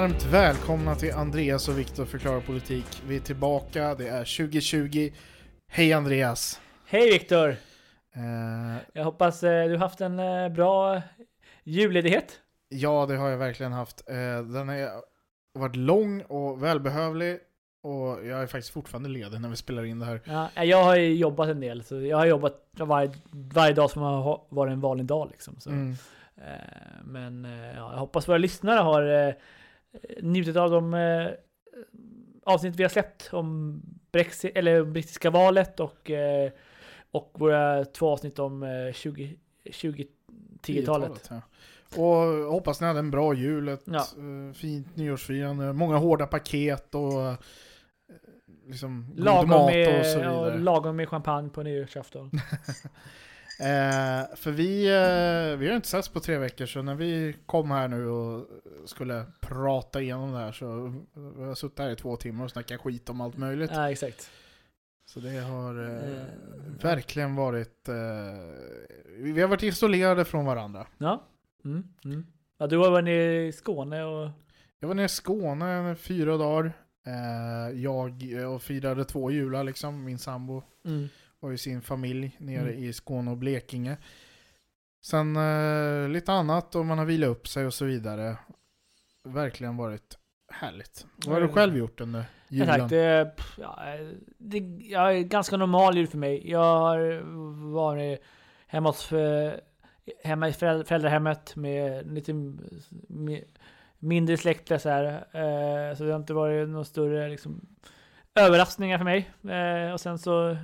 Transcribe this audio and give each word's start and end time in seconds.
Varmt 0.00 0.24
välkomna 0.24 0.94
till 0.94 1.12
Andreas 1.12 1.68
och 1.68 1.78
Viktor 1.78 2.04
förklarar 2.04 2.40
politik. 2.40 3.02
Vi 3.06 3.16
är 3.16 3.20
tillbaka, 3.20 3.94
det 3.94 4.08
är 4.08 4.36
2020. 4.48 5.10
Hej 5.68 5.92
Andreas! 5.92 6.60
Hej 6.86 7.10
Viktor! 7.12 7.48
Eh, 8.14 8.76
Jag 8.92 9.04
hoppas 9.04 9.42
eh, 9.42 9.64
du 9.64 9.70
har 9.70 9.78
haft 9.78 10.00
en 10.00 10.18
eh, 10.18 10.48
bra 10.48 11.02
julledighet. 11.64 12.40
ja, 12.68 13.06
det 13.06 13.16
har 13.16 13.28
jag 13.28 13.38
verkligen 13.38 13.72
haft. 13.72 14.10
Eh, 14.10 14.14
den 14.42 14.68
har 14.68 14.90
varit 15.58 15.76
lång 15.76 16.22
och 16.22 16.62
välbehövlig 16.62 17.38
och 17.82 18.26
jag 18.26 18.42
är 18.42 18.46
faktiskt 18.46 18.72
fortfarande 18.72 19.08
ledig 19.08 19.40
när 19.40 19.48
vi 19.48 19.56
spelar 19.56 19.84
in 19.84 19.98
det 19.98 20.06
här. 20.06 20.20
Ja, 20.54 20.64
jag 20.64 20.84
har 20.84 20.96
ju 20.96 21.14
jobbat 21.14 21.48
en 21.48 21.60
del, 21.60 21.84
så 21.84 22.00
jag 22.00 22.16
har 22.16 22.26
jobbat 22.26 22.66
varje, 22.72 23.10
varje 23.54 23.74
dag 23.74 23.90
som 23.90 24.02
har 24.02 24.40
varit 24.48 24.72
en 24.72 24.80
vanlig 24.80 25.06
dag. 25.06 25.28
Liksom, 25.30 25.60
så. 25.60 25.70
Mm. 25.70 25.94
Eh, 26.36 26.44
Men 27.04 27.44
eh, 27.44 27.66
ja, 27.76 27.92
jag 27.92 27.98
hoppas 27.98 28.28
våra 28.28 28.38
lyssnare 28.38 28.78
har 28.80 29.28
eh, 29.28 29.34
njutit 30.22 30.56
av 30.56 30.70
de 30.70 30.94
eh, 30.94 31.26
avsnitt 32.44 32.76
vi 32.76 32.82
har 32.84 32.90
släppt 32.90 33.28
om 33.32 33.80
Brexit, 34.12 34.56
eller 34.56 34.84
brittiska 34.84 35.30
valet 35.30 35.80
och, 35.80 36.10
eh, 36.10 36.50
och 37.10 37.30
våra 37.38 37.84
två 37.84 38.08
avsnitt 38.08 38.38
om 38.38 38.62
eh, 38.62 38.92
20, 38.92 39.36
2010-talet. 39.64 41.30
Ja. 41.30 41.40
Och 41.96 42.16
hoppas 42.52 42.80
ni 42.80 42.86
hade 42.86 42.98
en 42.98 43.10
bra 43.10 43.34
jul, 43.34 43.68
ett 43.68 43.82
Ja. 43.84 43.96
eh, 44.18 44.54
fint 44.54 44.96
nyårsfirande, 44.96 45.72
många 45.72 45.96
hårda 45.96 46.26
paket 46.26 46.94
och 46.94 47.22
eh, 47.22 47.34
liksom 48.66 49.06
god 49.16 49.24
Lagom 49.24 49.48
mat 49.48 49.60
och 49.60 49.66
med, 49.66 50.06
så 50.06 50.18
ja, 50.18 50.42
vidare. 50.44 50.58
lagom 50.58 50.96
med 50.96 51.08
champagne 51.08 51.48
på 51.50 51.62
nyårsafton. 51.62 52.30
Eh, 53.60 54.36
för 54.36 54.50
vi, 54.50 54.86
eh, 54.86 55.58
vi 55.58 55.68
har 55.68 55.76
inte 55.76 55.88
setts 55.88 56.08
på 56.08 56.20
tre 56.20 56.38
veckor, 56.38 56.66
så 56.66 56.82
när 56.82 56.94
vi 56.94 57.36
kom 57.46 57.70
här 57.70 57.88
nu 57.88 58.08
och 58.08 58.46
skulle 58.84 59.24
prata 59.40 60.00
igenom 60.00 60.32
det 60.32 60.38
här 60.38 60.52
så 60.52 60.94
vi 61.36 61.44
har 61.44 61.54
suttit 61.54 61.78
här 61.78 61.90
i 61.90 61.96
två 61.96 62.16
timmar 62.16 62.44
och 62.44 62.50
snackat 62.50 62.80
skit 62.80 63.08
om 63.10 63.20
allt 63.20 63.36
möjligt. 63.36 63.70
ja, 63.74 63.90
exakt. 63.90 64.30
Så 65.08 65.20
det 65.20 65.38
har 65.40 65.84
eh, 65.84 66.26
Eh, 66.76 66.82
verkligen 66.82 67.34
varit... 67.36 67.88
Eh, 67.88 67.94
vi 69.18 69.40
har 69.40 69.48
varit 69.48 69.62
isolerade 69.62 70.24
från 70.24 70.44
varandra. 70.44 70.86
Ja. 70.98 71.22
Mm, 71.64 71.84
mm. 72.04 72.26
ja. 72.58 72.66
Du 72.66 72.78
har 72.78 72.90
varit 72.90 73.04
nere 73.04 73.46
i 73.46 73.52
Skåne 73.52 74.04
och... 74.04 74.30
Jag 74.80 74.88
var 74.88 74.94
nere 74.94 75.04
i 75.06 75.08
Skåne 75.08 75.92
i 75.92 75.94
fyra 75.94 76.36
dagar. 76.36 76.72
Eh, 77.06 77.80
jag 77.80 78.22
och 78.54 78.62
firade 78.62 79.04
två 79.04 79.30
jular 79.30 79.64
liksom, 79.64 80.04
min 80.04 80.18
sambo 80.18 80.62
Mm. 80.84 81.08
Har 81.40 81.50
ju 81.50 81.58
sin 81.58 81.82
familj 81.82 82.36
nere 82.38 82.70
Mm. 82.72 82.84
i 82.84 82.92
Skåne 82.92 83.30
och 83.30 83.36
Blekinge. 83.36 83.96
Sen 85.04 85.36
eh, 85.36 86.08
lite 86.08 86.32
annat 86.32 86.74
och 86.74 86.86
man 86.86 86.98
har 86.98 87.04
vilat 87.04 87.28
upp 87.30 87.48
sig 87.48 87.66
och 87.66 87.74
så 87.74 87.84
vidare. 87.84 88.36
Verkligen 89.24 89.76
varit 89.76 90.18
härligt. 90.52 91.06
Vad 91.26 91.34
har 91.34 91.40
du 91.42 91.48
själv 91.48 91.76
gjort 91.76 92.00
under 92.00 92.24
julen? 92.48 92.80
tack, 92.80 92.90
det, 92.90 93.32
ja, 93.58 93.78
det, 94.38 94.58
ja, 94.80 95.12
är 95.12 95.20
ganska 95.22 95.56
normal 95.56 95.96
jul 95.96 96.06
för 96.06 96.18
mig. 96.18 96.50
Jag 96.50 96.78
har 96.78 97.20
varit 97.72 98.20
hemma 98.66 98.88
hos 98.88 99.12
eh, 99.12 99.52
hemma 100.24 100.48
i 100.48 100.52
föräld- 100.52 100.86
föräldrahemmet 100.86 101.56
med 101.56 102.12
lite 102.12 102.32
mi- 102.32 103.44
mindre 103.98 104.36
släkt 104.36 104.82
så 104.82 104.88
här. 104.88 105.04
Eh, 105.32 105.96
så 105.96 106.04
det 106.04 106.12
har 106.12 106.20
inte 106.20 106.34
varit 106.34 106.68
några 106.68 106.84
större 106.84 107.28
liksom, 107.28 107.66
överraskningar 108.34 108.98
för 108.98 109.04
mig. 109.04 109.30
Eh, 109.48 109.92
och 109.92 110.00
sen 110.00 110.18
så 110.18 110.56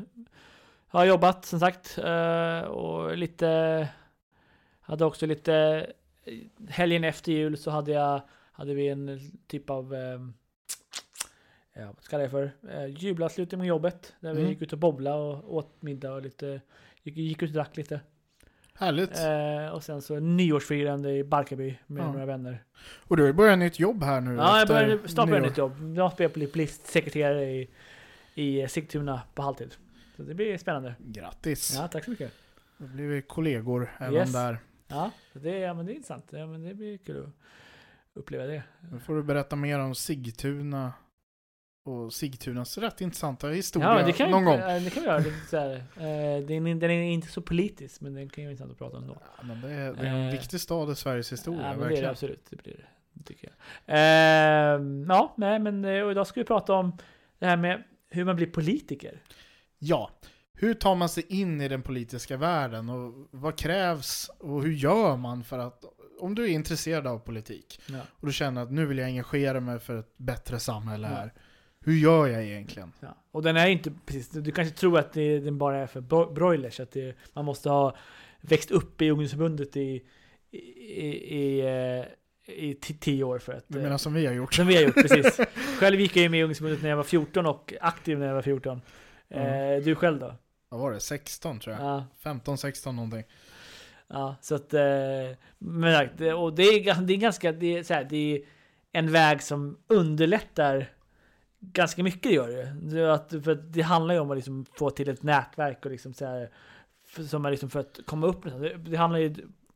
har 0.98 1.04
jobbat 1.04 1.44
som 1.44 1.60
sagt 1.60 1.98
eh, 1.98 2.58
och 2.60 3.16
lite 3.18 3.88
hade 4.80 5.04
också 5.04 5.26
lite 5.26 5.86
helgen 6.68 7.04
efter 7.04 7.32
jul 7.32 7.56
så 7.56 7.70
hade 7.70 7.92
jag 7.92 8.20
hade 8.52 8.74
vi 8.74 8.88
en 8.88 9.20
typ 9.46 9.70
av 9.70 9.94
eh, 9.94 10.20
ja, 11.74 11.86
vad 11.86 12.02
ska 12.02 12.18
jag 12.20 12.30
kalla 12.30 12.42
det 12.42 12.50
för? 12.60 12.68
Eh, 12.82 12.86
julavslutning 12.86 13.58
med 13.58 13.66
jobbet. 13.68 14.12
Där 14.20 14.32
vi 14.34 14.38
Mm. 14.40 14.50
gick 14.52 14.62
ut 14.62 14.72
och 14.72 14.78
bobblade 14.78 15.16
och 15.22 15.54
åt 15.54 15.82
middag 15.82 16.12
och 16.12 16.22
lite 16.22 16.60
gick, 17.02 17.16
gick 17.16 17.42
ut 17.42 17.50
och 17.50 17.54
drack 17.54 17.76
lite. 17.76 18.00
Härligt. 18.74 19.18
Eh, 19.18 19.74
och 19.74 19.82
sen 19.84 20.02
så 20.02 20.18
nyårsfirande 20.20 21.10
i 21.12 21.24
Barkarby 21.24 21.78
med 21.86 22.02
Ja. 22.02 22.12
några 22.12 22.26
vänner. 22.26 22.64
Och 23.08 23.16
du 23.16 23.22
har 23.22 23.26
ju 23.28 23.32
börjat 23.32 23.58
nytt 23.58 23.78
jobb 23.78 24.02
här 24.02 24.20
nu 24.20 24.34
Ja, 24.34 24.58
jag 24.58 24.68
började 24.68 25.08
snart 25.08 25.28
börja 25.28 25.40
nyår. 25.40 25.48
nytt 25.50 25.58
jobb. 25.58 25.96
Jag 25.96 26.12
spelar 26.12 26.46
på 26.48 26.58
listsekreterare 26.58 27.44
i, 27.44 27.70
i 28.34 28.68
Sigtuna 28.68 29.22
på 29.34 29.42
halvtid. 29.42 29.74
Så 30.22 30.28
det 30.28 30.34
blir 30.34 30.58
spännande. 30.58 30.94
Grattis! 30.98 31.74
Ja, 31.76 31.88
tack 31.88 32.04
så 32.04 32.10
mycket. 32.10 32.32
Då 32.78 32.86
blir 32.86 33.06
vi 33.08 33.22
kollegor 33.22 33.90
även 33.98 34.14
Yes. 34.14 34.32
där. 34.32 34.58
Ja, 34.88 35.10
det, 35.32 35.58
ja 35.58 35.74
men 35.74 35.86
det 35.86 35.92
är 35.92 35.94
intressant. 35.94 36.26
Ja, 36.30 36.46
men 36.46 36.62
det 36.62 36.74
blir 36.74 36.98
kul 36.98 37.22
att 37.24 37.30
uppleva 38.14 38.44
det. 38.44 38.62
Nu 38.92 38.98
får 38.98 39.14
du 39.16 39.22
berätta 39.22 39.56
mer 39.56 39.78
om 39.78 39.94
Sigtuna 39.94 40.92
och 41.84 42.12
Sigtunas 42.12 42.78
rätt 42.78 43.00
intressanta 43.00 43.48
historia 43.48 43.98
Ja, 44.00 44.06
det 44.06 44.12
kan, 44.12 44.30
någon 44.30 44.44
vi, 44.44 44.50
gång. 44.50 44.58
det 44.84 44.90
kan 44.94 45.02
vi 45.02 45.08
göra. 45.08 45.22
Så 45.50 45.56
här. 45.56 45.74
Eh, 45.76 46.46
den, 46.46 46.66
är- 46.66 46.74
den 46.80 46.90
är 46.90 47.02
inte 47.12 47.28
så 47.28 47.42
politisk, 47.42 48.00
men 48.00 48.14
den 48.14 48.28
kan 48.28 48.42
ju 48.44 48.46
vara 48.48 48.50
intressant 48.52 48.72
att 48.72 48.78
prata 48.78 48.96
om 48.96 49.06
då. 49.06 49.16
Ja, 49.38 49.42
men 49.44 49.60
det, 49.60 49.70
är, 49.70 49.92
det 49.94 50.00
är 50.00 50.04
en 50.14 50.26
Eh, 50.26 50.32
viktig 50.32 50.60
stad 50.60 50.90
i 50.92 50.94
Sveriges 50.94 51.32
historia, 51.32 51.62
Ja, 51.72 51.76
men 51.76 51.88
det 51.88 51.98
är 51.98 52.02
det 52.02 52.10
absolut. 52.10 52.46
Det 52.50 52.62
blir 52.62 52.72
det. 52.76 52.86
det 53.12 53.22
tycker 53.24 53.48
jag. 53.48 53.54
Ehm, 53.96 55.06
ja, 55.08 55.34
nej, 55.36 55.58
men 55.58 55.84
eh, 55.84 56.02
och 56.02 56.10
idag 56.10 56.26
ska 56.26 56.40
vi 56.40 56.44
prata 56.44 56.72
om 56.72 56.96
det 57.38 57.46
här 57.46 57.56
med 57.56 57.82
hur 58.10 58.24
man 58.24 58.36
blir 58.36 58.46
politiker. 58.46 59.22
Ja, 59.84 60.10
hur 60.54 60.74
tar 60.74 60.94
man 60.94 61.08
sig 61.08 61.24
in 61.28 61.60
i 61.60 61.68
den 61.68 61.82
politiska 61.82 62.36
världen 62.36 62.88
och 62.88 63.28
vad 63.30 63.58
krävs 63.58 64.30
och 64.38 64.62
hur 64.62 64.72
gör 64.72 65.16
man 65.16 65.44
för 65.44 65.58
att, 65.58 65.84
om 66.20 66.34
du 66.34 66.44
är 66.44 66.48
intresserad 66.48 67.06
av 67.06 67.18
politik 67.18 67.80
Ja. 67.86 67.98
och 68.20 68.26
du 68.26 68.32
känner 68.32 68.62
att 68.62 68.72
nu 68.72 68.86
vill 68.86 68.98
jag 68.98 69.06
engagera 69.06 69.60
mig 69.60 69.78
för 69.78 69.98
ett 69.98 70.18
bättre 70.18 70.58
samhälle 70.60 71.08
Ja. 71.10 71.14
här, 71.16 71.32
hur 71.84 71.94
gör 71.94 72.26
jag 72.26 72.44
egentligen? 72.44 72.92
Ja. 73.00 73.16
Och 73.30 73.42
den 73.42 73.56
är 73.56 73.66
inte 73.66 73.92
precis, 74.06 74.28
du 74.30 74.52
kanske 74.52 74.74
tror 74.76 74.98
att 74.98 75.12
det, 75.12 75.40
den 75.40 75.58
bara 75.58 75.78
är 75.78 75.86
för 75.86 76.00
bro- 76.00 76.32
broilers, 76.32 76.80
att 76.80 76.90
det, 76.92 77.16
man 77.32 77.44
måste 77.44 77.68
ha 77.70 77.96
växt 78.40 78.70
upp 78.70 79.02
i 79.02 79.10
ungdomsförbundet 79.10 79.76
i, 79.76 80.02
i, 80.50 80.58
i, 80.58 81.60
i, 82.46 82.70
eh, 82.70 82.74
tio 83.00 83.24
år 83.24 83.38
för 83.38 83.52
att... 83.52 83.64
Du 83.68 83.78
eh, 83.78 83.82
menar 83.84 83.98
som 83.98 84.14
vi 84.14 84.26
har 84.26 84.32
gjort? 84.34 84.54
Som 84.54 84.66
vi 84.66 84.76
har 84.76 84.82
gjort, 84.82 84.94
precis. 84.94 85.40
Själv 85.78 86.00
gick 86.00 86.16
jag 86.16 86.22
ju 86.22 86.28
med 86.28 86.40
i 86.40 86.42
ungdomsförbundet 86.42 86.82
när 86.82 86.88
jag 86.90 86.96
var 86.96 87.04
14 87.04 87.46
och 87.46 87.72
aktiv 87.80 88.18
när 88.18 88.26
jag 88.26 88.34
var 88.34 88.42
14. 88.42 88.80
Eh, 89.32 89.82
du 89.84 89.94
själv 89.94 90.18
då? 90.18 90.34
Vad 90.68 90.80
var 90.80 90.92
det? 90.92 91.00
16 91.00 91.60
tror 91.60 91.76
jag? 91.76 91.84
Ja. 91.84 92.04
15, 92.18 92.58
16 92.58 92.96
någonting. 92.96 93.24
Ja, 94.08 94.36
så 94.40 94.54
att... 94.54 94.74
Eh, 94.74 94.80
men, 95.58 96.08
och 96.34 96.54
det 96.54 96.62
är, 96.62 97.00
det 97.02 97.12
är 97.12 97.16
ganska... 97.16 97.52
Det 97.52 97.78
är, 97.78 97.82
så 97.82 97.94
här, 97.94 98.04
det 98.04 98.16
är 98.16 98.42
en 98.92 99.12
väg 99.12 99.42
som 99.42 99.78
underlättar 99.86 100.88
ganska 101.60 102.02
mycket, 102.02 102.32
gör 102.32 102.48
det. 102.48 103.14
Att, 103.14 103.30
för 103.44 103.50
att 103.50 103.72
det 103.72 103.82
handlar 103.82 104.14
ju 104.14 104.20
om 104.20 104.30
att 104.30 104.36
liksom 104.36 104.64
få 104.64 104.90
till 104.90 105.08
ett 105.08 105.22
nätverk 105.22 105.84
och 105.84 105.90
liksom 105.90 106.14
så 106.14 106.26
här, 106.26 106.50
för, 107.06 107.22
som 107.22 107.44
är 107.44 107.50
liksom 107.50 107.70
för 107.70 107.80
att 107.80 108.00
komma 108.06 108.26
upp 108.26 108.42
det. 108.42 108.76
Det 108.76 108.96
handlar 108.96 109.18
ju, 109.18 109.34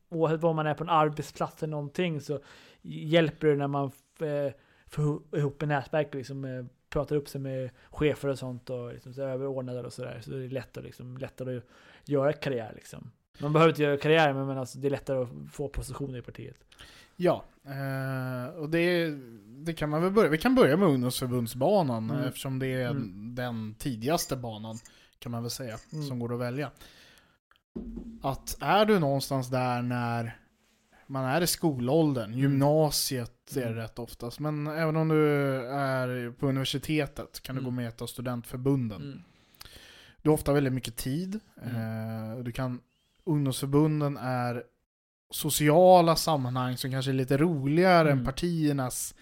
oavsett 0.09 0.41
var 0.41 0.53
man 0.53 0.67
är 0.67 0.73
på 0.73 0.83
en 0.83 0.89
arbetsplats 0.89 1.63
eller 1.63 1.71
någonting, 1.71 2.21
så 2.21 2.39
hjälper 2.81 3.47
det 3.47 3.55
när 3.55 3.67
man 3.67 3.91
eh, 4.19 4.53
får 4.87 5.37
ihop 5.37 5.61
ett 5.61 5.67
nätverk 5.67 6.07
och 6.07 6.15
liksom 6.15 6.45
eh, 6.45 6.65
pratar 6.97 7.15
upp 7.15 7.29
sig 7.29 7.41
med 7.41 7.69
chefer 7.89 8.29
och 8.29 8.39
sånt 8.39 8.69
och 8.69 8.93
liksom 8.93 9.13
så 9.13 9.21
överordnade 9.21 9.81
och 9.83 9.93
sådär. 9.93 10.21
Så 10.23 10.31
det 10.31 10.45
är 10.45 10.49
lättare, 10.49 10.83
liksom, 10.83 11.17
lättare 11.17 11.57
att 11.57 11.63
göra 12.05 12.33
karriär 12.33 12.71
liksom. 12.75 13.11
Man 13.39 13.53
behöver 13.53 13.69
inte 13.71 13.83
göra 13.83 13.97
karriär, 13.97 14.33
men 14.33 14.57
alltså, 14.57 14.77
det 14.79 14.87
är 14.87 14.89
lättare 14.91 15.17
att 15.23 15.29
få 15.51 15.67
positioner 15.67 16.19
i 16.19 16.21
partiet. 16.21 16.57
Ja, 17.15 17.43
eh, 17.65 18.55
och 18.55 18.69
det, 18.69 19.09
det 19.65 19.73
kan 19.73 19.89
man 19.89 20.01
väl 20.03 20.11
börja. 20.11 20.29
Vi 20.29 20.37
kan 20.37 20.55
börja 20.55 20.77
med 20.77 20.87
ungdomsförbundsbanan 20.89 22.09
Mm. 22.11 22.23
eftersom 22.23 22.59
det 22.59 22.67
är 22.67 22.89
Mm. 22.89 23.35
den 23.35 23.75
tidigaste 23.75 24.35
banan 24.35 24.77
kan 25.19 25.31
man 25.31 25.41
väl 25.43 25.49
säga 25.51 25.77
Mm. 25.93 26.05
som 26.07 26.19
går 26.19 26.33
att 26.33 26.39
välja. 26.39 26.71
Att 28.21 28.57
är 28.61 28.85
du 28.85 28.99
någonstans 28.99 29.49
där 29.49 29.81
när 29.81 30.39
man 31.09 31.25
är 31.25 31.41
i 31.41 31.47
skolåldern, 31.47 32.33
gymnasiet 32.33 33.55
är 33.55 33.59
det 33.61 33.65
Mm. 33.65 33.75
rätt 33.75 33.99
oftast, 33.99 34.39
men 34.39 34.67
även 34.67 34.95
om 34.95 35.07
du 35.07 35.27
är 35.69 36.31
på 36.31 36.47
universitetet 36.47 37.41
kan 37.41 37.55
du 37.55 37.59
Mm. 37.61 37.65
gå 37.71 37.75
med 37.75 37.85
i 37.85 37.87
ett 37.87 38.01
av 38.01 38.07
studentförbunden. 38.07 39.01
Mm. 39.01 39.23
du 40.21 40.29
har 40.29 40.33
ofta 40.33 40.53
väldigt 40.53 40.73
mycket 40.73 40.95
tid. 40.95 41.39
Mm. 41.63 41.75
Eh, 42.37 42.43
du 42.43 42.51
kan, 42.51 42.79
ungdomsförbunden 43.23 44.17
är 44.17 44.63
sociala 45.31 46.15
sammanhang 46.15 46.77
som 46.77 46.91
kanske 46.91 47.11
är 47.11 47.13
lite 47.13 47.37
roligare 47.37 48.07
Mm. 48.11 48.19
än 48.19 48.25
partiernas 48.25 49.15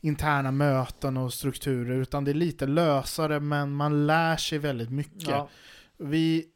interna 0.00 0.50
möten 0.50 1.16
och 1.16 1.32
strukturer. 1.34 1.94
Utan 2.00 2.24
det 2.24 2.30
är 2.30 2.34
lite 2.34 2.66
lösare, 2.66 3.40
men 3.40 3.72
man 3.72 4.06
lär 4.06 4.36
sig 4.36 4.58
väldigt 4.58 4.90
mycket. 4.90 5.28
Ja, 5.28 5.48
Vi, 5.98 6.46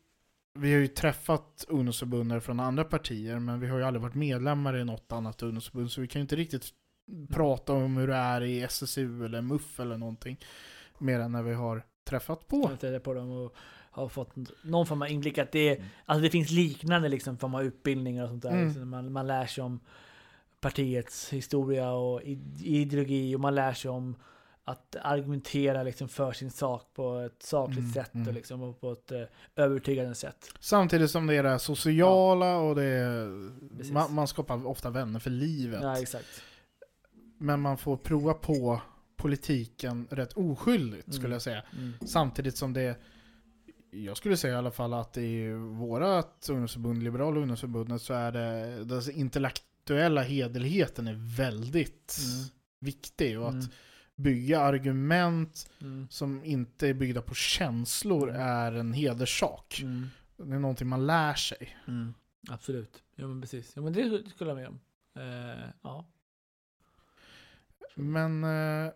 vi 0.55 0.73
har 0.73 0.81
ju 0.81 0.87
träffat 0.87 1.65
ungdomsförbundare 1.69 2.41
från 2.41 2.61
andra 2.61 2.85
partier, 2.85 3.39
men 3.39 3.61
vi 3.61 3.69
har 3.69 3.79
ju 3.79 3.85
aldrig 3.85 4.03
varit 4.03 4.15
medlemmar 4.15 4.77
i 4.77 4.85
något 4.85 5.13
annat 5.13 5.43
ungdomsförbund, 5.43 5.91
så 5.93 6.01
vi 6.01 6.09
kan 6.09 6.21
ju 6.21 6.23
inte 6.23 6.37
riktigt 6.37 6.69
prata 7.31 7.73
om 7.73 7.97
hur 7.97 8.07
det 8.09 8.15
är 8.15 8.41
i 8.43 8.63
SSU 8.63 9.25
eller 9.25 9.41
MUF 9.43 9.81
eller 9.81 9.97
någonting. 9.97 10.37
Mer 10.99 11.21
än 11.21 11.33
när 11.33 11.43
vi 11.43 11.55
har 11.55 11.83
träffat 12.05 12.49
på. 12.49 12.71
jag 12.83 13.03
på 13.03 13.15
dem 13.15 13.31
och 13.31 13.55
har 13.91 14.09
fått 14.09 14.33
någon 14.63 14.87
form 14.87 15.03
av 15.03 15.09
inblick 15.09 15.39
att 15.39 15.53
det, 15.53 15.77
Mm. 15.77 15.89
alltså 16.05 16.23
det 16.23 16.31
finns 16.31 16.51
liknande 16.51 17.09
liksom 17.09 17.39
form 17.39 17.55
av 17.55 17.63
utbildningar 17.63 18.23
och 18.23 18.29
sånt 18.31 18.43
där. 18.43 18.51
Mm. 18.51 18.65
Liksom 18.67 18.91
man, 18.91 19.13
man 19.13 19.27
lär 19.27 19.47
sig 19.47 19.65
om 19.65 19.81
partiets 20.61 21.33
historia 21.33 21.91
och 21.93 22.23
id- 22.23 22.63
ideologi 22.65 23.37
och 23.37 23.41
man 23.41 23.55
lär 23.55 23.73
sig 23.73 23.91
om 23.91 24.17
att 24.71 24.97
argumentera 25.03 25.83
liksom 25.83 26.09
för 26.09 26.33
sin 26.33 26.51
sak 26.51 26.91
på 26.95 27.19
ett 27.19 27.43
sakligt 27.43 27.79
Mm, 27.79 27.93
sätt 27.93 28.15
mm. 28.15 28.29
och, 28.29 28.35
liksom, 28.35 28.63
och 28.63 28.81
på 28.81 28.93
ett 28.93 29.13
eh, 29.13 29.23
övertygande 29.57 30.15
sätt. 30.15 30.51
Samtidigt 30.61 31.11
som 31.11 31.27
det 31.27 31.35
är 31.35 31.43
det 31.43 31.59
sociala 31.59 32.57
och 32.57 32.75
det 32.75 32.85
är, 32.85 33.93
man, 33.93 34.15
man 34.15 34.29
skapar 34.29 34.67
ofta 34.67 34.91
vänner 34.91 35.19
för 35.21 35.31
livet. 35.31 35.83
Ja. 36.13 36.19
Men 37.39 37.61
man 37.61 37.79
får 37.79 37.97
prova 37.97 38.35
på 38.35 38.81
politiken 39.17 40.07
rätt 40.11 40.33
oskyldigt 40.33 41.07
skulle 41.15 41.27
Mm. 41.27 41.33
jag 41.33 41.43
säga. 41.43 41.63
Mm. 41.79 41.93
Samtidigt 42.07 42.57
som 42.57 42.73
det 42.73 42.97
jag 43.93 44.17
skulle 44.17 44.37
säga 44.37 44.55
i 44.55 44.57
alla 44.57 44.71
fall 44.71 44.95
att 44.95 45.17
i 45.17 45.53
vårat 45.53 46.47
ungdomsförbund, 46.51 47.03
Liberala 47.03 47.41
ungdomsförbundet, 47.41 48.03
så 48.03 48.15
är 48.15 48.33
det 48.33 48.85
den 48.85 49.11
intellektuella 49.13 50.23
hederligheten 50.23 51.07
är 51.09 51.37
väldigt 51.37 52.17
Mm. 52.21 52.49
viktig. 52.81 53.41
Och 53.41 53.49
Mm. 53.49 53.61
att 53.61 53.71
bygga 54.23 54.61
argument 54.61 55.71
Mm. 55.81 56.07
som 56.11 56.45
inte 56.45 56.89
är 56.89 56.95
byggda 56.95 57.23
på 57.23 57.35
känslor 57.35 58.29
Mm. 58.31 58.41
är 58.43 58.73
en 58.73 58.93
hederssak. 58.93 59.81
Mm. 59.83 60.07
Det 60.37 60.55
är 60.55 60.59
någonting 60.59 60.89
man 60.89 61.07
lär 61.07 61.35
sig. 61.35 61.77
Mm. 61.89 62.15
Absolut. 62.51 63.03
Ja 63.17 63.27
men 63.27 63.41
precis. 63.41 63.73
Ja 63.77 63.83
men 63.83 63.93
det 63.93 64.23
skulle 64.31 64.51
jag 64.51 64.57
med 64.57 64.69
om. 64.69 64.81
Eh, 65.17 65.65
ja. 65.83 66.05
Men 67.95 68.45
eh, 68.45 68.93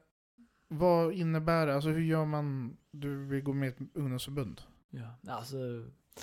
vad 0.69 1.13
innebär 1.13 1.67
det? 1.67 1.75
Alltså 1.75 1.89
hur 1.91 2.01
gör 2.05 2.25
man? 2.25 2.77
Du 2.91 3.25
vill 3.25 3.43
gå 3.43 3.53
med 3.53 3.67
i 3.67 3.71
ett 3.71 3.79
ungdomsförbund? 3.95 4.61
ja. 4.91 5.33
Alltså. 5.33 5.57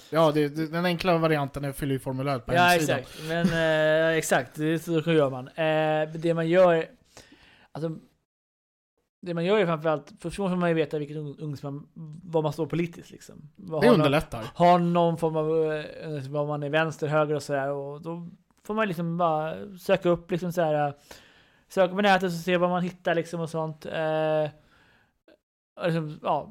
Ja, 0.10 0.32
det, 0.32 0.50
det, 0.50 0.68
den 0.68 0.86
enkla 0.86 1.18
varianten 1.18 1.66
är 1.66 1.70
att 1.70 1.78
fylla 1.78 1.94
i 1.94 2.00
formuläret 2.00 2.46
på 2.46 2.54
Ja 2.54 2.62
hemsidan. 2.62 3.00
exakt. 3.00 3.20
Men 3.28 3.48
eh, 3.48 4.18
exakt, 4.18 4.56
det, 4.56 4.80
så 4.80 4.92
gör 5.14 5.30
man. 5.30 5.48
Eh, 5.48 6.14
det 6.22 6.34
man 6.34 6.50
gör. 6.50 6.86
Alltså. 7.72 7.98
Det 9.24 9.34
man 9.34 9.46
gör 9.46 9.58
är 9.60 9.66
framförallt, 9.66 10.12
först 10.20 10.40
måste 10.40 10.56
man 10.56 10.70
ju 10.70 10.76
veta 10.76 11.00
vilket 11.00 11.18
ung- 11.18 11.36
ungdomsman, 11.40 11.88
vad 12.24 12.44
man 12.44 12.54
står 12.54 12.66
politiskt 12.66 13.12
liksom. 13.12 13.50
Det 13.56 13.72
någon- 13.72 13.86
underlättar. 13.86 14.44
har 14.56 14.80
någon 14.80 15.18
form 15.18 15.36
av, 15.36 15.72
eh, 15.74 16.30
vad 16.30 16.48
man 16.48 16.64
är 16.64 16.70
vänster, 16.70 17.08
höger 17.08 17.36
och 17.36 17.44
sådär. 17.44 17.70
Och 17.72 18.02
då 18.02 18.28
får 18.64 18.74
man 18.74 18.88
liksom 18.88 19.18
bara 19.18 19.56
söka 19.78 20.10
upp 20.10 20.32
liksom 20.32 20.52
såhär. 20.52 20.94
Söka 21.70 21.96
på 21.96 22.02
nätet 22.02 22.24
och 22.24 22.32
se 22.32 22.58
vad 22.58 22.70
man 22.70 22.84
hittar 22.84 23.16
liksom 23.16 23.42
och 23.42 23.50
sånt. 23.50 23.86
Eh, 23.86 24.50
och 25.76 25.86
liksom, 25.86 26.20
ja, 26.24 26.50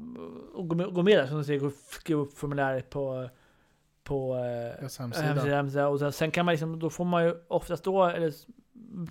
och 0.55 0.69
gå 0.69 0.75
med, 0.77 0.95
gå 0.95 1.03
med 1.03 1.19
där 1.19 1.27
som 1.27 1.39
du 1.39 1.45
säger, 1.45 1.71
skriva 1.91 2.21
upp 2.21 2.39
formuläret 2.39 2.91
på 2.91 3.29
på 4.05 4.35
eh, 4.37 4.89
hemsida. 4.99 5.57
hemsida. 5.57 5.89
Och 5.89 6.15
sen 6.15 6.31
kan 6.31 6.45
man 6.45 6.53
liksom, 6.53 6.79
då 6.79 6.91
får 6.91 7.05
man 7.05 7.25
ju 7.25 7.35
oftast 7.49 7.85
då, 7.85 8.05
eller 8.05 8.33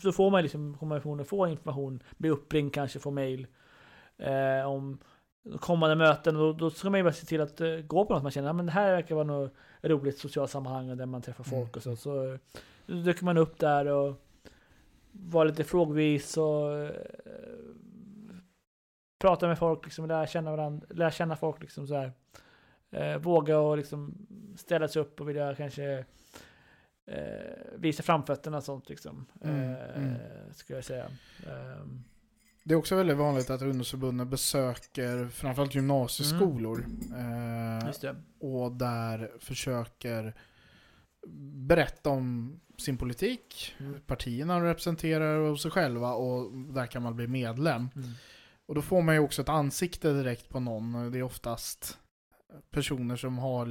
så 0.01 0.11
får 0.11 0.29
man 0.31 0.43
liksom 0.43 0.67
information, 0.67 1.25
få 1.25 1.47
information, 1.47 2.03
bli 2.17 2.29
uppringd 2.29 2.73
kanske, 2.73 2.99
få 2.99 3.11
mail 3.11 3.47
eh, 4.17 4.67
om 4.67 4.97
kommande 5.59 5.95
möten. 5.95 6.35
Och 6.35 6.57
då 6.57 6.69
ska 6.69 6.89
man 6.89 6.99
ju 6.99 7.03
bara 7.03 7.13
se 7.13 7.25
till 7.25 7.41
att 7.41 7.61
eh, 7.61 7.75
gå 7.75 8.05
på 8.05 8.13
något 8.13 8.23
man 8.23 8.31
känner, 8.31 8.53
men 8.53 8.65
det 8.65 8.71
här 8.71 8.91
verkar 8.91 9.15
vara 9.15 9.25
något 9.25 9.53
roligt 9.81 10.17
socialt 10.17 10.51
sammanhang 10.51 10.97
där 10.97 11.05
man 11.05 11.21
träffar 11.21 11.43
folk 11.43 11.59
Mm. 11.59 11.71
och 11.75 11.83
så. 11.83 11.95
Så 11.95 12.31
eh, 12.31 12.39
då 12.85 12.93
dyker 12.93 13.25
man 13.25 13.37
upp 13.37 13.59
där 13.59 13.85
och 13.85 14.15
var 15.11 15.45
lite 15.45 15.63
frågvis 15.63 16.37
och 16.37 16.77
eh, 16.77 16.91
prata 19.19 19.47
med 19.47 19.59
folk, 19.59 19.85
liksom, 19.85 20.07
lära 20.07 20.27
känna 20.27 20.51
varandra, 20.51 20.87
lära 20.89 21.11
känna 21.11 21.35
folk 21.35 21.61
liksom 21.61 21.87
så 21.87 21.95
här. 21.95 22.11
Eh, 22.91 23.17
våga 23.17 23.59
och 23.59 23.77
liksom 23.77 24.27
ställa 24.57 24.87
sig 24.87 25.01
upp 25.01 25.21
och 25.21 25.29
vilja 25.29 25.55
kanske 25.55 26.05
eh, 27.09 27.77
visa 27.77 28.03
framfötterna 28.03 28.61
sånt 28.61 28.89
liksom. 28.89 29.25
Mm, 29.41 29.59
eh, 29.59 29.95
mm. 29.95 30.15
Skulle 30.53 30.77
jag 30.77 30.85
säga. 30.85 31.05
Ehm, 31.47 32.03
Det 32.63 32.73
är 32.73 32.77
också 32.77 32.95
väldigt 32.95 33.17
vanligt 33.17 33.49
att 33.49 33.61
ungdomsförbunden 33.61 34.29
besöker 34.29 35.27
framförallt 35.27 35.75
gymnasieskolor. 35.75 36.85
Mm. 37.13 37.79
Eh, 37.87 38.15
och 38.39 38.71
där 38.71 39.31
försöker 39.39 40.33
berätta 41.67 42.09
om 42.09 42.59
sin 42.77 42.97
politik, 42.97 43.75
Mm. 43.79 44.01
partierna 44.01 44.53
de 44.53 44.63
representerar 44.63 45.37
och 45.37 45.59
sig 45.59 45.71
själva 45.71 46.13
och 46.13 46.51
där 46.57 46.85
kan 46.85 47.03
man 47.03 47.15
bli 47.15 47.27
medlem. 47.27 47.89
Mm. 47.95 48.09
Och 48.65 48.75
då 48.75 48.81
får 48.81 49.01
man 49.01 49.15
ju 49.15 49.21
också 49.21 49.41
ett 49.41 49.49
ansikte 49.49 50.13
direkt 50.13 50.49
på 50.49 50.59
någon. 50.59 51.11
Det 51.11 51.17
är 51.19 51.23
oftast 51.23 51.97
personer 52.71 53.15
som 53.15 53.37
har 53.37 53.65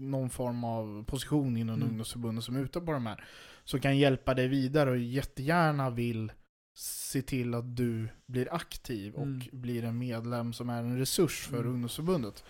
någon 0.00 0.30
form 0.30 0.64
av 0.64 1.04
position 1.04 1.56
inom 1.56 1.74
Mm. 1.74 1.88
ungdomsförbundet 1.88 2.44
som 2.44 2.56
är 2.56 2.60
ute 2.60 2.80
på 2.80 2.92
de 2.92 3.06
här. 3.06 3.24
Som 3.64 3.80
kan 3.80 3.98
hjälpa 3.98 4.34
dig 4.34 4.48
vidare 4.48 4.90
och 4.90 4.98
jättegärna 4.98 5.90
vill 5.90 6.32
se 6.74 7.22
till 7.22 7.54
att 7.54 7.76
du 7.76 8.08
blir 8.26 8.54
aktiv 8.54 9.14
och 9.14 9.22
Mm. 9.22 9.40
blir 9.52 9.84
en 9.84 9.98
medlem 9.98 10.52
som 10.52 10.68
är 10.70 10.82
en 10.82 10.98
resurs 10.98 11.46
för 11.46 11.58
Mm. 11.58 11.70
ungdomsförbundet. 11.72 12.44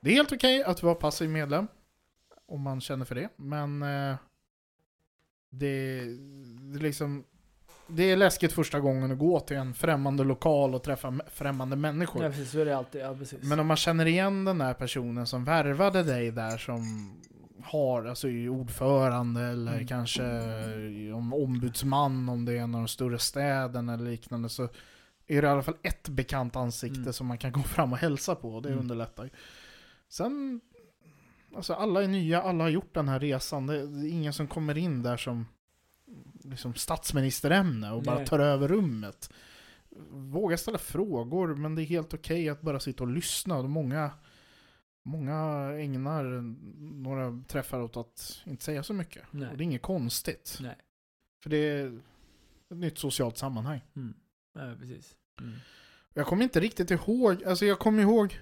Det 0.00 0.10
är 0.10 0.14
helt 0.14 0.32
okej 0.32 0.62
att 0.64 0.82
vara 0.82 0.94
passiv 0.94 1.30
medlem. 1.30 1.66
Om 2.48 2.60
man 2.62 2.80
känner 2.80 3.04
för 3.04 3.14
det. 3.14 3.28
Men 3.36 3.82
eh, 3.82 4.16
det, 5.50 6.00
det 6.72 6.78
är 6.78 6.82
liksom 6.82 7.24
det 7.88 8.02
är 8.02 8.16
läskigt 8.16 8.52
första 8.52 8.80
gången 8.80 9.12
att 9.12 9.18
gå 9.18 9.40
till 9.40 9.56
en 9.56 9.74
främmande 9.74 10.24
lokal 10.24 10.74
och 10.74 10.82
träffa 10.82 11.14
främmande 11.32 11.76
människor. 11.76 12.22
Ja, 12.24 12.30
precis. 12.30 12.50
Så 12.50 12.58
är 12.58 12.64
det 12.64 12.76
alltid. 12.76 13.00
Ja, 13.00 13.14
precis. 13.14 13.42
Men 13.42 13.60
om 13.60 13.66
man 13.66 13.76
känner 13.76 14.06
igen 14.06 14.44
den 14.44 14.58
där 14.58 14.74
personen 14.74 15.26
som 15.26 15.44
värvade 15.44 16.02
dig 16.02 16.30
där 16.30 16.56
som 16.58 17.10
har, 17.64 18.04
alltså 18.04 18.28
ordförande 18.28 19.42
eller 19.42 19.72
Mm. 19.74 19.86
kanske 19.86 20.22
om 21.14 21.34
ombudsman 21.34 22.28
om 22.28 22.44
det 22.44 22.52
är 22.52 22.56
en 22.60 22.74
av 22.74 22.80
de 22.80 22.88
större 22.88 23.18
städerna 23.18 23.94
eller 23.94 24.10
liknande 24.10 24.48
så 24.48 24.62
är 25.26 25.42
det 25.42 25.48
i 25.48 25.50
alla 25.50 25.62
fall 25.62 25.76
ett 25.82 26.08
bekant 26.08 26.56
ansikte 26.56 27.00
Mm. 27.00 27.12
som 27.12 27.26
man 27.26 27.38
kan 27.38 27.52
gå 27.52 27.62
fram 27.62 27.92
och 27.92 27.98
hälsa 27.98 28.34
på 28.34 28.54
och 28.54 28.62
det 28.62 28.68
Mm. 28.68 28.80
underlättar 28.80 29.24
ju. 29.24 29.30
Sen, 30.08 30.60
alltså 31.56 31.72
alla 31.74 32.02
är 32.02 32.08
nya, 32.08 32.42
alla 32.42 32.64
har 32.64 32.68
gjort 32.68 32.94
den 32.94 33.08
här 33.08 33.20
resan. 33.20 33.66
Det 33.66 33.76
är 33.76 34.08
ingen 34.12 34.32
som 34.32 34.46
kommer 34.46 34.78
in 34.78 35.02
där 35.02 35.16
som 35.16 35.46
liksom 36.50 36.74
statsministerämne 36.74 37.90
och 37.90 38.02
bara 38.02 38.16
Nej. 38.16 38.26
tar 38.26 38.38
över 38.38 38.68
rummet. 38.68 39.32
Våga 40.10 40.56
ställa 40.56 40.78
frågor, 40.78 41.54
men 41.54 41.74
det 41.74 41.82
är 41.82 41.86
helt 41.86 42.14
okej 42.14 42.48
att 42.48 42.60
bara 42.60 42.80
sitta 42.80 43.04
och 43.04 43.10
lyssna. 43.10 43.56
Och 43.56 43.70
Många, 43.70 44.10
många 45.04 45.34
ägnar 45.78 46.24
några 47.02 47.42
träffar 47.48 47.82
åt 47.82 47.96
att 47.96 48.42
inte 48.44 48.64
säga 48.64 48.82
så 48.82 48.92
mycket. 48.92 49.24
Nej. 49.30 49.48
Och 49.50 49.56
det 49.56 49.62
är 49.62 49.64
inget 49.64 49.82
konstigt. 49.82 50.58
Nej. 50.60 50.76
För 51.42 51.50
det 51.50 51.56
är 51.56 51.86
ett 52.70 52.76
nytt 52.76 52.98
socialt 52.98 53.38
sammanhang. 53.38 53.80
Mm. 53.96 54.14
Ja, 54.54 54.76
precis. 54.80 55.16
Mm. 55.40 55.54
Jag 56.14 56.26
kommer 56.26 56.42
inte 56.42 56.60
riktigt 56.60 56.90
ihåg, 56.90 57.44
alltså 57.44 57.66
jag 57.66 57.78
kommer 57.78 58.02
ihåg 58.02 58.40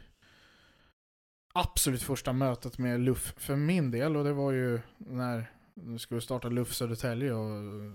absolut 1.54 2.02
första 2.02 2.32
mötet 2.32 2.78
med 2.78 3.00
LUF 3.00 3.34
för 3.37 3.56
min 3.56 3.90
del 3.90 4.16
och 4.16 4.25
det 4.25 4.32
var 4.32 4.52
ju 4.52 4.80
när 4.99 5.53
vi 5.75 5.99
skulle 5.99 6.21
starta 6.21 6.49
LUF 6.49 6.75
Södertälje 6.75 7.33
och 7.33 7.50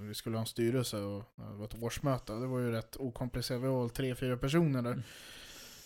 vi 0.10 0.14
skulle 0.14 0.36
ha 0.38 0.42
en 0.42 0.46
styrelse 0.48 0.98
och 0.98 1.24
det 1.36 1.56
var 1.58 1.66
ett 1.66 1.84
årsmöte. 1.84 2.34
Det 2.34 2.48
var 2.48 2.60
ju 2.60 2.72
rätt 2.72 2.96
okomplicerat, 3.00 3.62
vi 3.62 3.68
var 3.68 3.90
tre, 3.90 4.16
fyra 4.16 4.38
personer 4.38 4.82
där. 4.82 4.92
Mm. 4.92 5.04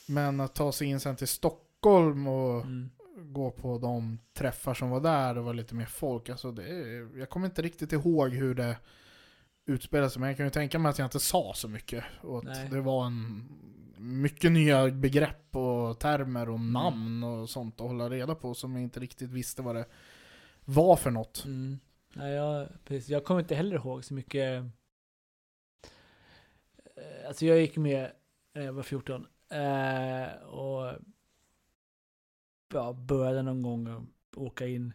Men 0.08 0.40
att 0.40 0.56
ta 0.56 0.72
sig 0.72 0.88
in 0.88 1.00
sen 1.00 1.16
till 1.16 1.28
Stockholm 1.28 2.28
och 2.28 2.62
Mm. 2.62 2.90
gå 3.16 3.52
på 3.52 3.78
de 3.78 4.20
träffar 4.34 4.74
som 4.74 4.90
var 4.90 5.00
där, 5.02 5.36
det 5.36 5.42
var 5.42 5.54
lite 5.54 5.76
mer 5.76 5.86
folk. 5.86 6.30
Alltså 6.30 6.52
det, 6.52 6.68
jag 7.16 7.30
kommer 7.30 7.46
inte 7.46 7.62
riktigt 7.62 7.92
ihåg 7.94 8.34
hur 8.34 8.56
det 8.56 8.78
utspelade 9.66 10.10
sig, 10.10 10.20
men 10.20 10.30
jag 10.30 10.38
kan 10.38 10.46
ju 10.46 10.50
tänka 10.50 10.80
mig 10.80 10.90
att 10.90 11.00
jag 11.00 11.06
inte 11.06 11.20
sa 11.20 11.54
så 11.56 11.68
mycket. 11.70 12.04
Och 12.22 12.38
att 12.38 12.44
Nej. 12.44 12.70
det 12.72 12.82
var 12.82 13.06
en 13.06 13.50
mycket 13.98 14.52
nya 14.52 14.88
begrepp 14.90 15.56
och 15.56 16.00
termer 16.00 16.50
och 16.50 16.56
Mm. 16.56 16.74
namn 16.74 17.24
och 17.24 17.50
sånt 17.50 17.82
att 17.82 17.88
hålla 17.88 18.10
reda 18.10 18.36
på 18.36 18.54
som 18.54 18.74
jag 18.74 18.82
inte 18.84 19.00
riktigt 19.00 19.30
visste 19.30 19.62
vad 19.62 19.76
det 19.76 19.86
var 20.65 20.96
för 20.96 21.12
något. 21.12 21.46
Mm. 21.46 21.79
Nej, 22.13 22.34
jag, 22.34 22.67
precis. 22.86 23.10
jag 23.10 23.24
kommer 23.24 23.41
inte 23.41 23.55
heller 23.55 23.75
ihåg 23.75 24.05
så 24.05 24.13
mycket. 24.13 24.63
Eh, 26.96 27.27
Alltså 27.27 27.46
jag 27.46 27.60
gick 27.60 27.77
med 27.77 28.12
när 28.53 28.62
jag 28.62 28.74
var 28.74 28.84
14. 28.84 29.27
Eh, 29.50 30.43
och 30.43 30.93
ja, 32.74 32.93
började 32.93 33.41
någon 33.41 33.62
gång 33.62 34.08
åka 34.36 34.67
in 34.67 34.93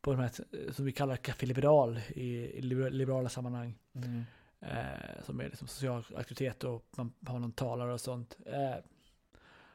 på 0.00 0.12
de 0.12 0.20
här 0.20 0.30
som 0.72 0.84
vi 0.84 0.92
kallar 0.92 1.16
Café 1.16 1.46
Liberal 1.46 2.00
i, 2.08 2.58
i 2.58 2.62
liberala 2.62 3.28
sammanhang. 3.28 3.78
Mm. 3.92 4.22
Eh, 4.60 5.22
som 5.24 5.40
är 5.40 5.44
liksom 5.44 5.68
social 5.68 6.04
aktivitet 6.16 6.64
och 6.64 6.84
man 6.96 7.12
har 7.26 7.38
någon 7.38 7.52
talare 7.52 7.92
och 7.92 8.00
sånt. 8.00 8.38
Eh, 8.46 8.76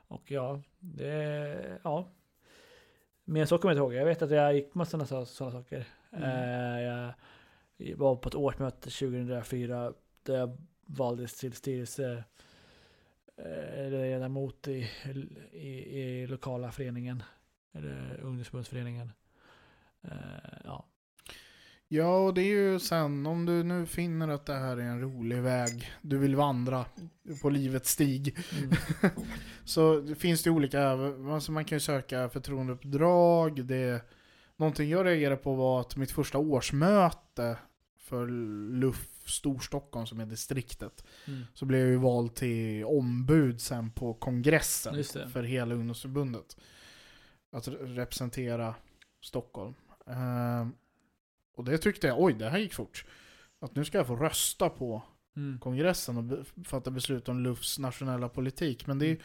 och 0.07 0.31
ja, 0.31 0.61
det, 0.79 1.79
ja. 1.83 2.07
Mer 3.29 3.45
så 3.45 3.57
kommer 3.57 3.75
jag 3.75 3.75
inte 3.75 3.95
ihåg. 3.95 4.01
Jag 4.01 4.05
vet 4.05 4.21
att 4.21 4.31
jag 4.31 4.55
gick 4.55 4.73
på 4.73 4.85
sådana, 4.85 5.25
sådana 5.25 5.51
saker. 5.51 5.87
Mm. 6.11 6.23
Eh, 6.23 7.13
jag 7.77 7.97
var 7.97 8.15
på 8.15 8.29
ett 8.29 8.35
årsmöte 8.35 8.89
2004 8.89 9.93
där 10.23 10.37
jag 10.37 10.57
valdes 10.85 11.35
till 11.35 11.53
styrelse 11.53 12.23
eh, 13.37 13.89
ledamot 13.89 14.67
i, 14.67 14.89
i, 15.51 15.99
i 15.99 16.27
lokala 16.27 16.71
föreningen. 16.71 17.23
Eller 17.73 18.19
ungdomsförbundsföreningen. 18.23 19.11
Eh, 20.01 20.11
ja. 20.63 20.85
Ja, 21.89 22.17
och 22.17 22.33
det 22.33 22.41
är 22.41 22.71
ju 22.71 22.79
sen 22.79 23.25
om 23.25 23.45
du 23.45 23.63
nu 23.63 23.85
finner 23.85 24.27
att 24.27 24.45
det 24.45 24.53
här 24.53 24.77
är 24.77 24.81
en 24.81 25.01
rolig 25.01 25.41
väg, 25.41 25.91
du 26.01 26.17
vill 26.17 26.35
vandra 26.35 26.85
på 27.41 27.49
livets 27.49 27.91
stig. 27.91 28.37
Mm. 28.57 28.71
så 29.65 30.15
finns 30.15 30.43
det 30.43 30.49
olika, 30.49 30.89
alltså 31.33 31.51
man 31.51 31.65
kan 31.65 31.75
ju 31.75 31.79
söka 31.79 32.29
förtroendeuppdrag. 32.29 33.65
Det, 33.65 34.05
någonting 34.57 34.89
jag 34.89 35.05
reagerade 35.05 35.37
på 35.37 35.53
var 35.55 35.81
att 35.81 35.95
mitt 35.95 36.11
första 36.11 36.37
årsmöte 36.37 37.57
för 37.99 38.27
LUF 38.71 39.07
Storstockholm 39.25 40.05
som 40.05 40.19
är 40.19 40.25
distriktet. 40.25 41.05
Mm. 41.27 41.43
Så 41.53 41.65
blev 41.65 41.81
jag 41.81 41.89
ju 41.89 41.97
vald 41.97 42.35
till 42.35 42.85
ombud 42.85 43.61
sen 43.61 43.91
på 43.91 44.13
kongressen 44.13 45.03
för 45.03 45.43
hela 45.43 45.75
ungdomsförbundet. 45.75 46.57
Att 47.51 47.67
re- 47.67 47.95
representera 47.95 48.75
Stockholm. 49.21 49.73
Ehm, 50.07 50.73
och 51.57 51.63
det 51.63 51.77
tyckte 51.77 52.07
jag, 52.07 52.21
oj 52.21 52.33
det 52.33 52.49
här 52.49 52.57
gick 52.59 52.73
fort. 52.73 53.05
Att 53.59 53.75
nu 53.75 53.85
ska 53.85 53.97
jag 53.97 54.07
få 54.07 54.15
rösta 54.15 54.69
på 54.69 55.01
Mm. 55.35 55.59
kongressen 55.59 56.17
och 56.17 56.23
be- 56.23 56.43
fatta 56.63 56.91
beslut 56.91 57.29
om 57.29 57.39
LUFs 57.43 57.79
nationella 57.79 58.29
politik. 58.29 58.87
Men 58.87 58.99
det 58.99 59.05
är, 59.11 59.17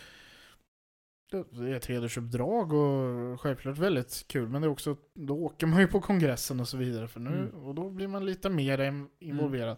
det 1.31 1.71
är 1.71 1.75
ett 1.75 1.87
hedersuppdrag 1.87 2.73
och 2.73 3.41
självklart 3.41 3.79
väldigt 3.79 4.25
kul. 4.29 4.49
Men 4.49 4.63
det 4.63 4.69
är 4.69 4.71
också, 4.71 4.97
då 5.15 5.39
åker 5.45 5.67
man 5.67 5.81
ju 5.81 5.87
på 5.87 6.01
kongressen 6.01 6.61
och 6.61 6.69
så 6.69 6.77
vidare. 6.77 7.09
För 7.09 7.21
nu, 7.21 7.31
Mm. 7.31 7.55
Och 7.55 7.75
då 7.75 7.91
blir 7.91 8.09
man 8.09 8.27
lite 8.27 8.51
mer 8.51 8.79
in- 8.81 9.09
involverad. 9.19 9.77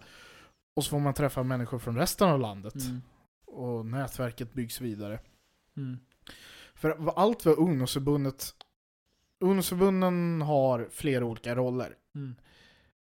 Och 0.76 0.84
så 0.84 0.90
får 0.90 1.00
man 1.00 1.14
träffa 1.14 1.42
människor 1.42 1.78
från 1.78 1.96
resten 1.96 2.28
av 2.28 2.40
landet. 2.40 2.74
Mm. 2.74 3.00
Och 3.46 3.86
nätverket 3.86 4.52
byggs 4.52 4.80
vidare. 4.80 5.18
Mm. 5.76 5.98
För 6.74 7.12
allt 7.16 7.44
vad 7.44 7.58
ungdomsförbundet... 7.58 8.54
Ungdomsförbunden 9.40 10.42
har 10.42 10.88
flera 10.90 11.24
olika 11.24 11.54
roller. 11.54 11.96
Mm. 12.14 12.34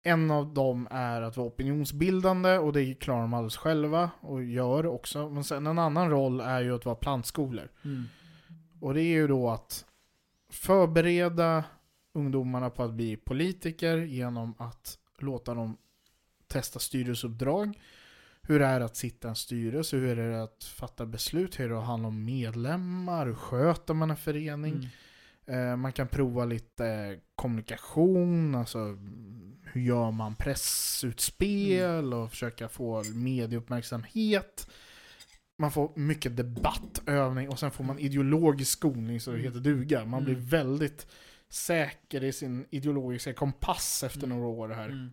En 0.08 0.32
av 0.32 0.54
dem 0.54 0.88
är 0.92 1.22
att 1.22 1.38
vara 1.38 1.48
opinionsbildande 1.48 2.58
och 2.58 2.74
det 2.74 2.94
klarar 2.94 3.22
de 3.22 3.34
alldeles 3.34 3.58
själva 3.58 4.12
och 4.22 4.44
gör 4.44 4.86
också. 4.86 5.30
Men 5.30 5.44
sen 5.44 5.68
en 5.68 5.80
annan 5.80 6.10
roll 6.10 6.40
är 6.40 6.62
ju 6.62 6.76
att 6.76 6.86
vara 6.86 6.96
plantskolor. 6.96 7.72
Mm. 7.84 8.04
Och 8.82 8.94
det 8.94 9.02
är 9.02 9.14
ju 9.14 9.28
då 9.28 9.50
att 9.50 9.86
förbereda 10.50 11.64
ungdomarna 12.14 12.70
på 12.70 12.84
att 12.84 12.94
bli 12.94 13.18
politiker 13.18 13.98
genom 13.98 14.56
att 14.58 14.98
låta 15.20 15.54
dem 15.54 15.78
testa 16.48 16.80
styrelseuppdrag. 16.80 17.80
Hur 18.42 18.60
det 18.60 18.66
är 18.66 18.82
att 18.82 18.96
sitta 18.96 19.28
i 19.28 19.30
en 19.30 19.36
styrelse, 19.36 19.98
hur 19.98 20.20
är 20.20 20.32
det 20.32 20.44
att 20.44 20.64
fatta 20.64 21.06
beslut, 21.06 21.60
hur 21.60 21.66
är 21.66 21.70
det 21.70 21.80
att 21.80 21.86
handla 21.86 22.08
om 22.08 22.26
medlemmar, 22.26 23.26
hur 23.26 23.34
sköter 23.34 23.94
man 23.94 24.10
en 24.12 24.18
förening. 24.18 24.74
Mm. 24.74 24.88
Eh, 25.48 25.76
man 25.76 25.92
kan 25.94 26.08
prova 26.08 26.46
lite 26.46 27.20
kommunikation, 27.36 28.56
alltså 28.56 28.78
mm, 28.80 29.56
hur 29.64 29.82
gör 29.82 30.12
man 30.12 30.36
pressutspel 30.36 32.14
och 32.14 32.30
försöka 32.32 32.70
få 32.70 33.04
medieuppmärksamhet. 33.14 34.70
Man 35.58 35.72
får 35.72 35.92
mycket 35.96 36.38
debattövning 36.38 37.50
och 37.50 37.60
sen 37.60 37.72
får 37.72 37.84
man 37.84 38.00
ideologisk 38.00 38.72
skolning 38.72 39.20
så 39.20 39.32
det 39.32 39.38
Mm. 39.38 39.48
heter 39.48 39.60
duga. 39.60 40.06
Man 40.06 40.24
blir 40.24 40.34
Mm. 40.36 40.46
väldigt 40.46 41.08
säker 41.50 42.24
i 42.24 42.34
sin 42.34 42.66
ideologiska 42.70 43.34
kompass 43.34 44.04
efter 44.04 44.24
Mm. 44.24 44.30
några 44.38 44.50
år 44.50 44.70
här. 44.70 44.90
Mm. 44.90 45.10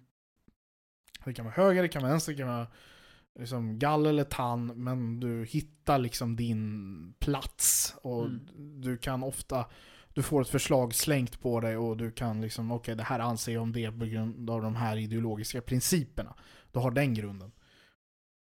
Det 1.25 1.33
kan 1.35 1.45
vara 1.45 1.55
höger, 1.55 1.83
det 1.83 1.89
kan 1.89 2.03
vara 2.03 2.13
vänster, 2.13 2.33
det 2.33 2.39
kan 2.39 2.49
vara 2.49 2.67
liksom 3.39 3.79
gall 3.79 4.07
eller 4.07 4.25
tann, 4.25 4.67
men 4.85 5.21
du 5.21 5.45
hittar 5.45 5.99
liksom 5.99 6.37
din 6.37 7.15
plats. 7.19 7.95
Och 8.03 8.27
Mm. 8.27 8.81
du 8.81 8.99
kan 8.99 9.23
ofta, 9.23 9.65
du 10.15 10.23
får 10.23 10.41
ett 10.41 10.49
förslag 10.49 10.95
slängt 10.95 11.41
på 11.41 11.61
dig 11.61 11.77
och 11.77 11.97
du 11.97 12.11
kan 12.11 12.41
liksom, 12.41 12.73
okej 12.73 12.97
det 12.97 13.03
här 13.03 13.19
anser 13.19 13.53
jag 13.53 13.63
om 13.63 13.73
det 13.73 13.93
på 13.93 14.05
grund 14.05 14.51
av 14.51 14.63
de 14.63 14.77
här 14.77 14.97
ideologiska 14.97 15.63
principerna. 15.63 16.35
Du 16.73 16.79
har 16.79 16.91
den 16.91 17.15
grunden. 17.15 17.53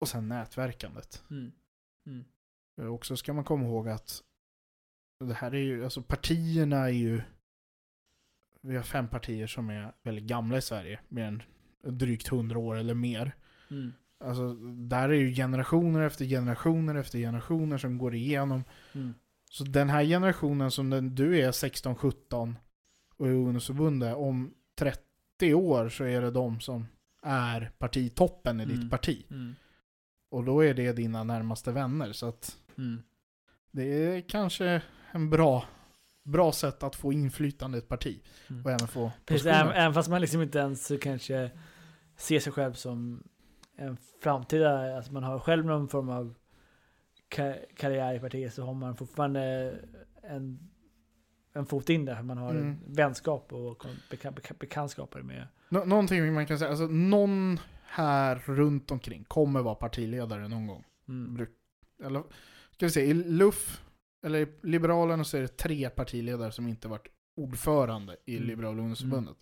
Och 0.01 0.07
sen 0.07 0.27
nätverkandet. 0.27 1.23
Mm. 1.29 1.51
Mm. 2.07 2.25
Eh, 2.81 2.87
Också 2.87 3.17
ska 3.17 3.33
man 3.33 3.43
komma 3.43 3.65
ihåg 3.65 3.89
att 3.89 4.23
det 5.19 5.33
här 5.33 5.55
är 5.55 5.59
ju, 5.59 5.83
alltså 5.83 6.01
partierna 6.01 6.77
är 6.77 6.89
ju, 6.89 7.21
vi 8.61 8.75
har 8.75 8.83
fem 8.83 9.07
partier 9.07 9.47
som 9.47 9.69
är 9.69 9.93
väldigt 10.03 10.25
gamla 10.25 10.57
i 10.57 10.61
Sverige, 10.61 10.99
mer 11.07 11.23
än 11.23 11.43
drygt 11.97 12.27
hundra 12.27 12.59
år 12.59 12.75
eller 12.75 12.93
mer. 12.93 13.35
Mm. 13.69 13.93
Alltså, 14.19 14.53
där 14.87 15.09
är 15.09 15.13
ju 15.13 15.33
generationer 15.33 16.01
efter 16.01 16.25
generationer 16.25 16.95
efter 16.95 17.19
generationer 17.19 17.77
som 17.77 17.97
går 17.97 18.15
igenom. 18.15 18.63
Mm. 18.93 19.13
Så 19.49 19.63
den 19.63 19.89
här 19.89 20.03
generationen 20.03 20.71
som 20.71 20.89
den, 20.89 21.15
du 21.15 21.39
är 21.39 21.51
16-17 21.51 22.55
och 23.17 23.27
är 23.27 23.31
ungdomsförbundet, 23.31 24.15
om 24.15 24.53
30 24.77 25.53
år 25.53 25.89
så 25.89 26.03
är 26.03 26.21
det 26.21 26.31
de 26.31 26.59
som 26.59 26.87
är 27.23 27.71
partitoppen 27.77 28.59
i 28.59 28.63
Mm. 28.63 28.79
ditt 28.79 28.91
parti. 28.91 29.25
Mm. 29.29 29.55
Och 30.29 30.43
då 30.43 30.63
är 30.63 30.73
det 30.73 30.93
dina 30.93 31.23
närmaste 31.23 31.71
vänner. 31.71 32.11
Så 32.13 32.25
att 32.27 32.57
Mm. 32.77 33.03
det 33.71 33.83
är 33.83 34.21
kanske 34.21 34.81
en 35.11 35.29
bra, 35.29 35.65
bra 36.23 36.51
sätt 36.51 36.83
att 36.83 36.95
få 36.95 37.13
inflytande 37.13 37.77
i 37.77 37.81
ett 37.81 37.87
parti. 37.87 38.21
Mm. 38.49 38.65
Och 38.65 38.71
även 38.71 38.87
få 38.87 39.11
Precis, 39.25 39.45
även, 39.47 39.71
även 39.73 39.93
fast 39.93 40.09
man 40.09 40.21
liksom 40.21 40.41
inte 40.41 40.59
ens 40.59 40.91
kanske 41.01 41.51
ser 42.17 42.39
sig 42.39 42.53
själv 42.53 42.73
som 42.73 43.23
en 43.77 43.97
framtida, 44.23 44.95
alltså 44.97 45.13
man 45.13 45.23
har 45.23 45.39
själv 45.39 45.65
någon 45.65 45.87
form 45.87 46.09
av 46.09 46.35
karriär 47.75 48.13
i 48.15 48.19
partiet 48.19 48.53
så 48.53 48.63
har 48.63 48.73
man 48.73 48.95
fortfarande 48.97 49.73
en, 50.23 50.59
en 51.53 51.65
fot 51.65 51.89
in 51.89 52.05
där. 52.05 52.21
Man 52.23 52.37
har 52.37 52.51
Mm. 52.51 52.77
vänskap 52.87 53.53
och 53.53 53.85
beka, 54.11 54.31
beka, 54.31 54.53
bekantskaper 54.59 55.21
med. 55.21 55.47
Nå- 55.69 55.85
någonting 55.85 56.33
man 56.33 56.45
kan 56.45 56.59
säga, 56.59 56.69
alltså 56.69 56.87
någon 56.87 57.59
här 57.85 58.35
runt 58.45 58.91
omkring 58.91 59.23
kommer 59.23 59.61
vara 59.61 59.75
partiledare 59.75 60.47
någon 60.47 60.67
gång. 60.67 60.83
Mm. 61.07 61.47
Eller, 62.03 62.23
ska 62.71 62.85
vi 62.85 62.89
se, 62.91 63.01
i 63.05 63.13
LUF, 63.13 63.81
eller 64.25 64.39
i 64.39 64.47
Liberalerna 64.61 65.23
så 65.23 65.37
är 65.37 65.41
det 65.41 65.57
tre 65.57 65.89
partiledare 65.89 66.51
som 66.51 66.67
inte 66.67 66.87
varit 66.87 67.07
ordförande 67.37 68.15
i 68.25 68.35
Mm. 68.37 68.47
Liberala 68.47 68.77
ungdomsförbundet. 68.79 69.37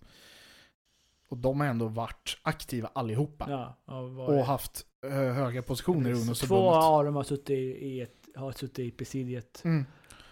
Och 1.34 1.40
de 1.40 1.60
har 1.60 1.66
ändå 1.66 1.88
varit 1.88 2.38
aktiva 2.42 2.90
allihopa. 2.94 3.46
Ja, 3.50 3.94
och, 3.94 4.28
Och 4.38 4.44
haft 4.46 4.86
eh, 5.06 5.10
höga 5.12 5.62
positioner 5.62 6.10
i 6.10 6.12
Två 6.12 6.18
ungdomsförbundet. 6.18 6.72
av 6.74 7.04
dem 7.04 7.16
har 7.16 7.22
suttit 7.22 7.50
i, 7.50 8.00
ett, 8.00 8.28
har 8.36 8.52
suttit 8.52 8.78
i 8.78 8.90
presidiet. 8.90 9.62
Mm. 9.64 9.84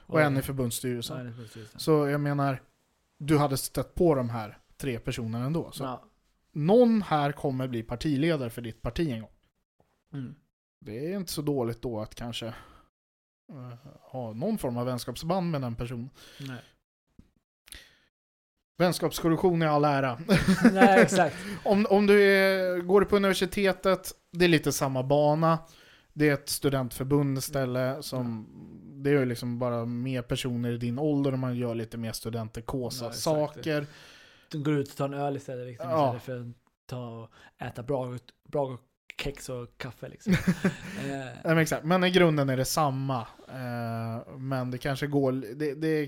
Och 0.06 0.21
en 0.21 0.37
i 0.37 0.42
förbundsstyrelsen. 0.42 1.18
Ja, 1.26 1.30
förbundsstyrelsen. 1.32 1.80
Så 1.80 2.09
jag 2.09 2.21
menar, 2.21 2.62
du 3.18 3.38
hade 3.38 3.56
stött 3.56 3.94
på 3.94 4.14
de 4.14 4.30
här 4.30 4.59
tre 4.76 4.99
personerna 4.99 5.44
ändå. 5.47 5.71
Så 5.73 5.85
Ja. 5.85 6.02
någon 6.52 7.02
här 7.02 7.32
kommer 7.32 7.68
bli 7.68 7.82
partiledare 7.82 8.50
för 8.50 8.62
ditt 8.62 8.82
parti 8.82 9.11
en 9.11 9.21
gång. 9.21 9.30
Mm. 10.12 10.35
Det 10.80 11.12
är 11.12 11.16
inte 11.16 11.32
så 11.32 11.42
dåligt 11.42 11.82
då 11.82 12.00
att 12.00 12.14
kanske 12.14 12.47
eh, 13.52 13.88
ha 14.00 14.32
någon 14.32 14.59
form 14.59 14.76
av 14.76 14.87
vänskapsband 14.87 15.50
med 15.50 15.61
den 15.61 15.75
personen. 15.75 16.11
Nej. 16.40 16.61
Vänskapskorruption 18.82 19.62
är 19.62 19.66
all 19.66 19.84
ära. 19.84 20.18
Nej, 20.72 21.00
exakt. 21.00 21.36
om, 21.64 21.86
om 21.90 22.06
du 22.06 22.22
är, 22.22 22.78
går 22.80 23.04
på 23.04 23.16
universitetet, 23.16 24.12
det 24.32 24.44
är 24.44 24.48
lite 24.48 24.72
samma 24.72 25.02
bana. 25.02 25.58
Det 26.12 26.28
är 26.28 26.34
ett 26.34 26.48
studentförbund 26.48 27.38
istället. 27.38 28.04
Som, 28.04 28.46
Det 29.02 29.10
är 29.10 29.14
ju 29.14 29.24
liksom 29.24 29.58
bara 29.58 29.84
mer 29.84 30.22
personer 30.22 30.72
i 30.72 30.76
din 30.78 30.98
ålder 30.98 31.32
och 31.32 31.38
man 31.38 31.56
gör 31.56 31.74
lite 31.74 31.96
mer 31.96 32.12
studentekosa 32.12 33.04
Ja, 33.04 33.12
saker. 33.12 33.86
De 34.50 34.62
går 34.62 34.74
ut 34.74 34.90
och 34.90 34.96
tar 34.96 35.04
en 35.04 35.14
öl 35.14 35.36
istället, 35.36 35.66
liksom, 35.66 35.90
Ja. 35.90 36.16
istället 36.16 36.22
för 36.44 36.50
att 36.50 36.56
ta 36.86 37.06
och 37.08 37.30
äta 37.66 37.82
bra, 37.82 38.18
bra 38.48 38.78
kex 39.19 39.49
och 39.49 39.78
kaffe. 39.78 40.09
Liksom. 40.09 40.33
eh, 40.33 40.38
Nej, 41.04 41.37
men, 41.45 41.59
exakt. 41.59 41.85
men 41.85 42.04
i 42.04 42.11
grunden 42.11 42.49
är 42.49 42.57
det 42.57 42.64
samma. 42.64 43.21
Eh, 43.49 44.37
men 44.38 44.71
det 44.71 44.78
kanske, 44.78 45.07
går, 45.07 45.33
det, 45.33 45.75
det 45.75 46.07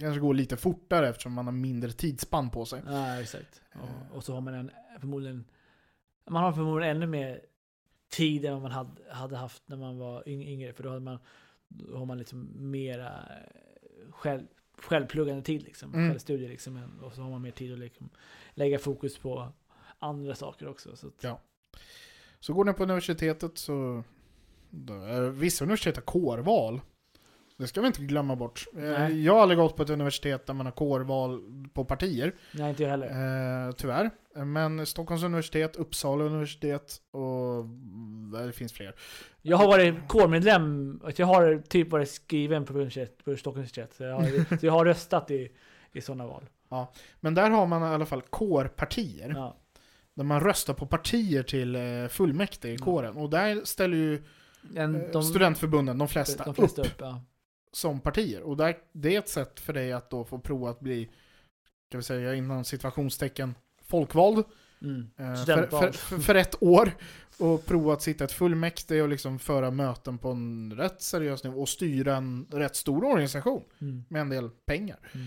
kanske 0.00 0.20
går 0.20 0.34
lite 0.34 0.56
fortare 0.56 1.08
eftersom 1.08 1.32
man 1.32 1.44
har 1.46 1.52
mindre 1.52 1.90
tidsspann 1.92 2.50
på 2.50 2.64
sig. 2.64 2.82
ja, 2.86 3.20
exakt. 3.20 3.62
Eh. 3.72 3.80
Och, 3.80 4.16
och 4.16 4.24
så 4.24 4.34
har 4.34 4.40
man 4.40 4.54
en, 4.54 4.70
förmodligen, 5.00 5.44
man 6.30 6.42
har 6.42 6.52
förmodligen 6.52 6.96
ännu 6.96 7.06
mer 7.06 7.40
tid 8.10 8.44
än 8.44 8.52
vad 8.52 8.62
man 8.62 8.72
hade, 8.72 8.90
hade 9.12 9.36
haft 9.36 9.62
när 9.66 9.76
man 9.76 9.98
var 9.98 10.22
yng- 10.22 10.46
yngre. 10.46 10.72
För 10.72 10.82
då, 10.82 10.88
hade 10.88 11.00
man, 11.00 11.18
då 11.68 11.96
har 11.96 12.06
man 12.06 12.18
liksom 12.18 12.50
mera 12.70 13.12
själv, 14.10 14.42
självpluggande 14.78 15.42
tid 15.42 15.62
liksom. 15.62 15.94
Mm. 15.94 16.08
Självstudier 16.10 16.48
liksom. 16.48 16.82
Och 17.02 17.12
så 17.12 17.22
har 17.22 17.30
man 17.30 17.42
mer 17.42 17.50
tid 17.50 17.72
att 17.72 17.78
liksom 17.78 18.08
lägga 18.54 18.78
fokus 18.78 19.18
på 19.18 19.52
andra 19.98 20.34
saker 20.34 20.68
också. 20.68 20.96
Så 20.96 21.06
att, 21.06 21.14
Ja. 21.20 21.40
Så 22.40 22.52
går 22.52 22.64
ni 22.64 22.72
på 22.72 22.82
universitetet 22.82 23.58
så... 23.58 24.04
Vissa 25.32 25.64
universitet 25.64 25.96
har 25.96 26.02
kårval. 26.02 26.80
Det 27.58 27.66
ska 27.66 27.80
vi 27.80 27.86
inte 27.86 28.02
glömma 28.02 28.36
bort. 28.36 28.66
Eh, 28.76 28.82
Nej. 28.82 29.24
Jag 29.24 29.34
har 29.34 29.42
aldrig 29.42 29.58
gått 29.58 29.76
på 29.76 29.82
ett 29.82 29.90
universitet 29.90 30.46
där 30.46 30.54
man 30.54 30.66
har 30.66 30.72
kårval 30.72 31.40
på 31.72 31.84
partier. 31.84 32.34
Nej, 32.52 32.70
inte 32.70 32.82
jag 32.82 32.90
heller. 32.90 33.66
Eh, 33.66 33.72
tyvärr. 33.72 34.10
Men 34.44 34.86
Stockholms 34.86 35.22
universitet, 35.22 35.76
Uppsala 35.76 36.24
universitet 36.24 36.96
och 37.10 37.64
det 38.46 38.52
finns 38.52 38.72
fler. 38.72 38.94
Jag 39.42 39.56
har 39.56 39.66
varit 39.66 40.08
kårmedlem, 40.08 41.00
jag 41.16 41.26
har 41.26 41.62
typ 41.68 41.90
varit 41.90 42.10
skriven 42.10 42.64
på, 42.64 42.72
universitet, 42.72 43.24
på 43.24 43.36
Stockholms 43.36 43.56
universitet. 43.56 43.94
Så 43.94 44.02
jag 44.02 44.14
har, 44.14 44.58
så 44.58 44.66
jag 44.66 44.72
har 44.72 44.84
röstat 44.84 45.30
i, 45.30 45.48
i 45.92 46.00
sådana 46.00 46.26
val. 46.26 46.48
Men 47.20 47.34
där 47.34 47.50
har 47.50 47.66
man 47.66 47.82
i 47.82 47.94
alla 47.94 48.06
fall 48.06 48.22
kårpartier. 48.22 49.32
Ja. 49.36 49.56
Där 50.18 50.24
man 50.24 50.40
röstar 50.40 50.74
på 50.74 50.86
partier 50.86 51.42
till 51.42 51.74
eh, 51.76 52.08
fullmäktige 52.08 52.68
i 52.68 52.74
Mm. 52.74 52.84
kåren. 52.84 53.16
Och 53.16 53.30
där 53.30 53.64
ställer 53.64 53.96
ju 53.96 54.22
En, 54.76 55.10
eh, 55.14 55.20
studentförbunden, 55.20 55.98
de 55.98 56.08
flesta, 56.08 56.44
de 56.44 56.54
flesta 56.54 56.82
upp 56.82 56.86
upp. 56.88 56.94
ja. 56.98 57.22
som 57.72 58.00
partier. 58.00 58.42
Och 58.42 58.56
där, 58.56 58.76
det 58.92 59.14
är 59.14 59.18
ett 59.18 59.28
sätt 59.28 59.60
för 59.60 59.72
dig 59.72 59.92
att 59.92 60.10
då 60.10 60.24
få 60.24 60.38
prova 60.38 60.70
att 60.70 60.80
bli, 60.80 61.08
kan 61.90 61.98
vi 61.98 62.02
säga 62.04 62.34
inom 62.34 62.64
situationstecken, 62.64 63.54
folkvald. 63.82 64.44
Mm. 64.82 65.10
Eh, 65.16 65.44
för, 65.44 65.66
för, 65.92 66.18
för 66.18 66.34
ett 66.34 66.62
år. 66.62 66.90
Och 67.38 67.66
prova 67.66 67.92
att 67.92 68.02
sitta 68.02 68.24
i 68.24 68.26
ett 68.26 68.32
fullmäktige 68.32 69.02
och 69.02 69.08
liksom 69.08 69.38
föra 69.38 69.70
möten 69.70 70.18
på 70.18 70.30
en 70.30 70.72
rätt 70.76 71.02
seriös 71.02 71.44
nivå. 71.44 71.60
Och 71.60 71.68
styra 71.68 72.16
en 72.16 72.46
rätt 72.52 72.76
stor 72.76 73.04
organisation 73.04 73.62
Mm. 73.80 74.04
med 74.08 74.20
en 74.20 74.28
del 74.28 74.50
pengar. 74.66 74.98
Mm. 75.14 75.26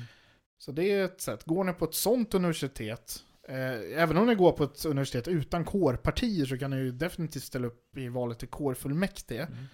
Så 0.58 0.72
det 0.72 0.92
är 0.92 1.06
ett 1.06 1.22
sätt. 1.22 1.44
Går 1.46 1.64
ni 1.64 1.74
på 1.74 1.86
ett 1.86 1.94
sånt 1.94 2.34
universitet, 2.34 3.24
eh, 3.52 4.02
även 4.02 4.18
om 4.18 4.28
ni 4.28 4.36
går 4.36 4.52
på 4.52 4.64
ett 4.64 4.86
universitet 4.86 5.28
utan 5.28 5.66
kårpartier 5.66 6.46
så 6.46 6.58
kan 6.58 6.72
ni 6.72 6.78
ju 6.78 6.92
definitivt 6.92 7.44
ställa 7.44 7.68
upp 7.68 7.98
i 7.98 8.08
valet 8.08 8.40
till 8.40 8.48
kårfullmäktige. 8.48 9.44
Mm. 9.44 9.66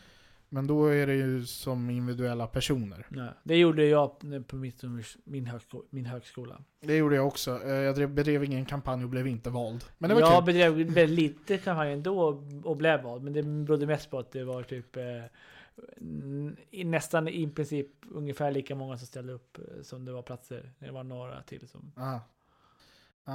Men 0.49 0.67
då 0.67 0.85
är 0.85 1.07
det 1.07 1.15
ju 1.15 1.45
som 1.45 1.89
individuella 1.89 2.47
personer. 2.47 3.07
Nej, 3.09 3.29
det 3.43 3.57
gjorde 3.57 3.85
jag 3.85 4.19
på 4.47 4.55
mitt, 4.55 4.83
min, 5.23 5.45
högsko, 5.45 5.83
min 5.89 6.05
högskola. 6.05 6.61
Det 6.81 6.97
gjorde 6.97 7.15
jag 7.15 7.27
också. 7.27 7.63
Eh, 7.63 7.71
Jag 7.71 7.95
drev, 7.95 8.09
bedrev 8.09 8.43
ingen 8.43 8.65
kampanj 8.65 9.03
och 9.03 9.09
blev 9.09 9.27
inte 9.27 9.49
vald. 9.49 9.85
Men 9.97 10.09
det 10.09 10.13
var 10.13 10.21
jag 10.21 10.45
kul. 10.45 10.45
bedrev 10.45 10.73
väldigt 10.73 11.09
lite 11.09 11.57
kampanj 11.57 11.93
ändå 11.93 12.41
och 12.63 12.77
blev 12.77 13.03
vald. 13.03 13.23
Men 13.23 13.33
det 13.33 13.43
berodde 13.43 13.85
mest 13.85 14.09
på 14.09 14.19
att 14.19 14.31
det 14.31 14.43
var 14.43 14.63
typ 14.63 14.95
eh, 14.97 16.83
nästan 16.85 17.27
i 17.27 17.47
princip 17.47 17.87
ungefär 18.11 18.51
lika 18.51 18.75
många 18.75 18.97
som 18.97 19.07
ställde 19.07 19.33
upp 19.33 19.57
eh, 19.57 19.81
som 19.81 20.05
det 20.05 20.11
var 20.11 20.21
platser. 20.21 20.73
Det 20.79 20.91
var 20.91 21.03
några 21.03 21.41
till 21.41 21.67
som... 21.67 21.91
Ah. 21.95 22.19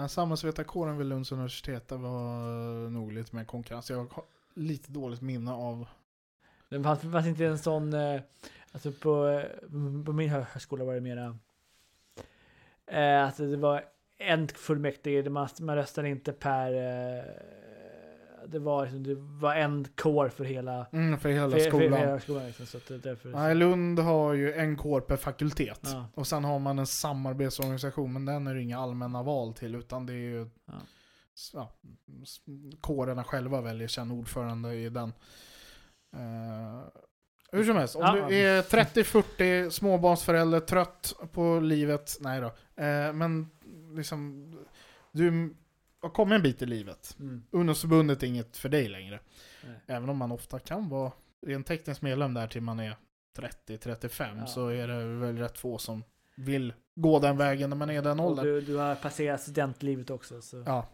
Samhällsvetarkåren 0.08 0.98
vid 0.98 1.06
Lunds 1.06 1.32
universitet 1.32 1.90
var 1.90 2.90
nog 2.90 3.12
lite 3.12 3.36
mer 3.36 3.44
konkurrens. 3.44 3.90
Jag 3.90 4.12
har 4.12 4.24
lite 4.54 4.92
dåligt 4.92 5.20
minne 5.20 5.52
av... 5.52 5.88
Det 6.68 6.82
fanns, 6.82 7.00
fanns 7.00 7.26
inte 7.26 7.46
en 7.46 7.58
sån... 7.58 7.92
Eh, 7.92 8.20
alltså 8.72 8.92
på, 8.92 9.28
eh, 9.28 10.04
på 10.04 10.12
min 10.12 10.28
högskola 10.28 10.84
var 10.84 10.94
det 10.94 11.00
mera... 11.00 11.38
Eh, 12.86 13.24
alltså 13.24 13.46
det 13.46 13.56
var 13.56 13.84
en 14.18 14.48
fullmäktige, 14.48 15.30
man, 15.30 15.48
man 15.60 15.76
röstade 15.76 16.08
inte 16.08 16.32
per... 16.32 16.72
Det, 18.46 18.58
var, 18.58 18.82
liksom, 18.82 19.02
det 19.02 19.14
var 19.18 19.54
en 19.54 19.86
kår 19.94 20.28
för 20.28 20.44
hela, 20.44 20.86
Mm, 20.92 21.18
för 21.18 21.28
hela 21.28 21.50
för, 21.50 21.58
skolan. 21.58 21.90
för 21.90 21.98
hela 21.98 22.20
skolan. 22.20 22.46
Liksom, 22.46 22.66
så 22.66 22.78
det, 22.88 22.98
därför, 22.98 23.28
Nej, 23.28 23.54
Lund 23.54 23.98
har 23.98 24.32
ju 24.34 24.52
en 24.52 24.76
kår 24.76 25.00
per 25.00 25.16
fakultet. 25.16 25.80
Ja. 25.82 26.06
Och 26.14 26.26
sen 26.26 26.44
har 26.44 26.58
man 26.58 26.78
en 26.78 26.86
samarbetsorganisation, 26.86 28.12
men 28.12 28.24
den 28.24 28.46
är 28.46 28.54
det 28.54 28.62
inga 28.62 28.78
allmänna 28.78 29.22
val 29.22 29.54
till, 29.54 29.74
utan 29.74 30.06
det 30.06 30.12
är 30.12 30.16
ju... 30.16 30.48
Ja. 30.66 30.72
Ja, 31.52 31.72
kårerna 32.80 33.24
själva 33.24 33.60
väljer 33.60 33.88
sen 33.88 34.10
ordförande 34.10 34.74
i 34.74 34.88
den. 34.88 35.12
Eh, 36.16 36.84
hur 37.52 37.64
som 37.64 37.76
helst, 37.76 37.96
om 37.96 38.02
Ja. 38.02 38.26
du 38.28 38.34
är 38.36 38.62
30-40, 38.62 39.70
småbarnsförälder, 39.70 40.60
trött 40.60 41.14
på 41.32 41.60
livet, 41.60 42.16
nej 42.20 42.40
då. 42.40 42.46
Eh, 42.82 43.12
men 43.12 43.50
liksom, 43.96 44.52
du 45.12 45.54
har 46.02 46.10
kommit 46.10 46.36
en 46.36 46.42
bit 46.42 46.62
i 46.62 46.66
livet. 46.66 47.16
Mm. 47.20 47.42
Ungdomsförbundet 47.50 48.22
är 48.22 48.26
inget 48.26 48.56
för 48.56 48.68
dig 48.68 48.88
längre. 48.88 49.20
Nej. 49.66 49.80
Även 49.86 50.08
om 50.08 50.16
man 50.16 50.32
ofta 50.32 50.58
kan 50.58 50.88
vara 50.88 51.12
rent 51.46 51.66
tekniskt 51.66 52.02
medlem 52.02 52.34
där 52.34 52.46
till 52.46 52.62
man 52.62 52.80
är 52.80 52.96
30-35 53.66 54.38
Ja. 54.38 54.46
så 54.46 54.68
är 54.68 54.88
det 54.88 55.04
väl 55.04 55.38
rätt 55.38 55.58
få 55.58 55.78
som 55.78 56.04
vill 56.36 56.72
gå 56.94 57.18
den 57.18 57.36
vägen 57.36 57.70
när 57.70 57.76
man 57.76 57.90
är 57.90 58.02
den 58.02 58.20
åldern. 58.20 58.44
du, 58.44 58.60
du 58.60 58.76
har 58.76 58.94
passerat 58.94 59.40
studentlivet 59.40 60.10
också. 60.10 60.42
Så. 60.42 60.56
Ja. 60.56 60.62
Ja. 60.66 60.88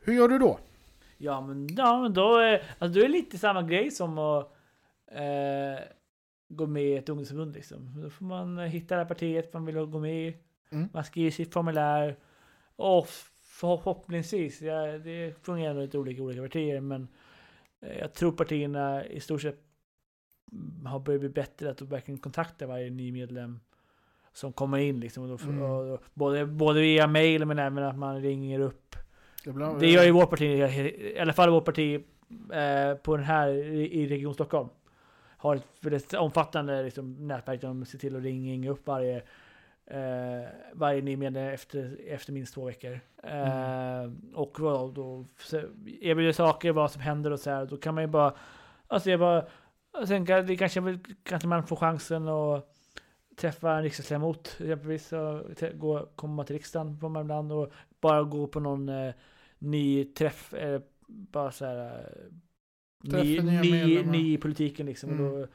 Hur 0.00 0.14
gör 0.14 0.28
du 0.28 0.38
då? 0.38 0.58
men, 1.18 1.68
ja, 1.76 2.02
men 2.02 2.14
då 2.14 2.36
är 2.38 2.62
alltså, 2.78 3.00
du 3.00 3.04
är 3.04 3.08
lite 3.08 3.38
samma 3.38 3.62
grej 3.62 3.90
som 3.90 4.18
att 4.18 4.52
eh, 5.10 5.84
gå 6.48 6.66
med 6.66 6.82
i 6.82 6.96
ett 6.96 7.08
ungdomsförbund. 7.08 7.54
Liksom. 7.54 8.02
Då 8.02 8.10
får 8.10 8.24
man 8.24 8.58
hitta 8.58 8.96
det 8.96 9.04
partiet 9.04 9.52
man 9.52 9.64
vill 9.66 9.74
gå 9.76 9.98
med 9.98 10.28
i. 10.28 10.36
Mm. 10.70 10.88
Man 10.92 11.04
skriver 11.04 11.30
sitt 11.30 11.52
formulär. 11.52 12.16
Och 12.76 13.08
förhoppningsvis, 13.60 14.62
ja, 14.62 14.98
det 14.98 15.34
fungerar 15.42 15.74
nog 15.74 15.82
lite 15.82 15.98
olika 15.98 16.22
olika 16.22 16.42
partier, 16.42 16.80
men 16.80 17.08
eh, 17.82 17.98
jag 17.98 18.14
tror 18.14 18.32
partierna 18.32 19.06
i 19.06 19.20
stort 19.20 19.42
sett 19.42 19.60
har 20.84 20.98
börjat 21.00 21.20
bli 21.20 21.28
bättre 21.28 21.70
att 21.70 21.82
verkligen 21.82 22.18
kontakta 22.18 22.66
varje 22.66 22.90
ny 22.90 23.12
medlem 23.12 23.60
som 24.32 24.52
kommer 24.52 24.78
in. 24.78 25.00
Liksom, 25.00 25.30
och 25.30 25.38
då, 25.38 25.44
Mm. 25.44 25.62
och, 25.62 25.92
och, 25.92 26.02
både, 26.14 26.46
både 26.46 26.80
via 26.80 27.06
mail 27.06 27.44
men 27.44 27.58
även 27.58 27.84
att 27.84 27.98
man 27.98 28.22
ringer 28.22 28.60
upp. 28.60 28.96
Ibland, 29.46 29.80
Det 29.80 29.90
gör 29.90 30.04
ju 30.04 30.10
vårt 30.10 30.30
parti, 30.30 30.42
i 30.42 31.18
alla 31.18 31.32
fall 31.32 31.50
vårt 31.50 31.64
parti 31.64 32.04
eh, 32.52 32.94
på 32.94 33.16
den 33.16 33.26
här 33.26 33.48
i, 33.48 34.02
i 34.02 34.06
Region 34.06 34.34
Stockholm. 34.34 34.68
Har 35.38 35.56
ett 35.56 35.66
väldigt 35.80 36.14
omfattande 36.14 36.82
liksom, 36.82 37.28
nätverk 37.28 37.60
där 37.60 37.68
de 37.68 37.84
ser 37.84 37.98
till 37.98 38.16
att 38.16 38.22
ringa 38.22 38.70
upp 38.70 38.86
varje, 38.86 39.22
eh, 39.86 40.48
varje 40.72 41.02
ny 41.02 41.16
medlem 41.16 41.48
efter, 41.48 42.00
efter 42.06 42.32
minst 42.32 42.54
två 42.54 42.64
veckor. 42.64 43.00
Eh, 43.22 44.10
Och 44.34 44.92
då 44.94 45.26
så 45.38 45.56
erbjuder 46.00 46.32
saker, 46.32 46.72
vad 46.72 46.90
som 46.90 47.02
händer 47.02 47.30
och 47.30 47.40
så 47.40 47.50
här. 47.50 47.66
Då 47.66 47.76
kan 47.76 47.94
man 47.94 48.04
ju 48.04 48.08
bara, 48.08 48.34
alltså 48.86 49.10
jag 49.10 49.20
bara, 49.20 49.46
sen 50.06 50.26
kan, 50.26 50.46
det 50.46 50.56
kanske, 50.56 50.98
kanske 51.22 51.48
man 51.48 51.66
får 51.66 51.76
chansen 51.76 52.28
att 52.28 52.72
träffa 53.36 53.72
en 53.76 53.82
riksdagsledamot 53.82 54.56
exempelvis. 54.60 55.12
Och 55.12 55.42
gå, 55.74 56.06
komma 56.16 56.44
till 56.44 56.56
riksdagen 56.56 56.98
man 57.02 57.22
ibland 57.22 57.52
och 57.52 57.72
bara 58.00 58.22
gå 58.22 58.46
på 58.46 58.60
någon 58.60 58.88
eh, 58.88 59.14
ny 59.58 60.04
träff. 60.04 60.54
Eh, 60.54 60.80
bara 61.08 61.50
så 61.50 61.64
här. 61.64 61.88
eh, 61.88 62.32
Ny, 63.02 63.40
ny, 63.40 64.02
ny 64.02 64.34
i 64.34 64.38
politiken 64.38 64.86
liksom. 64.86 65.10
Och 65.10 65.16
Mm. 65.16 65.40
då 65.40 65.46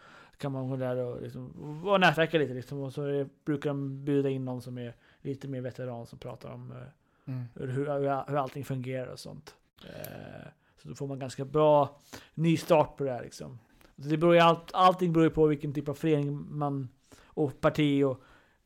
kan 0.41 0.51
man 0.51 0.69
gå 0.69 0.75
där 0.75 0.95
och, 0.97 1.21
liksom, 1.21 1.51
och 1.85 1.99
nätverka 1.99 2.37
lite 2.37 2.53
liksom. 2.53 2.79
Och 2.79 2.93
så 2.93 3.03
är, 3.03 3.29
brukar 3.45 3.69
de 3.69 4.05
bjuda 4.05 4.29
in 4.29 4.45
någon 4.45 4.61
som 4.61 4.77
är 4.77 4.95
lite 5.21 5.47
mer 5.47 5.61
veteran 5.61 6.05
som 6.05 6.19
pratar 6.19 6.49
om 6.51 6.71
eh, 6.71 6.77
Mm. 7.25 7.43
hur, 7.55 7.67
hur, 7.67 7.85
hur 8.29 8.37
allting 8.37 8.65
fungerar 8.65 9.07
och 9.11 9.19
sånt. 9.19 9.55
Eh, 9.89 10.47
så 10.81 10.89
då 10.89 10.95
får 10.95 11.07
man 11.07 11.19
ganska 11.19 11.45
bra 11.45 11.99
ny 12.33 12.57
start 12.57 12.97
på 12.97 13.03
det 13.03 13.11
här 13.11 13.21
liksom. 13.23 13.59
Så 13.97 14.09
det 14.09 14.17
beror 14.17 14.33
ju 14.33 14.39
allt, 14.39 14.71
allting 14.73 15.13
beror 15.13 15.23
ju 15.23 15.29
på 15.29 15.45
vilken 15.47 15.73
typ 15.73 15.89
av 15.89 15.93
förening 15.93 16.45
man 16.49 16.89
och 17.25 17.61
parti 17.61 18.03
och 18.03 18.21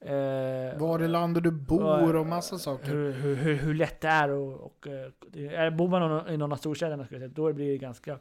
eh, 0.07 0.77
Var 0.79 1.03
i 1.03 1.07
landet 1.07 1.43
du 1.43 1.51
bor 1.51 2.15
och 2.15 2.25
massa 2.25 2.57
saker. 2.57 2.85
hur, 2.91 3.11
hur, 3.11 3.35
hur, 3.35 3.55
hur 3.55 3.73
lätt 3.73 4.01
det 4.01 4.07
är 4.07 4.29
och, 4.29 4.53
och 4.65 4.87
eh, 4.87 5.09
det 5.27 5.47
är, 5.55 5.71
bor 5.71 5.87
man 5.87 6.29
i 6.29 6.37
någon 6.37 6.51
av 6.51 6.55
storstäderna 6.57 7.05
skulle 7.05 7.21
jag 7.21 7.31
säga, 7.31 7.45
då 7.47 7.53
blir 7.53 7.71
det 7.71 7.77
ganska 7.77 8.19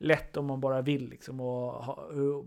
lätt 0.00 0.36
om 0.36 0.46
man 0.46 0.60
bara 0.60 0.82
vill 0.82 1.08
liksom 1.10 1.40
och, 1.40 1.84
ha, 1.84 1.94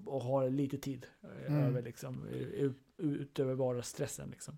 och 0.06 0.22
har 0.24 0.50
lite 0.50 0.78
tid 0.78 1.06
eh, 1.24 1.54
Mm. 1.54 1.63
över 1.66 1.82
liksom 1.82 2.28
ut, 2.28 2.78
utöver 2.98 3.54
vardagsstressen 3.54 4.30
liksom. 4.30 4.58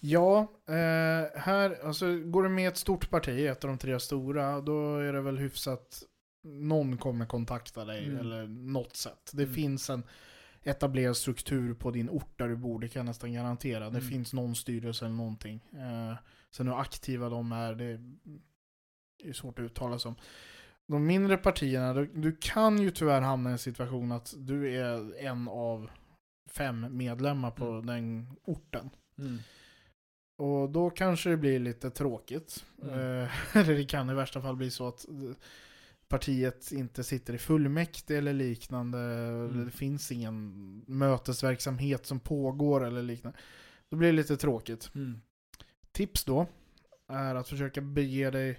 Ja, 0.00 0.40
eh, 0.66 1.40
här, 1.40 1.84
alltså 1.86 2.18
går 2.18 2.42
du 2.42 2.48
med 2.48 2.68
ett 2.68 2.76
stort 2.76 3.10
parti, 3.10 3.46
ett 3.46 3.64
av 3.64 3.68
de 3.68 3.78
tre 3.78 4.00
stora, 4.00 4.60
då 4.60 4.96
är 4.96 5.12
det 5.12 5.20
väl 5.20 5.38
hyfsat 5.38 6.02
någon 6.44 6.98
kommer 6.98 7.26
kontakta 7.26 7.84
dig 7.84 8.04
Mm. 8.04 8.18
eller 8.18 8.46
något 8.46 8.96
sätt. 8.96 9.30
Det 9.34 9.42
Mm. 9.42 9.54
finns 9.54 9.90
en 9.90 10.02
etablerad 10.62 11.16
struktur 11.16 11.74
på 11.74 11.90
din 11.90 12.10
ort 12.10 12.38
där 12.38 12.48
du 12.48 12.56
bor, 12.56 12.80
det 12.80 12.88
kan 12.88 13.00
jag 13.00 13.06
nästan 13.06 13.32
garantera. 13.32 13.80
Det 13.90 13.98
Mm. 13.98 14.10
finns 14.10 14.32
någon 14.32 14.54
styrelse 14.54 15.04
eller 15.04 15.14
någonting. 15.14 15.64
Eh, 15.72 16.16
sen 16.50 16.68
hur 16.68 16.80
aktiva 16.80 17.28
de 17.28 17.52
är, 17.52 17.74
det 17.74 18.00
är 19.28 19.32
svårt 19.32 19.58
att 19.58 19.62
uttala 19.64 19.98
sig 19.98 20.08
om. 20.08 20.14
De 20.88 21.06
mindre 21.06 21.36
partierna, 21.36 21.94
du, 21.94 22.06
du 22.06 22.36
kan 22.40 22.82
ju 22.82 22.90
tyvärr 22.90 23.20
hamna 23.20 23.50
i 23.50 23.52
en 23.52 23.58
situation 23.58 24.12
att 24.12 24.34
du 24.38 24.74
är 24.74 25.16
en 25.24 25.48
av 25.48 25.90
fem 26.50 26.86
medlemmar 26.96 27.50
på 27.50 27.64
Mm. 27.66 27.86
den 27.86 28.26
orten. 28.44 28.90
Mm. 29.18 29.38
Och 30.38 30.70
då 30.70 30.90
kanske 30.90 31.30
det 31.30 31.36
blir 31.36 31.58
lite 31.58 31.90
tråkigt. 31.90 32.64
Mm. 32.82 32.94
Eh, 32.94 33.30
eller 33.56 33.74
det 33.74 33.84
kan 33.84 34.10
i 34.10 34.14
värsta 34.14 34.42
fall 34.42 34.56
bli 34.56 34.70
så 34.70 34.88
att 34.88 35.08
eh, 35.08 35.14
partiet 36.08 36.72
inte 36.72 37.04
sitter 37.04 37.34
i 37.34 37.38
fullmäktige 37.38 38.18
eller 38.18 38.32
liknande. 38.32 38.98
Mm. 38.98 39.64
Det 39.64 39.70
finns 39.70 40.12
ingen 40.12 40.54
mötesverksamhet 40.86 42.06
som 42.06 42.20
pågår 42.20 42.84
eller 42.84 43.02
liknande. 43.02 43.38
Då 43.90 43.96
blir 43.96 44.08
det 44.08 44.16
lite 44.16 44.36
tråkigt. 44.36 44.90
Mm. 44.94 45.20
Tips 45.92 46.24
då 46.24 46.46
är 47.12 47.34
att 47.34 47.48
försöka 47.48 47.80
bege 47.80 48.30
dig 48.30 48.58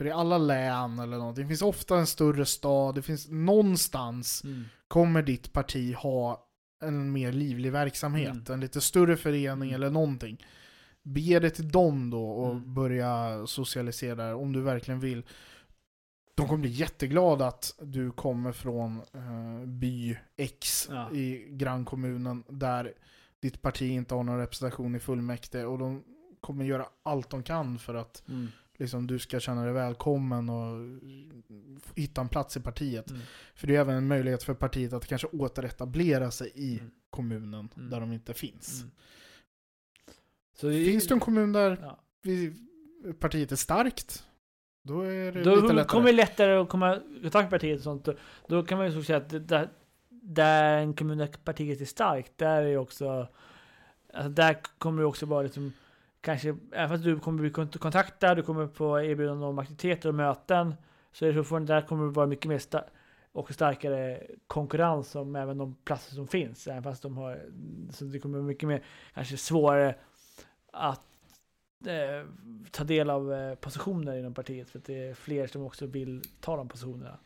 för 0.00 0.06
i 0.06 0.10
alla 0.10 0.38
län 0.38 0.98
eller 0.98 1.18
någonting, 1.18 1.44
det 1.44 1.48
finns 1.48 1.62
ofta 1.62 1.98
en 1.98 2.06
större 2.06 2.46
stad, 2.46 2.94
det 2.94 3.02
finns 3.02 3.28
någonstans 3.28 4.44
Mm. 4.44 4.64
kommer 4.88 5.22
ditt 5.22 5.52
parti 5.52 5.94
ha 5.94 6.46
en 6.82 7.12
mer 7.12 7.32
livlig 7.32 7.72
verksamhet, 7.72 8.30
Mm. 8.30 8.52
en 8.52 8.60
lite 8.60 8.80
större 8.80 9.16
förening 9.16 9.68
Mm. 9.70 9.74
eller 9.74 9.90
någonting. 9.90 10.44
Bege 11.02 11.38
dig 11.40 11.50
till 11.50 11.68
dem 11.68 12.10
då 12.10 12.30
och 12.30 12.50
Mm. 12.50 12.74
börja 12.74 13.46
socialisera 13.46 14.36
om 14.36 14.52
du 14.52 14.60
verkligen 14.60 15.00
vill. 15.00 15.22
De 16.34 16.48
kommer 16.48 16.60
bli 16.60 16.70
jätteglada 16.70 17.46
att 17.46 17.74
du 17.82 18.10
kommer 18.10 18.52
från 18.52 18.96
eh, 19.14 19.66
by 19.66 20.16
X 20.36 20.88
Ja. 20.90 21.10
i 21.12 21.46
grannkommunen 21.50 22.44
där 22.48 22.92
ditt 23.40 23.62
parti 23.62 23.82
inte 23.90 24.14
har 24.14 24.22
någon 24.22 24.38
representation 24.38 24.94
i 24.94 24.98
fullmäktige 25.00 25.64
och 25.64 25.78
de 25.78 26.02
kommer 26.40 26.64
göra 26.64 26.86
allt 27.02 27.30
de 27.30 27.42
kan 27.42 27.78
för 27.78 27.94
att 27.94 28.22
Mm. 28.28 28.48
Liksom, 28.80 29.06
du 29.06 29.18
ska 29.18 29.40
känna 29.40 29.64
dig 29.64 29.72
välkommen 29.72 30.48
och 30.48 30.98
hitta 31.94 32.20
en 32.20 32.28
plats 32.28 32.56
i 32.56 32.60
partiet. 32.60 33.10
Mm. 33.10 33.22
För 33.54 33.66
det 33.66 33.76
är 33.76 33.80
även 33.80 33.94
en 33.96 34.08
möjlighet 34.08 34.42
för 34.42 34.54
partiet 34.54 34.92
att 34.92 35.06
kanske 35.06 35.26
återetablera 35.26 36.30
sig 36.30 36.52
i 36.54 36.78
Mm. 36.78 36.90
kommunen 37.10 37.68
Mm. 37.76 37.90
där 37.90 38.00
de 38.00 38.12
inte 38.12 38.34
finns. 38.34 38.80
Mm. 38.80 38.90
Så 40.56 40.70
Finns 40.70 41.06
det 41.08 41.14
en 41.14 41.20
kommun 41.20 41.52
där 41.52 41.78
ja. 41.82 42.00
vi, 42.22 42.54
partiet 43.20 43.52
är 43.52 43.56
starkt, 43.56 44.26
då 44.82 45.00
är 45.00 45.32
det 45.32 45.42
Då 45.42 45.54
lite 45.54 45.66
lättare. 45.66 45.84
kommer 45.84 46.06
det 46.06 46.12
lättare 46.12 46.56
att 46.56 46.68
komma 46.68 46.96
i 46.96 47.20
kontakt 47.22 47.44
med 47.44 47.50
partiet 47.50 47.78
och 47.78 47.84
sånt. 47.84 48.08
Då, 48.48 48.62
kan 48.62 48.78
man 48.78 48.86
ju 48.86 48.92
så 48.92 49.02
säga 49.02 49.16
att 49.18 49.48
där, 49.48 49.68
där 50.08 50.78
en 50.78 50.94
kommun 50.94 51.18
där 51.18 51.26
partiet 51.44 51.80
är 51.80 51.84
starkt, 51.84 52.38
där 52.38 52.62
är 52.62 52.76
också... 52.76 53.28
Alltså 54.14 54.30
där 54.30 54.56
kommer 54.78 55.02
det 55.02 55.06
också 55.08 55.26
vara 55.26 55.42
liksom... 55.42 55.72
Kanske, 56.20 56.56
även 56.72 56.88
fast 56.88 57.04
du 57.04 57.20
kommer 57.20 57.40
bli 57.40 57.50
kontaktad, 57.78 58.34
du 58.34 58.42
kommer 58.42 58.66
få 58.66 59.00
erbjudanden 59.00 59.48
om 59.48 59.58
aktiviteter 59.58 60.08
och 60.08 60.14
möten. 60.14 60.74
Så 61.12 61.24
är 61.24 61.28
det 61.28 61.34
fortfarande, 61.34 61.74
där 61.74 61.80
kommer 61.80 62.04
det 62.04 62.10
vara 62.10 62.26
mycket 62.26 62.48
mer 62.48 62.58
sta- 62.58 62.88
och 63.32 63.54
starkare 63.54 64.26
konkurrens 64.46 65.14
om 65.14 65.36
även 65.36 65.58
de 65.58 65.74
platser 65.84 66.14
som 66.14 66.28
finns. 66.28 66.66
Även 66.66 66.82
fast 66.82 67.02
de 67.02 67.16
har... 67.16 67.40
Så 67.90 68.04
det 68.04 68.18
kommer 68.18 68.38
vara 68.38 68.46
mycket 68.46 68.68
mer, 68.68 68.82
kanske 69.14 69.36
svårare 69.36 69.94
att 70.72 71.06
eh, 71.86 72.28
ta 72.70 72.84
del 72.84 73.10
av 73.10 73.32
eh, 73.32 73.54
positioner 73.54 74.16
inom 74.16 74.34
partiet 74.34 74.70
för 74.70 74.78
att 74.78 74.84
det 74.84 75.08
är 75.08 75.14
fler 75.14 75.46
som 75.46 75.62
också 75.62 75.86
vill 75.86 76.22
ta 76.40 76.56
de 76.56 76.68
positionerna. 76.68 77.18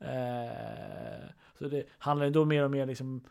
Eh, 0.00 1.30
så 1.58 1.68
det 1.68 1.84
handlar 1.98 2.26
ju 2.26 2.32
då 2.32 2.44
mer 2.44 2.64
och 2.64 2.70
mer 2.70 2.86
liksom 2.86 3.24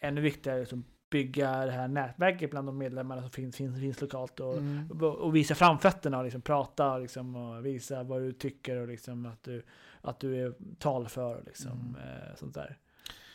ännu 0.00 0.20
viktigare 0.20 0.60
liksom 0.60 0.84
bygga 1.14 1.66
det 1.66 1.72
här 1.72 1.88
nätverket 1.88 2.50
bland 2.50 2.68
de 2.68 2.78
medlemmarna 2.78 3.20
som 3.20 3.30
finns, 3.30 3.56
finns, 3.56 3.80
finns 3.80 4.00
lokalt 4.00 4.40
och, 4.40 4.56
Mm. 4.58 4.90
och, 5.02 5.14
och 5.16 5.36
visa 5.36 5.54
framfötterna 5.54 6.18
och 6.18 6.24
liksom 6.24 6.40
prata 6.42 6.98
liksom, 6.98 7.36
och 7.36 7.66
visa 7.66 8.02
vad 8.02 8.22
du 8.22 8.32
tycker 8.32 8.76
och 8.76 8.88
liksom 8.88 9.26
att 9.26 9.42
du, 9.42 9.62
att 10.02 10.20
du 10.20 10.46
är 10.46 10.54
talför 10.78 11.36
och 11.36 11.44
liksom, 11.46 11.70
Mm. 11.72 11.94
eh, 11.96 12.34
sånt 12.36 12.54
där. 12.54 12.76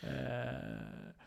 Eh, 0.02 0.54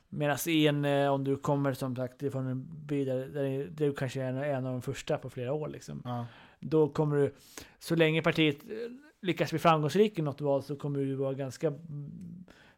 Medan 0.09 0.37
en, 0.47 0.85
eh, 0.85 1.13
om 1.13 1.23
du 1.23 1.37
kommer 1.37 1.73
som 1.73 1.95
sagt 1.95 2.31
från 2.31 2.47
en 2.47 2.67
by 2.85 3.05
där, 3.05 3.27
där, 3.27 3.67
du 3.77 3.93
kanske 3.93 4.21
är 4.21 4.29
en, 4.29 4.37
en 4.37 4.65
av 4.65 4.71
de 4.71 4.81
första 4.81 5.17
på 5.17 5.29
flera 5.29 5.53
år 5.53 5.67
liksom. 5.67 6.01
Ja. 6.05 6.25
Då 6.59 6.89
kommer 6.89 7.15
du, 7.15 7.33
så 7.79 7.95
länge 7.95 8.21
partiet 8.21 8.57
lyckas 9.21 9.49
bli 9.49 9.59
framgångsrik 9.59 10.19
i 10.19 10.21
något 10.21 10.41
val 10.41 10.63
så 10.63 10.75
kommer 10.75 10.99
du 10.99 11.15
vara 11.15 11.33
ganska 11.33 11.73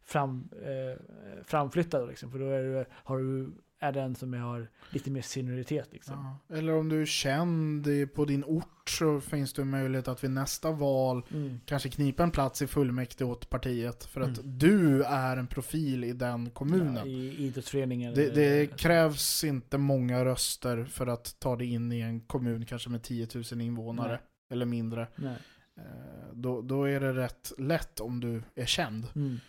fram, 0.04 0.50
eh, 0.62 1.02
framflyttad 1.44 2.08
liksom. 2.08 2.32
För 2.32 2.40
då 2.40 2.46
du, 2.46 2.86
har 2.92 3.18
du, 3.18 3.52
är 3.88 3.92
den 3.92 4.16
som 4.16 4.34
har 4.34 4.68
lite 4.90 5.12
mer 5.12 5.22
senioritet 5.22 5.90
liksom. 5.92 6.40
Ja. 6.50 6.56
Eller 6.58 6.74
om 6.74 6.90
du 6.90 7.02
är 7.02 7.06
känd 7.06 7.88
på 8.16 8.26
din 8.26 8.44
ort 8.44 8.90
så 8.90 9.22
finns 9.22 9.54
det 9.54 9.66
möjlighet 9.66 10.08
att 10.08 10.24
vid 10.24 10.32
nästa 10.32 10.72
val 10.72 11.26
Mm. 11.32 11.60
kanske 11.66 11.90
knipa 11.90 12.24
en 12.24 12.32
plats 12.32 12.62
i 12.62 12.68
fullmäktige 12.68 13.24
åt 13.28 13.50
partiet 13.50 14.04
för 14.06 14.22
att 14.22 14.38
Mm. 14.40 14.58
du 14.60 15.04
är 15.04 15.38
en 15.38 15.48
profil 15.48 16.04
i 16.04 16.14
den 16.14 16.50
kommunen. 16.50 16.96
Ja, 16.96 17.06
I 17.06 17.36
idrottsföreningar. 17.46 18.16
Det, 18.16 18.30
det 18.30 18.78
krävs 18.80 19.44
inte 19.44 19.78
många 19.78 20.26
röster 20.26 20.86
för 20.86 21.08
att 21.08 21.40
ta 21.40 21.56
dig 21.56 21.74
in 21.74 21.92
i 21.92 22.00
en 22.00 22.20
kommun 22.20 22.66
kanske 22.66 22.90
med 22.90 23.04
10 23.04 23.28
000 23.52 23.62
invånare 23.62 24.08
Nej. 24.12 24.20
eller 24.52 24.66
mindre. 24.66 25.08
Nej. 25.16 25.38
Eh, 25.78 26.34
Då, 26.34 26.62
då 26.62 26.84
är 26.84 27.00
det 27.00 27.14
rätt 27.14 27.52
lätt 27.58 28.00
om 28.00 28.20
du 28.20 28.44
är 28.56 28.66
känd. 28.66 29.08
Mm. 29.16 29.40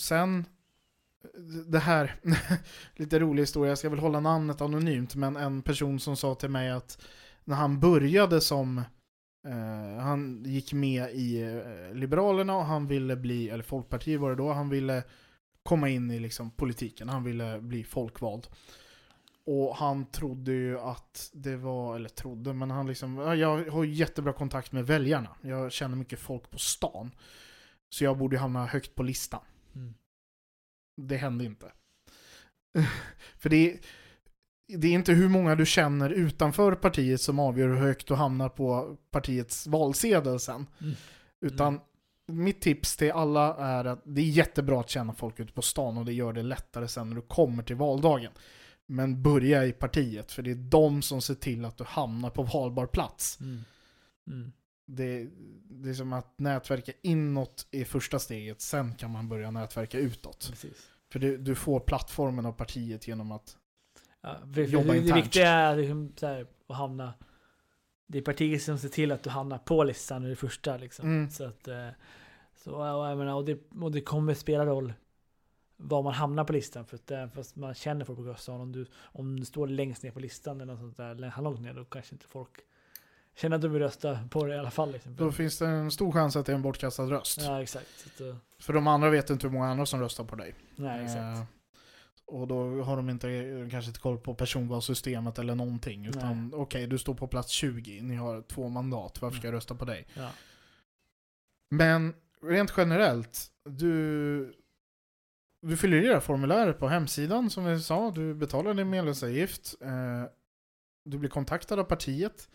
Sen, 0.00 0.44
det 1.66 1.78
här, 1.78 2.14
lite 2.96 3.18
rolig 3.18 3.42
historia, 3.42 3.70
jag 3.70 3.78
ska 3.78 3.88
väl 3.88 3.98
hålla 3.98 4.20
namnet 4.20 4.60
anonymt, 4.60 5.14
men 5.14 5.36
en 5.36 5.62
person 5.62 6.00
som 6.00 6.16
sa 6.16 6.34
till 6.34 6.50
mig 6.50 6.70
att 6.70 7.02
när 7.44 7.56
han 7.56 7.80
började 7.80 8.40
som, 8.40 8.78
eh, 9.48 10.02
han 10.02 10.42
gick 10.46 10.72
med 10.72 11.10
i 11.10 11.42
eh, 11.42 11.94
Liberalerna 11.94 12.56
och 12.56 12.64
han 12.64 12.86
ville 12.86 13.16
bli, 13.16 13.48
eller 13.48 13.64
Folkpartiet 13.64 14.20
var 14.20 14.30
det 14.30 14.36
då, 14.36 14.52
han 14.52 14.68
ville 14.68 15.02
komma 15.62 15.88
in 15.88 16.10
i 16.10 16.20
liksom 16.20 16.50
politiken, 16.50 17.08
han 17.08 17.24
ville 17.24 17.60
bli 17.60 17.84
folkvald. 17.84 18.46
Och 19.44 19.76
han 19.76 20.06
trodde 20.06 20.52
ju 20.52 20.78
att 20.78 21.30
det 21.32 21.56
var, 21.56 21.96
eller 21.96 22.08
trodde, 22.08 22.52
men 22.52 22.70
han 22.70 22.86
liksom, 22.86 23.16
jag 23.18 23.70
har 23.70 23.84
jättebra 23.84 24.32
kontakt 24.32 24.72
med 24.72 24.86
väljarna. 24.86 25.28
Jag 25.40 25.72
känner 25.72 25.96
mycket 25.96 26.18
folk 26.18 26.50
på 26.50 26.58
stan. 26.58 27.10
Så 27.88 28.04
jag 28.04 28.18
borde 28.18 28.38
hamna 28.38 28.66
högt 28.66 28.94
på 28.94 29.02
listan. 29.02 29.40
Mm. 29.74 29.94
Det 30.96 31.16
hände 31.16 31.44
inte. 31.44 31.72
För 33.38 33.48
det 33.48 33.72
är, 33.72 33.78
det 34.78 34.88
är 34.88 34.92
inte 34.92 35.12
hur 35.12 35.28
många 35.28 35.54
du 35.54 35.66
känner 35.66 36.10
utanför 36.10 36.74
partiet 36.74 37.20
som 37.20 37.38
avgör 37.38 37.68
hur 37.68 37.76
högt 37.76 38.06
du 38.06 38.14
hamnar 38.14 38.48
på 38.48 38.96
partiets 39.10 39.66
valsedel 39.66 40.40
sen. 40.40 40.66
Mm. 40.80 40.94
Utan 41.40 41.80
mitt 42.26 42.60
tips 42.60 42.96
till 42.96 43.12
alla 43.12 43.56
är 43.56 43.84
att 43.84 44.02
det 44.04 44.20
är 44.20 44.24
jättebra 44.26 44.80
att 44.80 44.90
känna 44.90 45.12
folk 45.12 45.40
ute 45.40 45.52
på 45.52 45.62
stan 45.62 45.98
och 45.98 46.04
det 46.04 46.12
gör 46.12 46.32
det 46.32 46.42
lättare 46.42 46.88
sen 46.88 47.08
när 47.08 47.16
du 47.16 47.22
kommer 47.22 47.62
till 47.62 47.76
valdagen. 47.76 48.32
Men 48.86 49.22
börja 49.22 49.66
i 49.66 49.72
partiet, 49.72 50.32
för 50.32 50.42
det 50.42 50.50
är 50.50 50.54
de 50.54 51.02
som 51.02 51.22
ser 51.22 51.34
till 51.34 51.64
att 51.64 51.78
du 51.78 51.84
hamnar 51.84 52.30
på 52.30 52.42
valbar 52.42 52.86
plats. 52.86 53.40
Mm. 53.40 53.60
Mm. 54.26 54.52
Det, 54.96 55.28
det 55.70 55.90
är 55.90 55.94
som 55.94 56.12
att 56.12 56.38
nätverka 56.38 56.92
inåt 57.02 57.66
är 57.70 57.84
första 57.84 58.18
steget, 58.18 58.60
sen 58.60 58.94
kan 58.94 59.10
man 59.10 59.28
börja 59.28 59.50
nätverka 59.50 59.98
utåt. 59.98 60.48
Precis. 60.50 60.90
För 61.12 61.18
du, 61.18 61.38
du 61.38 61.54
får 61.54 61.80
plattformen 61.80 62.46
av 62.46 62.52
partiet 62.52 63.08
genom 63.08 63.32
att... 63.32 63.56
Ja, 64.20 64.36
för, 64.40 64.52
för 64.52 64.62
Jobba 64.62 64.86
det, 64.86 64.92
det 64.92 64.98
internt. 64.98 65.24
viktiga 65.24 65.50
är 65.50 65.76
liksom, 65.76 66.12
så 66.16 66.26
här, 66.26 66.46
att 66.66 66.76
hamna... 66.76 67.14
Det 68.06 68.18
är 68.18 68.22
partiet 68.22 68.62
som 68.62 68.78
ser 68.78 68.88
till 68.88 69.12
att 69.12 69.22
du 69.22 69.30
hamnar 69.30 69.58
på 69.58 69.84
listan 69.84 70.24
i 70.24 70.28
det 70.28 70.36
första. 70.36 70.76
Liksom. 70.76 71.06
Mm. 71.08 71.30
Så 71.30 71.44
att, 71.44 71.68
eh, 71.68 71.88
så, 72.56 72.72
och, 72.72 73.08
jag 73.10 73.18
menar, 73.18 73.34
och, 73.34 73.44
det, 73.44 73.58
och 73.80 73.92
det 73.92 74.00
kommer 74.00 74.34
spela 74.34 74.66
roll 74.66 74.92
var 75.76 76.02
man 76.02 76.14
hamnar 76.14 76.44
på 76.44 76.52
listan. 76.52 76.84
För 76.84 76.96
att 76.96 77.10
även 77.10 77.30
fast 77.30 77.56
man 77.56 77.74
känner 77.74 78.04
folk 78.04 78.18
på 78.18 78.24
Gottsson, 78.24 78.60
om 78.60 78.72
du, 78.72 78.86
om 78.94 79.40
du 79.40 79.46
står 79.46 79.66
längst 79.66 80.02
ner 80.02 80.10
på 80.10 80.20
listan 80.20 80.60
eller 80.60 80.72
något 80.72 80.80
sånt 80.80 80.96
där, 80.96 81.10
eller 81.10 81.42
långt 81.42 81.60
ner, 81.60 81.74
då 81.74 81.84
kanske 81.84 82.14
inte 82.14 82.26
folk 82.26 82.60
känner 83.36 83.56
att 83.56 83.62
de 83.62 83.68
vill 83.72 83.82
rösta 83.82 84.18
på 84.30 84.46
det 84.46 84.54
i 84.54 84.58
alla 84.58 84.70
fall. 84.70 84.92
Liksom. 84.92 85.16
Då 85.16 85.32
finns 85.32 85.58
det 85.58 85.66
en 85.66 85.90
stor 85.90 86.12
chans 86.12 86.36
att 86.36 86.46
det 86.46 86.52
är 86.52 86.56
en 86.56 86.62
bortkastad 86.62 87.02
röst. 87.02 87.38
Ja, 87.40 87.62
exakt. 87.62 88.06
Att, 88.06 88.20
eh, 88.20 88.36
För 88.58 88.72
de 88.72 88.86
andra 88.86 89.10
vet 89.10 89.30
inte 89.30 89.46
hur 89.46 89.54
många 89.54 89.66
andra 89.70 89.86
som 89.86 90.00
röstar 90.00 90.24
på 90.24 90.36
dig. 90.36 90.54
nej, 90.76 91.04
exakt. 91.04 91.18
Eh, 91.18 91.44
och 92.26 92.48
då 92.48 92.82
har 92.82 92.96
de 92.96 93.10
inte, 93.10 93.30
eh, 93.30 93.70
kanske 93.70 93.88
inte 93.88 94.00
koll 94.00 94.18
på 94.18 94.34
personvalssystemet 94.34 95.38
eller 95.38 95.54
någonting. 95.54 96.06
Utan 96.06 96.52
okej, 96.54 96.86
du 96.86 96.98
står 96.98 97.14
på 97.14 97.26
plats 97.26 97.50
20, 97.50 98.00
ni 98.02 98.14
har 98.14 98.42
två 98.42 98.68
mandat, 98.68 99.22
varför 99.22 99.38
ska 99.38 99.46
jag 99.46 99.54
rösta 99.54 99.74
på 99.74 99.84
dig? 99.84 100.06
Ja. 100.14 100.30
Men 101.70 102.14
rent 102.42 102.72
generellt, 102.76 103.46
du, 103.64 104.54
du 105.62 105.76
fyller 105.76 105.96
i 105.96 106.06
det 106.06 106.12
här 106.12 106.20
formuläret 106.20 106.78
på 106.78 106.88
hemsidan 106.88 107.50
som 107.50 107.64
vi 107.64 107.80
sa, 107.80 108.10
du 108.10 108.34
betalar 108.34 108.74
din 108.74 108.90
medlemsavgift, 108.90 109.74
eh, 109.80 110.24
du 111.04 111.18
blir 111.18 111.30
kontaktad 111.30 111.78
av 111.78 111.84
partiet. 111.84 112.48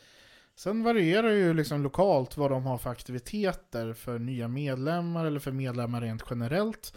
Sen 0.57 0.83
varierar 0.83 1.29
ju 1.29 1.53
liksom 1.53 1.83
lokalt 1.83 2.37
vad 2.37 2.51
de 2.51 2.65
har 2.65 2.77
för 2.77 2.89
aktiviteter 2.89 3.93
för 3.93 4.19
nya 4.19 4.47
medlemmar 4.47 5.25
eller 5.25 5.39
för 5.39 5.51
medlemmar 5.51 6.01
rent 6.01 6.23
generellt. 6.29 6.93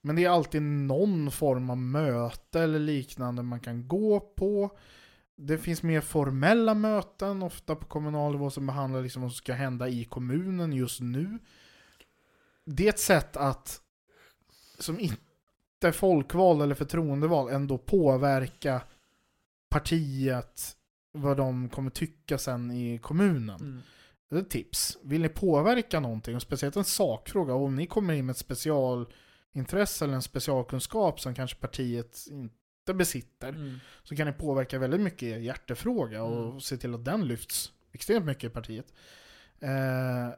Men 0.00 0.16
det 0.16 0.24
är 0.24 0.30
alltid 0.30 0.62
någon 0.62 1.30
form 1.30 1.70
av 1.70 1.76
möte 1.78 2.60
eller 2.60 2.78
liknande 2.78 3.42
man 3.42 3.60
kan 3.60 3.88
gå 3.88 4.20
på. 4.20 4.76
Det 5.36 5.58
finns 5.58 5.82
mer 5.82 6.00
formella 6.00 6.74
möten, 6.74 7.42
ofta 7.42 7.76
på 7.76 7.86
kommunal 7.86 8.32
nivå, 8.32 8.50
som 8.50 8.66
behandlar 8.66 9.02
liksom 9.02 9.22
vad 9.22 9.30
som 9.30 9.36
ska 9.36 9.52
hända 9.52 9.88
i 9.88 10.04
kommunen 10.04 10.72
just 10.72 11.00
nu. 11.00 11.38
Det 12.64 12.84
är 12.84 12.88
ett 12.88 12.98
sätt 12.98 13.36
att, 13.36 13.80
som 14.78 15.00
inte 15.00 15.18
är 15.80 15.92
folkvald 15.92 16.62
eller 16.62 16.74
förtroendevald, 16.74 17.50
ändå 17.50 17.78
påverka 17.78 18.82
partiet, 19.68 20.77
vad 21.20 21.36
de 21.36 21.68
kommer 21.68 21.90
tycka 21.90 22.38
sen 22.38 22.70
i 22.70 22.98
kommunen. 22.98 23.60
Mm. 23.60 23.82
Det 24.30 24.36
är 24.36 24.40
ett 24.40 24.50
tips. 24.50 24.98
Vill 25.02 25.22
ni 25.22 25.28
påverka 25.28 26.00
någonting, 26.00 26.36
och 26.36 26.42
speciellt 26.42 26.76
en 26.76 26.84
sakfråga, 26.84 27.54
om 27.54 27.74
ni 27.76 27.86
kommer 27.86 28.14
in 28.14 28.26
med 28.26 28.32
ett 28.32 28.38
specialintresse 28.38 30.04
eller 30.04 30.14
en 30.14 30.22
specialkunskap 30.22 31.20
som 31.20 31.34
kanske 31.34 31.56
partiet 31.60 32.24
inte 32.30 32.94
besitter, 32.94 33.48
Mm. 33.48 33.78
så 34.02 34.16
kan 34.16 34.26
det 34.26 34.32
påverka 34.32 34.78
väldigt 34.78 35.00
mycket 35.00 35.22
i 35.22 35.30
er 35.30 35.38
hjärtefråga 35.38 36.22
och 36.22 36.46
Mm. 36.48 36.60
se 36.60 36.76
till 36.76 36.94
att 36.94 37.04
den 37.04 37.28
lyfts 37.28 37.72
extremt 37.92 38.26
mycket 38.26 38.44
i 38.44 38.48
partiet. 38.54 38.92
Eh, 39.60 40.34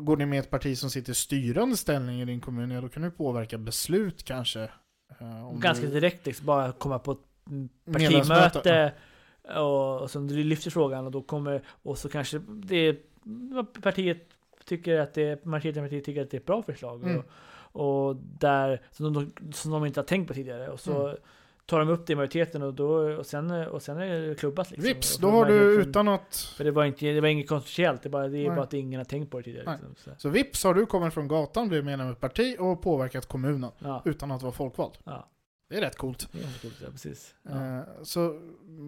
går 0.00 0.16
ni 0.16 0.26
med 0.26 0.38
ett 0.40 0.50
parti 0.50 0.78
som 0.78 0.90
sitter 0.90 1.12
i 1.12 1.14
styrande 1.14 1.76
ställning 1.76 2.20
i 2.20 2.24
din 2.24 2.40
kommun, 2.40 2.70
ja 2.70 2.80
då 2.80 2.88
kan 2.88 3.02
det 3.02 3.10
påverka 3.10 3.58
beslut 3.58 4.24
kanske. 4.24 4.62
Eh, 5.20 5.58
Ganska 5.58 5.86
du- 5.86 5.92
direkt 5.92 6.26
liksom, 6.26 6.46
bara 6.46 6.72
komma 6.72 6.98
på 6.98 7.12
ett 7.12 7.18
partimöte 7.92 8.92
och, 9.54 10.10
som 10.10 10.26
du 10.26 10.44
lyfter 10.44 10.70
frågan 10.70 11.04
och 11.06 11.10
då 11.12 11.22
kommer 11.22 11.62
och 11.82 11.98
så 11.98 12.08
kanske 12.08 12.38
det 12.48 12.96
partiet 13.82 14.18
tycker 14.64 14.98
att 15.00 15.14
det 15.14 15.44
majoriteten 15.44 15.84
partiet 15.84 16.04
tycker 16.04 16.22
att 16.22 16.30
det 16.30 16.36
är 16.36 16.40
ett 16.40 16.46
bra 16.46 16.62
förslag 16.62 17.02
Mm. 17.02 17.22
och, 17.72 18.08
och 18.08 18.16
där 18.38 18.82
som 18.90 19.12
de, 19.12 19.32
som 19.52 19.70
de 19.70 19.86
inte 19.86 20.00
har 20.00 20.04
tänkt 20.04 20.28
på 20.28 20.34
tidigare 20.34 20.68
och 20.68 20.80
så 20.80 21.06
Mm. 21.06 21.16
tar 21.66 21.78
de 21.78 21.88
upp 21.88 22.06
det 22.06 22.12
i 22.12 22.16
majoriteten 22.16 22.62
och 22.62 22.74
då 22.74 22.86
och 23.18 23.26
sen 23.26 23.50
och 23.50 23.82
sen 23.82 23.98
är 23.98 24.20
det 24.28 24.34
klubbat 24.34 24.70
liksom. 24.70 24.88
Vips, 24.88 25.16
då 25.18 25.30
har 25.30 25.44
du 25.44 25.54
utan 25.82 26.08
att... 26.08 26.36
för 26.56 26.64
det 26.64 26.70
var 26.70 26.84
inte 26.84 27.06
det 27.06 27.20
var 27.20 27.28
inget 27.28 27.48
kontroversiellt 27.48 28.02
det, 28.02 28.08
är 28.08 28.10
bara, 28.10 28.28
det 28.28 28.38
är 28.38 28.46
Nej. 28.46 28.56
bara 28.56 28.62
att 28.64 28.74
ingen 28.74 29.00
har 29.00 29.04
tänkt 29.04 29.30
på 29.30 29.36
det 29.38 29.42
tidigare 29.42 29.70
liksom. 29.72 29.94
så, 29.96 30.10
Så 30.18 30.28
vips 30.28 30.64
har 30.64 30.74
du 30.74 30.86
kommit 30.86 31.14
från 31.14 31.28
gatan, 31.28 31.68
blivit 31.68 31.84
medlem 31.84 32.08
i 32.08 32.12
ett 32.12 32.20
parti 32.20 32.56
och 32.58 32.82
påverkat 32.82 33.26
kommunen 33.26 33.70
ja, 33.78 34.02
utan 34.04 34.30
att 34.30 34.42
vara 34.42 34.52
folkvald. 34.52 34.92
ja, 35.04 35.28
Det 35.68 35.76
är 35.76 35.80
rätt 35.80 35.96
coolt. 35.96 36.28
det 36.32 36.38
är 36.38 36.58
coolt, 36.62 36.74
ja, 36.82 36.88
precis 36.90 37.34
ja. 37.42 37.50
Eh, 37.78 37.82
Så 38.02 38.40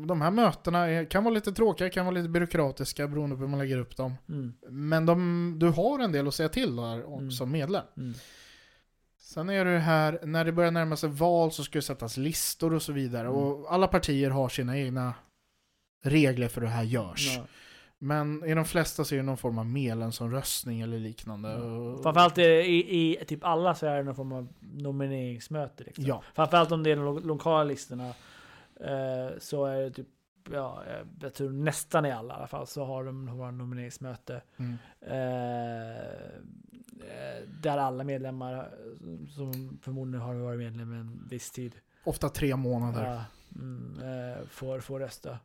de 0.07 0.21
här 0.21 0.31
mötena 0.31 0.87
är, 0.87 1.05
kan 1.05 1.25
vara 1.25 1.35
lite 1.35 1.53
tråkiga, 1.53 1.91
kan 1.91 2.07
vara 2.07 2.15
lite 2.15 2.29
byråkratiska 2.29 3.09
beroende 3.09 3.37
på 3.37 3.41
hur 3.43 3.49
man 3.49 3.59
lägger 3.59 3.79
upp 3.79 3.97
dem. 3.97 4.15
Mm, 4.29 4.55
Men 4.71 5.07
de, 5.07 5.55
du 5.59 5.69
har 5.69 5.99
en 5.99 6.13
del 6.13 6.29
att 6.29 6.35
säga 6.35 6.49
till 6.49 6.77
där 6.77 7.15
Mm. 7.15 7.31
som 7.31 7.51
medlem. 7.53 7.85
mm, 7.97 8.15
Sen 9.21 9.49
är 9.49 9.65
det 9.65 9.79
här, 9.79 10.21
när 10.23 10.45
det 10.45 10.53
börjar 10.53 10.71
närma 10.71 10.97
sig 10.97 11.09
val 11.11 11.53
så 11.53 11.65
ska 11.65 11.79
det 11.79 11.83
sättas 11.83 12.17
listor 12.17 12.75
och 12.75 12.83
så 12.83 12.93
vidare. 12.93 13.29
Mm. 13.29 13.35
Och 13.41 13.73
alla 13.75 13.87
partier 13.89 14.31
har 14.31 14.49
sina 14.49 14.79
egna 14.79 15.15
regler 16.05 16.49
för 16.49 16.61
hur 16.61 16.69
det 16.69 16.75
här 16.75 16.83
görs. 16.85 17.37
ja. 17.37 17.47
Men 18.01 18.45
i 18.45 18.55
de 18.55 18.65
flesta 18.65 19.05
så 19.05 19.15
är 19.15 19.17
det 19.17 19.23
någon 19.25 19.37
form 19.37 19.59
av 19.59 19.67
medlemsomröstning 19.67 20.81
eller 20.81 20.99
liknande. 20.99 21.55
Och- 21.57 22.03
Framförallt 22.03 22.39
i, 22.39 22.43
i, 22.43 23.25
typ 23.27 23.45
alla 23.45 23.75
så 23.75 23.87
är 23.87 23.97
det 23.97 24.03
någon 24.03 24.15
form 24.15 24.33
av 24.33 24.49
nomineringsmöte. 24.61 25.85
Liksom. 25.85 26.05
Ja. 26.05 26.23
Framförallt 26.35 26.73
om 26.73 26.83
det 26.83 26.91
är 26.91 26.97
de 26.97 27.05
lo- 27.05 27.19
lokala 27.21 27.65
listorna. 27.65 28.09
Eh, 28.81 29.39
så 29.39 29.65
är 29.65 29.81
det 29.83 29.91
typ, 29.91 30.09
ja, 30.53 30.83
eh, 30.87 31.07
jag 31.21 31.35
tror 31.35 31.51
nästan 31.51 32.07
i 32.07 32.11
alla 32.13 32.35
i 32.35 32.37
alla 32.37 32.47
fall 32.47 32.67
så 32.67 32.85
har 32.85 33.05
de 33.05 33.29
av 33.41 33.53
nomineringsmöte. 33.53 34.43
Mm. 34.57 34.77
Eh, 35.01 35.99
eh, 37.09 37.43
där 37.63 37.79
alla 37.79 38.05
medlemmar 38.05 38.55
eh, 38.55 39.27
som 39.29 39.79
förmodligen 39.83 40.23
har 40.27 40.35
varit 40.35 40.59
medlem 40.59 40.93
en 40.93 41.27
viss 41.31 41.51
tid. 41.51 41.75
Ofta 42.05 42.29
tre 42.29 42.57
månader. 42.57 43.05
Ja, 43.05 43.25
mm, 43.61 43.99
eh, 44.03 44.47
får, 44.51 44.81
får 44.81 45.01
rösta. 45.01 45.39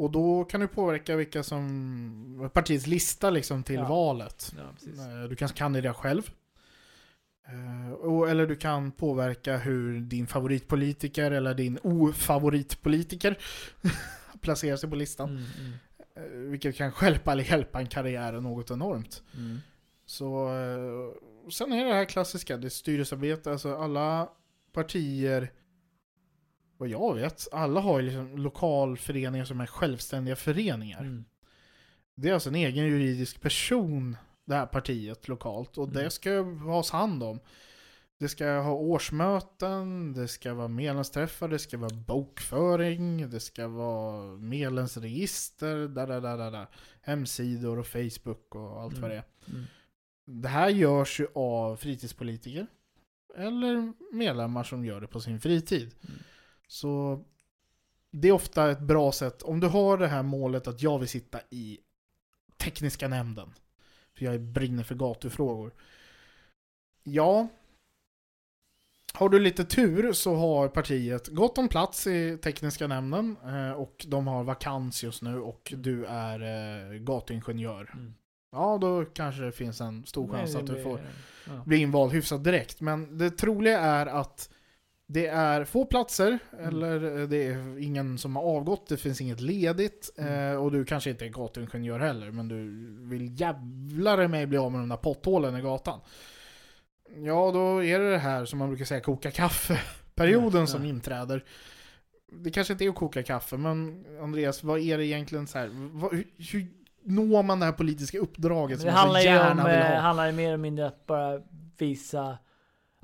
Och 0.00 0.10
då 0.10 0.44
kan 0.44 0.60
du 0.60 0.68
påverka 0.68 1.16
vilka 1.16 1.42
som, 1.42 2.50
partiets 2.52 2.86
lista 2.86 3.30
liksom 3.30 3.62
till 3.62 3.74
Ja. 3.74 3.88
valet. 3.88 4.52
Ja. 4.56 4.62
Eh, 5.22 5.28
Du 5.28 5.36
kan 5.36 5.48
kandidera 5.48 5.94
själv. 5.94 6.30
Eh, 7.46 8.30
Eller 8.30 8.46
du 8.46 8.56
kan 8.56 8.92
påverka 8.92 9.56
hur 9.56 10.00
din 10.00 10.26
favoritpolitiker 10.26 11.30
eller 11.30 11.54
din 11.54 11.78
ofavoritpolitiker 11.82 13.38
placerar 14.40 14.76
sig 14.76 14.90
på 14.90 14.96
listan. 14.96 15.28
Mm, 15.30 15.42
mm, 15.60 15.72
Eh, 16.16 16.22
Vilket 16.50 16.76
kan 16.76 16.92
hjälpa 17.02 17.32
eller 17.32 17.44
hjälpa 17.44 17.80
en 17.80 17.86
karriär 17.86 18.32
något 18.32 18.70
enormt. 18.70 19.22
mm. 19.36 19.58
Så, 20.06 20.48
sen 21.52 21.72
är 21.72 21.84
det 21.84 21.94
här 21.94 22.04
klassiska, 22.04 22.56
det 22.56 22.66
är 22.66 22.68
styrelsearbete, 22.68 23.52
alltså 23.52 23.76
alla 23.76 24.28
partier, 24.72 25.52
vad 26.80 26.88
jag 26.88 27.14
vet, 27.14 27.48
alla 27.52 27.80
har 27.80 28.00
ju 28.00 28.04
liksom 28.06 28.38
lokalföreningar 28.38 29.44
som 29.44 29.60
är 29.60 29.66
självständiga 29.66 30.36
föreningar. 30.36 31.00
Mm. 31.00 31.24
Det 32.14 32.28
är 32.28 32.34
alltså 32.34 32.48
en 32.48 32.54
egen 32.54 32.86
juridisk 32.86 33.40
person, 33.40 34.16
det 34.44 34.54
här 34.54 34.66
partiet 34.66 35.28
lokalt, 35.28 35.78
och 35.78 35.88
det 35.88 36.00
Mm. 36.00 36.10
ska 36.10 36.42
has 36.72 36.90
hand 36.90 37.22
om. 37.22 37.40
Det 38.18 38.28
ska 38.28 38.46
ha 38.46 38.72
årsmöten, 38.72 40.12
det 40.12 40.28
ska 40.28 40.54
vara 40.54 40.68
medlemsträffar, 40.68 41.48
det 41.48 41.58
ska 41.58 41.78
vara 41.78 41.94
bokföring, 41.94 43.30
det 43.30 43.40
ska 43.40 43.68
vara 43.68 44.36
medlemsregister, 44.36 45.76
där, 45.76 46.06
där, 46.06 46.20
där, 46.20 46.38
där, 46.38 46.50
där. 46.50 46.66
hemsidor 47.02 47.78
och 47.78 47.86
Facebook 47.86 48.54
och 48.54 48.80
allt 48.82 48.98
vad 48.98 49.10
det 49.10 49.16
är. 49.16 49.24
Mm. 49.52 49.64
Det 50.26 50.48
här 50.48 50.68
görs 50.68 51.20
ju 51.20 51.26
av 51.34 51.76
fritidspolitiker. 51.76 52.66
Eller 53.36 53.92
medlemmar 54.12 54.64
som 54.64 54.84
gör 54.84 55.00
det 55.00 55.06
på 55.06 55.20
sin 55.20 55.40
fritid. 55.40 55.94
Mm. 56.08 56.20
Så 56.70 57.24
det 58.10 58.28
är 58.28 58.32
ofta 58.32 58.70
ett 58.70 58.80
bra 58.80 59.12
sätt, 59.12 59.42
om 59.42 59.60
du 59.60 59.66
har 59.66 59.98
det 59.98 60.06
här 60.08 60.22
målet 60.22 60.66
att 60.66 60.82
jag 60.82 60.98
vill 60.98 61.08
sitta 61.08 61.40
i 61.50 61.78
tekniska 62.56 63.08
nämnden. 63.08 63.52
För 64.14 64.24
jag 64.24 64.40
brinner 64.40 64.82
för 64.82 64.94
gatufrågor. 64.94 65.72
Ja. 67.02 67.48
Har 69.14 69.28
du 69.28 69.38
lite 69.40 69.64
tur 69.64 70.12
så 70.12 70.34
har 70.34 70.68
partiet 70.68 71.28
gott 71.28 71.58
om 71.58 71.68
plats 71.68 72.06
i 72.06 72.38
tekniska 72.42 72.86
nämnden 72.86 73.36
eh, 73.44 73.70
och 73.72 74.06
de 74.08 74.26
har 74.26 74.44
vakans 74.44 75.02
just 75.04 75.22
nu 75.22 75.40
och 75.40 75.72
du 75.76 76.04
är 76.06 76.40
eh, 76.40 76.98
gatuingenjör. 76.98 77.90
Mm. 77.94 78.14
Ja, 78.52 78.78
då 78.80 79.04
kanske 79.04 79.42
det 79.42 79.52
finns 79.52 79.80
en 79.80 80.06
stor 80.06 80.28
chans 80.32 80.52
Nej, 80.52 80.60
att 80.62 80.66
du 80.66 80.72
blir- 80.72 80.82
får 80.82 81.00
ja. 81.46 81.62
bli 81.66 81.76
invald 81.76 82.12
hyfsat 82.12 82.44
direkt. 82.44 82.80
Men 82.80 83.18
det 83.18 83.30
troliga 83.30 83.80
är 83.80 84.06
att 84.06 84.50
det 85.12 85.26
är 85.26 85.64
få 85.64 85.84
platser, 85.84 86.38
Mm. 86.52 86.68
eller 86.68 87.26
det 87.26 87.46
är 87.46 87.78
ingen 87.82 88.18
som 88.18 88.36
har 88.36 88.42
avgått, 88.42 88.86
det 88.88 88.96
finns 88.96 89.20
inget 89.20 89.40
ledigt, 89.40 90.10
Mm. 90.18 90.52
eh, 90.52 90.62
och 90.62 90.72
du 90.72 90.84
kanske 90.84 91.10
inte 91.10 91.24
är 91.24 91.28
gatuingenjör 91.28 91.98
heller, 91.98 92.30
men 92.30 92.48
du 92.48 92.86
vill 93.08 93.40
jävlar 93.40 94.28
mig 94.28 94.46
bli 94.46 94.58
av 94.58 94.72
med 94.72 94.80
de 94.80 94.88
där 94.88 94.96
potthålen 94.96 95.56
i 95.56 95.60
gatan. 95.60 96.00
Ja, 97.16 97.50
då 97.52 97.84
är 97.84 97.98
det 97.98 98.10
det 98.10 98.18
här 98.18 98.44
som 98.44 98.58
man 98.58 98.68
brukar 98.68 98.84
säga 98.84 99.00
koka 99.00 99.30
kaffe-perioden 99.30 100.60
ja. 100.60 100.66
som 100.66 100.84
inträder. 100.84 101.44
Det 102.32 102.50
kanske 102.50 102.72
inte 102.72 102.84
är 102.84 102.88
att 102.88 102.94
koka 102.94 103.22
kaffe, 103.22 103.56
men 103.56 104.04
Andreas, 104.22 104.64
vad 104.64 104.80
är 104.80 104.98
det 104.98 105.06
egentligen 105.06 105.46
så 105.46 105.58
här? 105.58 105.70
Vad, 105.72 106.12
hur, 106.12 106.24
hur 106.52 106.66
når 107.04 107.42
man 107.42 107.60
det 107.60 107.66
här 107.66 107.72
politiska 107.72 108.18
uppdraget 108.18 108.80
som 108.80 108.86
det 108.86 108.92
man 108.92 109.12
så 109.12 109.18
gärna 109.20 109.62
om, 109.64 109.70
vill 109.70 109.78
eh, 109.78 109.86
ha? 109.86 110.00
handlar 110.00 110.26
ju 110.26 110.32
mer 110.32 110.48
eller 110.48 110.56
mindre 110.56 110.86
att 110.86 111.06
bara 111.06 111.40
visa 111.78 112.38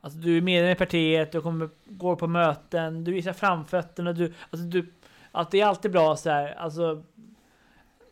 Alltså 0.07 0.19
du 0.19 0.37
är 0.37 0.40
medlem 0.40 0.73
i 0.73 0.75
partiet, 0.75 1.33
du 1.33 1.40
kommer, 1.40 1.69
går 1.85 2.16
på 2.16 2.27
möten, 2.27 3.05
du 3.05 3.12
visar 3.12 3.33
framfötterna, 3.33 4.12
du, 4.12 4.33
alltså 4.51 4.66
du, 4.66 4.92
att 5.33 5.51
det 5.51 5.61
är 5.61 5.66
alltid 5.66 5.90
bra 5.90 6.16
så 6.16 6.31
här, 6.31 6.55
alltså 6.55 7.03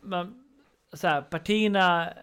man, 0.01 0.43
så 0.93 1.07
här, 1.07 1.21
partierna 1.21 2.13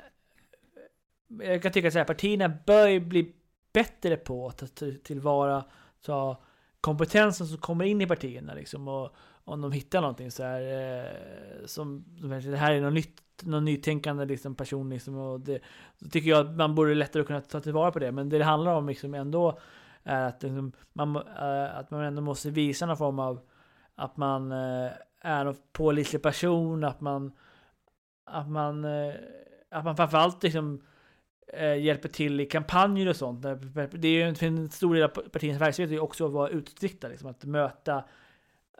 jag 1.40 1.62
kan 1.62 1.72
tycka 1.72 1.90
så 1.90 1.98
här, 1.98 2.04
partierna 2.04 2.48
bör 2.66 3.00
bli 3.00 3.32
bättre 3.72 4.16
på 4.16 4.48
att 4.48 4.76
ta 4.76 4.86
tillvara 5.02 5.64
ta 6.02 6.42
kompetensen 6.80 7.46
som 7.46 7.58
kommer 7.58 7.84
in 7.84 8.00
i 8.00 8.06
partierna 8.06 8.54
liksom 8.54 8.88
och 8.88 9.14
om 9.44 9.60
de 9.60 9.72
hittar 9.72 10.00
någonting 10.00 10.30
så 10.30 10.42
här 10.42 10.60
eh, 10.60 11.66
som 11.66 12.04
det 12.52 12.56
här 12.56 12.72
är 12.72 12.80
något 12.80 12.94
nytt, 12.94 13.22
någon 13.42 13.64
nytänkande 13.64 14.24
liksom 14.24 14.54
person 14.54 14.90
liksom 14.90 15.16
och 15.16 15.40
det, 15.40 15.60
så 16.02 16.08
tycker 16.08 16.30
jag 16.30 16.46
att 16.46 16.56
man 16.56 16.74
borde 16.74 16.94
lättare 16.94 17.24
kunna 17.24 17.40
ta 17.40 17.60
tillvara 17.60 17.92
på 17.92 17.98
det. 17.98 18.12
Men 18.12 18.28
det 18.28 18.38
det 18.38 18.44
handlar 18.44 18.74
om 18.74 18.88
liksom 18.88 19.14
ändå 19.14 19.58
är 20.04 20.24
att, 20.28 20.42
liksom, 20.42 20.72
man, 20.92 21.16
äh, 21.16 21.76
att 21.78 21.90
man 21.90 22.00
ändå 22.00 22.22
måste 22.22 22.50
visa 22.50 22.86
någon 22.86 22.96
form 22.96 23.18
av 23.18 23.40
att 23.94 24.16
man 24.16 24.52
äh, 24.52 24.90
är 25.20 25.46
en 25.46 25.56
pålitlig 25.72 26.22
person, 26.22 26.84
att 26.84 27.00
man 27.00 27.32
att 28.24 28.48
man, 28.48 28.84
äh, 28.84 29.14
att 29.70 29.84
man 29.84 29.96
framförallt 29.96 30.42
liksom 30.42 30.82
hjälper 31.78 32.08
till 32.08 32.40
i 32.40 32.46
kampanjer 32.46 33.08
och 33.08 33.16
sånt. 33.16 33.42
Det 33.42 34.08
är 34.08 34.12
ju 34.12 34.22
en, 34.22 34.34
en 34.40 34.70
stor 34.70 34.94
del 34.94 35.02
av 35.02 35.08
partiets 35.08 35.60
verksamhet 35.60 35.92
är 35.92 36.02
också 36.02 36.26
att 36.26 36.32
vara 36.32 36.48
utåtriktad, 36.48 37.08
liksom, 37.08 37.30
att 37.30 37.44
möta 37.44 38.04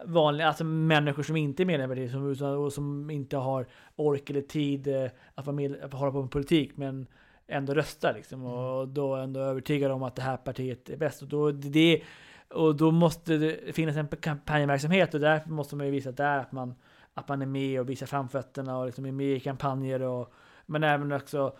vanliga, 0.04 0.48
alltså 0.48 0.64
människor 0.64 1.22
som 1.22 1.36
inte 1.36 1.62
är 1.62 1.64
medlemmar 1.64 1.98
i 1.98 2.08
som, 2.08 2.30
utan- 2.30 2.56
och 2.56 2.72
som 2.72 3.10
inte 3.10 3.36
har 3.36 3.66
ork 3.96 4.30
eller 4.30 4.40
tid 4.40 4.86
eh, 4.86 5.10
att, 5.34 5.46
vara 5.46 5.56
med, 5.56 5.82
att 5.82 5.92
hålla 5.92 6.12
på 6.12 6.20
med 6.20 6.30
politik 6.30 6.76
men 6.76 7.06
ändå 7.46 7.74
rösta 7.74 8.12
liksom 8.12 8.44
och 8.44 8.88
då 8.88 9.14
ändå 9.14 9.40
övertygade 9.40 9.94
om 9.94 10.02
att 10.02 10.16
det 10.16 10.22
här 10.22 10.36
partiet 10.36 10.90
är 10.90 10.96
bäst. 10.96 11.22
Och 11.22 11.28
då, 11.28 11.50
det, 11.50 12.02
och 12.48 12.76
då 12.76 12.90
måste 12.90 13.36
det 13.36 13.74
finnas 13.74 13.96
en 13.96 14.08
kampanjverksamhet 14.08 15.14
och 15.14 15.20
därför 15.20 15.50
måste 15.50 15.76
man 15.76 15.86
ju 15.86 15.92
visa 15.92 16.12
där 16.12 16.38
att 16.38 16.52
man, 16.52 16.74
att 17.14 17.28
man 17.28 17.42
är 17.42 17.46
med 17.46 17.80
och 17.80 17.90
visar 17.90 18.06
framfötterna 18.06 18.78
och 18.78 18.86
liksom 18.86 19.06
är 19.06 19.12
med 19.12 19.36
i 19.36 19.40
kampanjer 19.40 20.02
och 20.02 20.32
men 20.66 20.84
även 20.84 21.12
också 21.12 21.56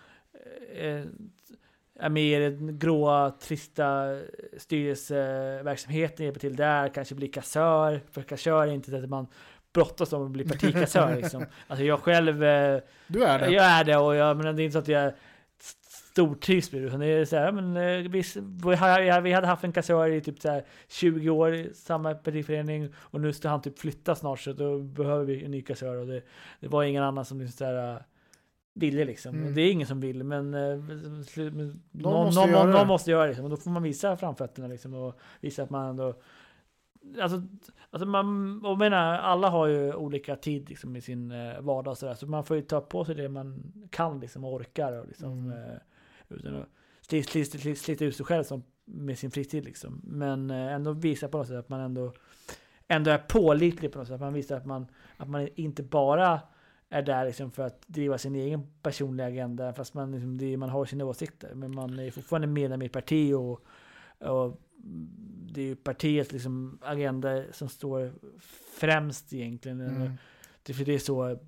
eh, 0.74 1.05
är 2.00 2.09
med 2.09 2.22
i 2.42 2.50
den 2.50 2.78
gråa, 2.78 3.31
trista 3.31 4.18
styrelseverksamheten, 4.59 6.24
hjälper 6.26 6.40
till 6.40 6.57
där, 6.57 6.88
kanske 6.88 7.14
blir 7.14 7.33
kassör. 7.33 8.00
För 8.12 8.22
kassör 8.22 8.62
är 8.66 8.72
inte 8.72 8.90
så 8.90 8.96
att 8.96 9.09
man 9.11 9.26
brottas 9.72 10.12
om 10.12 10.24
att 10.24 10.31
bli 10.31 10.44
partikassör 10.44 11.16
liksom. 11.22 11.44
Alltså 11.68 11.85
jag 11.85 12.00
själv, 12.00 12.44
eh, 12.44 12.81
Du 13.07 13.24
är 13.24 13.38
det. 13.38 13.50
jag 13.50 13.64
är 13.64 13.85
det 13.85 13.96
och 13.96 14.14
jag, 14.14 14.37
men 14.37 14.57
det 14.57 14.62
är 14.62 14.64
inte 14.64 14.72
så 14.72 14.78
att 14.78 14.88
jag 14.88 15.12
stortrivs 16.12 16.72
med 16.72 16.83
det. 16.83 16.87
Utan 16.87 17.00
det 17.00 17.07
är 17.07 17.24
så 17.24 17.37
här, 17.37 17.52
men, 17.52 17.76
eh, 17.76 18.11
vi, 18.11 18.22
vi, 19.22 19.33
hade- 19.33 19.46
haft 19.46 19.64
en 19.64 19.72
kassör 19.72 20.09
i 20.09 20.20
typ 20.20 20.40
så 20.40 20.48
här 20.50 20.64
20 20.88 21.31
år 21.31 21.55
i 21.55 21.70
samma 21.74 22.14
partiförening 22.14 22.92
och 22.96 23.20
nu 23.20 23.33
ska 23.33 23.48
han 23.48 23.62
typ 23.62 23.78
flytta 23.78 24.14
snart 24.14 24.40
så 24.40 24.52
då 24.52 24.78
behöver 24.78 25.24
vi 25.24 25.44
en 25.44 25.50
ny 25.50 25.62
kassör 25.62 25.96
och 25.96 26.07
det, 26.07 26.22
det 26.61 26.68
var 26.68 26.83
ingen 26.85 27.02
annan 27.02 27.24
som 27.24 27.40
liksom 27.40 27.57
så 27.57 27.64
här, 27.64 27.90
eh, 27.94 28.00
ville 28.74 29.04
liksom. 29.04 29.35
Mm. 29.35 29.54
Det 29.54 29.62
är 29.62 29.72
ingen 29.72 29.87
som 29.87 30.00
vill 30.00 30.24
men, 30.24 30.54
eh, 30.54 30.76
men 31.37 31.80
någon, 31.90 32.24
måste 32.24 32.40
någon, 32.40 32.50
göra 32.50 32.64
någon, 32.64 32.72
någon 32.72 32.87
måste 32.87 33.11
göra 33.11 33.22
det. 33.22 33.28
Liksom. 33.28 33.44
Och 33.44 33.50
då 33.50 33.56
får 33.56 33.70
man 33.70 33.82
visa 33.82 34.16
framfötterna 34.16 34.68
liksom, 34.68 34.94
och 34.94 35.18
visa 35.40 35.62
att 35.62 35.70
man 35.70 35.88
ändå 35.88 36.14
Alltså, 37.20 37.42
alltså 37.90 38.06
man, 38.06 38.61
och 38.64 38.78
menar, 38.78 39.18
alla 39.18 39.48
har 39.48 39.66
ju 39.66 39.94
olika 39.94 40.37
tid 40.37 40.68
liksom, 40.68 40.96
i 40.96 41.00
sin 41.00 41.30
eh, 41.30 41.61
vardag 41.61 41.90
och 41.90 41.98
sådär, 41.98 42.14
så 42.14 42.26
man 42.26 42.44
får 42.44 42.56
ju 42.56 42.62
ta 42.62 42.80
på 42.80 43.04
sig 43.04 43.14
det 43.14 43.28
man 43.28 43.72
kan 43.90 44.20
liksom, 44.20 44.44
och 44.44 44.52
orkar 44.54 44.92
och 44.92 45.06
liksom, 45.06 45.32
Mm. 45.32 45.70
eh, 45.70 45.76
utan 46.28 46.56
att 46.56 46.68
slita, 47.00 47.30
slita, 47.30 47.58
slita, 47.58 47.80
slita 47.80 48.04
ut 48.04 48.16
sig 48.16 48.26
själv 48.26 48.44
som, 48.44 48.62
med 48.85 49.18
sin 49.18 49.30
fritid. 49.30 49.64
Liksom. 49.64 50.00
Men 50.04 50.50
eh, 50.50 50.72
ändå 50.72 50.92
visa 50.92 51.28
på 51.28 51.38
något 51.38 51.46
sätt 51.46 51.56
att 51.56 51.68
man 51.68 51.80
ändå, 51.80 52.12
ändå 52.88 53.11
är 53.11 53.18
pålitlig 53.18 53.92
på 53.92 53.98
något 53.98 54.08
sätt. 54.08 54.14
Att 54.14 54.20
man 54.20 54.35
visar 54.35 54.56
att 54.56 54.66
man, 54.66 54.87
att 55.16 55.28
man 55.28 55.48
inte 55.54 55.82
bara 55.82 56.40
är 56.92 57.02
där 57.02 57.24
liksom 57.26 57.50
för 57.50 57.62
att 57.62 57.83
driva 57.87 58.18
sin 58.18 58.35
egen 58.35 58.66
personliga 58.83 59.26
agenda, 59.26 59.72
fast 59.72 59.94
man, 59.94 60.12
liksom, 60.12 60.38
det, 60.38 60.57
man 60.57 60.68
har 60.68 60.85
sina 60.85 61.05
åsikter. 61.05 61.55
Men 61.55 61.74
man 61.74 61.98
är 61.98 62.11
fortfarande 62.11 62.46
medlem 62.46 62.83
i 62.83 62.87
ett 62.87 62.92
parti 62.92 63.33
och, 63.33 63.64
och 64.31 64.61
det 65.52 65.61
är 65.61 65.64
ju 65.64 65.76
partiets 65.76 66.33
liksom, 66.33 66.78
agenda 66.83 67.42
som 67.52 67.68
står 67.68 68.12
främst 68.78 69.33
egentligen. 69.33 69.81
Mm. 69.81 70.12
Det, 70.62 70.74
för 70.74 70.85
det 70.85 70.94
är 70.94 70.98
så 70.98 71.38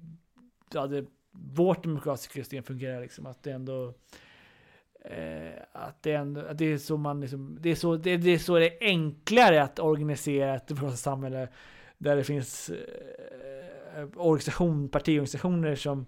ja, 0.72 0.87
det, 0.87 1.04
vårt 1.30 1.83
demokratiska 1.83 2.33
system 2.33 2.62
fungerar. 2.62 3.00
Liksom, 3.00 3.26
att 3.26 3.42
det 3.42 3.50
ändå 3.50 3.94
eh, 5.04 5.62
att 5.72 6.02
det, 6.02 6.12
ändå, 6.12 6.40
att 6.40 6.59
det 6.59 6.72
är 6.72 6.78
så 6.78 6.96
man 6.96 7.20
liksom, 7.20 7.59
det 7.61 7.70
är 7.70 7.74
så 7.74 7.96
det, 7.96 8.16
det 8.16 8.30
är 8.30 8.38
så 8.38 8.59
det 8.59 8.85
är 8.85 8.88
enklare 8.88 9.62
att 9.62 9.78
organisera 9.78 10.54
ett 10.54 10.66
demokratiskt 10.66 11.04
samhälle 11.04 11.48
där 11.98 12.16
det 12.16 12.24
finns 12.24 12.70
eh, 12.70 12.76
organisation, 14.16 14.88
partiorganisationer 14.88 15.74
som 15.74 16.07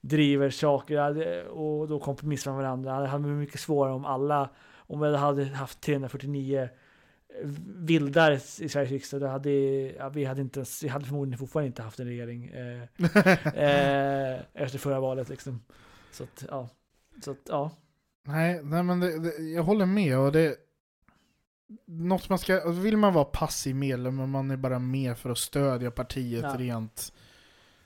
driver 0.00 0.50
saker 0.50 1.48
och 1.48 1.88
då 1.88 2.00
kompromissar 2.00 2.50
med 2.50 2.60
varandra. 2.62 3.00
Det 3.00 3.06
hade 3.06 3.24
varit 3.24 3.36
mycket 3.38 3.60
svårare 3.60 3.94
om 3.94 4.04
alla, 4.04 4.50
om 4.76 5.00
vi 5.00 5.16
hade 5.16 5.44
haft 5.44 5.80
349 5.80 6.68
vildar 7.66 8.32
i 8.32 8.68
Sveriges 8.68 8.90
riksdag, 8.90 9.20
då 9.20 9.26
hade, 9.26 9.50
ja, 9.98 10.08
vi, 10.08 10.24
hade 10.24 10.40
inte, 10.40 10.58
ens- 10.58 10.82
vi 10.82 10.88
hade 10.88 11.04
förmodligen 11.04 11.38
fortfarande 11.38 11.66
inte 11.66 11.82
haft 11.82 12.00
en 12.00 12.06
regering 12.06 12.48
eh, 12.48 12.82
eh, 13.54 14.40
efter 14.54 14.78
förra 14.78 15.00
valet. 15.00 15.28
Liksom. 15.28 15.60
Så 16.12 16.22
att, 16.24 16.44
ja. 16.50 16.68
Så 17.24 17.30
att, 17.30 17.38
ja. 17.48 17.70
Nej, 18.26 18.60
nej 18.62 18.82
men 18.82 19.00
det, 19.00 19.18
det, 19.18 19.42
jag 19.42 19.62
håller 19.62 19.86
med. 19.86 20.18
Och 20.18 20.32
det, 20.32 20.56
något 21.86 22.28
man 22.28 22.38
ska, 22.38 22.54
alltså 22.54 22.70
vill 22.80 22.96
man 22.96 23.12
vara 23.12 23.24
passiv 23.24 23.76
medlem, 23.76 24.16
men 24.16 24.30
man 24.30 24.50
är 24.50 24.56
bara 24.56 24.78
med 24.78 25.18
för 25.18 25.30
att 25.30 25.38
stödja 25.38 25.90
partiet 25.90 26.42
Ja. 26.42 26.54
rent, 26.58 27.12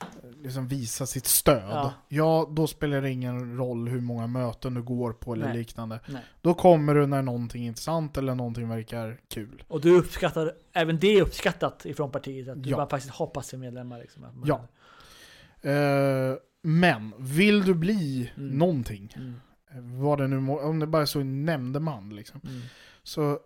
eh, 0.00 0.06
liksom 0.42 0.68
visa 0.68 1.06
sitt 1.06 1.26
stöd. 1.26 1.70
Ja. 1.70 1.92
Ja. 2.08 2.48
då 2.52 2.66
spelar 2.66 3.02
det 3.02 3.10
ingen 3.10 3.56
roll 3.56 3.88
hur 3.88 4.00
många 4.00 4.26
möten 4.26 4.74
du 4.74 4.82
går 4.82 5.12
på 5.12 5.32
eller 5.32 5.46
Nej. 5.48 5.56
liknande. 5.58 6.00
Nej. 6.08 6.22
Då 6.42 6.54
kommer 6.54 6.94
du 6.94 7.06
när 7.06 7.22
någonting 7.22 7.62
är 7.64 7.68
intressant 7.68 8.16
eller 8.16 8.34
någonting 8.34 8.68
verkar 8.68 9.20
kul. 9.28 9.62
Och 9.68 9.80
du 9.80 9.98
uppskattar, 9.98 10.52
även 10.72 10.98
det 10.98 11.08
är 11.18 11.22
uppskattat 11.22 11.86
ifrån 11.86 12.10
partiet, 12.10 12.48
att 12.48 12.62
du 12.62 12.70
Ja. 12.70 12.76
bara 12.76 12.88
faktiskt 12.88 13.14
har 13.14 13.26
passiva 13.26 13.60
medlemmar. 13.60 13.98
Liksom, 13.98 14.22
man, 14.22 14.42
Ja. 14.46 14.66
Eh, 15.70 16.36
men, 16.62 17.12
vill 17.18 17.64
du 17.64 17.74
bli 17.74 18.30
Mm. 18.36 18.48
någonting, 18.58 19.14
Mm, 19.16 20.00
vad 20.00 20.18
det 20.18 20.26
nu 20.28 20.40
må, 20.40 20.60
om 20.60 20.78
det 20.78 20.86
bara 20.86 21.02
är 21.02 21.06
så 21.06 21.24
nämndeman 21.24 22.16
liksom, 22.16 22.40
mm. 22.48 22.60
så 23.02 23.38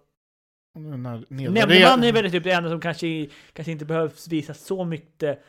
Nämndeman 0.75 2.05
är 2.05 2.13
väl 2.13 2.31
typ 2.31 2.45
det 2.45 2.51
enda 2.53 2.71
som 2.71 2.81
kanske, 2.81 3.27
kanske 3.53 3.73
inte 3.73 3.85
behövs 3.85 4.29
visa 4.29 4.55
så 4.55 4.85
mycket 4.85 5.43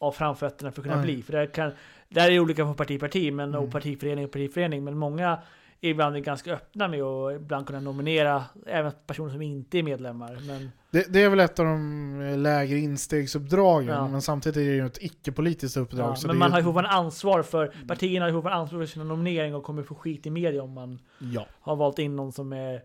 av 0.00 0.12
framfötterna 0.12 0.72
för 0.72 0.80
att 0.80 0.84
kunna 0.84 0.96
Nej. 0.96 1.04
bli. 1.04 1.22
För 1.22 1.32
det 1.32 1.46
kan, 1.46 1.72
där 2.08 2.26
är 2.26 2.30
det 2.30 2.40
olika 2.40 2.64
från 2.64 2.74
parti 2.74 2.88
till 2.88 3.00
parti, 3.00 3.32
men, 3.32 3.48
Mm. 3.48 3.60
och 3.64 3.70
partiförening 3.72 4.24
och 4.24 4.30
partiförening. 4.32 4.84
Men 4.84 4.98
många 4.98 5.38
ibland 5.80 6.16
är 6.16 6.20
ganska 6.20 6.52
öppna 6.52 6.88
med 6.88 7.02
att 7.02 7.36
ibland 7.36 7.66
kunna 7.66 7.80
nominera 7.80 8.44
även 8.66 8.92
personer 9.06 9.30
som 9.32 9.42
inte 9.42 9.78
är 9.78 9.82
medlemmar. 9.82 10.38
Men 10.46 10.70
Det, 10.90 11.12
det 11.12 11.22
är 11.22 11.28
väl 11.28 11.40
ett 11.40 11.58
av 11.58 11.64
de 11.66 12.34
lägre 12.38 12.78
instegsuppdragen, 12.78 13.88
Ja. 13.94 14.08
men 14.08 14.22
samtidigt 14.22 14.56
är 14.56 14.60
det 14.60 14.66
ju 14.76 14.86
ett 14.86 14.98
icke-politiskt 15.02 15.76
uppdrag. 15.76 16.16
Ja, 16.22 16.26
men 16.26 16.38
man 16.38 16.50
har 16.52 16.58
ju 16.58 16.64
fortfarande 16.64 16.90
ansvar 16.90 17.42
för, 17.42 17.72
partierna 17.88 18.24
har 18.24 18.28
ju 18.30 18.34
fortfarande 18.34 18.60
ansvar 18.62 18.78
för 18.78 18.86
sina 18.86 19.04
nomineringar 19.04 19.56
och 19.56 19.64
kommer 19.64 19.82
få 19.82 19.94
skit 19.94 20.26
i 20.26 20.30
media 20.30 20.62
om 20.62 20.72
man 20.72 20.98
Ja. 21.18 21.46
har 21.60 21.76
valt 21.76 21.98
in 21.98 22.16
någon 22.16 22.32
som 22.32 22.52
är 22.52 22.82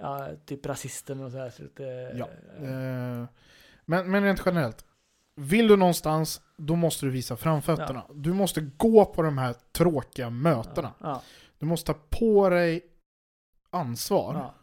ja, 0.00 0.28
typ 0.46 0.66
rasisten 0.66 1.20
och 1.20 1.30
sådär. 1.32 1.50
Så 1.50 1.64
att, 1.64 1.80
eh, 1.80 1.86
Ja. 2.18 2.28
Eh, 2.56 3.26
men, 3.84 4.10
men 4.10 4.22
rent 4.22 4.42
generellt, 4.46 4.84
vill 5.36 5.68
du 5.68 5.76
någonstans, 5.76 6.40
då 6.56 6.76
måste 6.76 7.06
du 7.06 7.10
visa 7.10 7.36
framfötterna. 7.36 8.06
Du 8.14 8.32
måste 8.32 8.60
gå 8.60 9.04
på 9.04 9.22
de 9.22 9.38
här 9.38 9.54
tråkiga 9.72 10.30
mötena. 10.30 10.92
Ja, 11.00 11.22
Du 11.58 11.66
måste 11.66 11.92
ta 11.92 11.98
på 12.10 12.48
dig 12.48 12.82
ansvar 13.70 14.34
ja, 14.34 14.54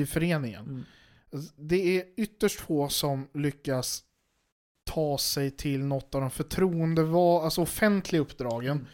i 0.00 0.06
föreningen. 0.06 0.64
mm, 0.64 0.84
Det 1.56 1.98
är 2.00 2.04
ytterst 2.16 2.60
få 2.60 2.88
som 2.88 3.28
lyckas 3.34 4.04
ta 4.84 5.18
sig 5.18 5.50
till 5.50 5.84
något 5.84 6.14
av 6.14 6.20
de 6.20 6.30
förtroendeval, 6.30 7.44
alltså 7.44 7.62
offentliga 7.62 8.22
uppdragen 8.22 8.76
Mm. 8.76 8.86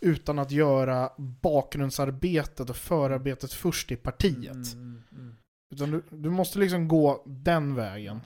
Utan 0.00 0.38
att 0.38 0.50
göra 0.50 1.10
bakgrundsarbetet 1.18 2.70
och 2.70 2.76
förarbetet 2.76 3.52
först 3.52 3.92
i 3.92 3.96
partiet. 3.96 4.52
mm, 4.54 4.62
mm, 4.72 5.02
mm. 5.12 5.36
Utan 5.72 5.90
du, 5.90 6.02
du 6.10 6.30
måste 6.30 6.58
liksom 6.58 6.88
gå 6.88 7.22
den 7.26 7.74
vägen, 7.74 8.20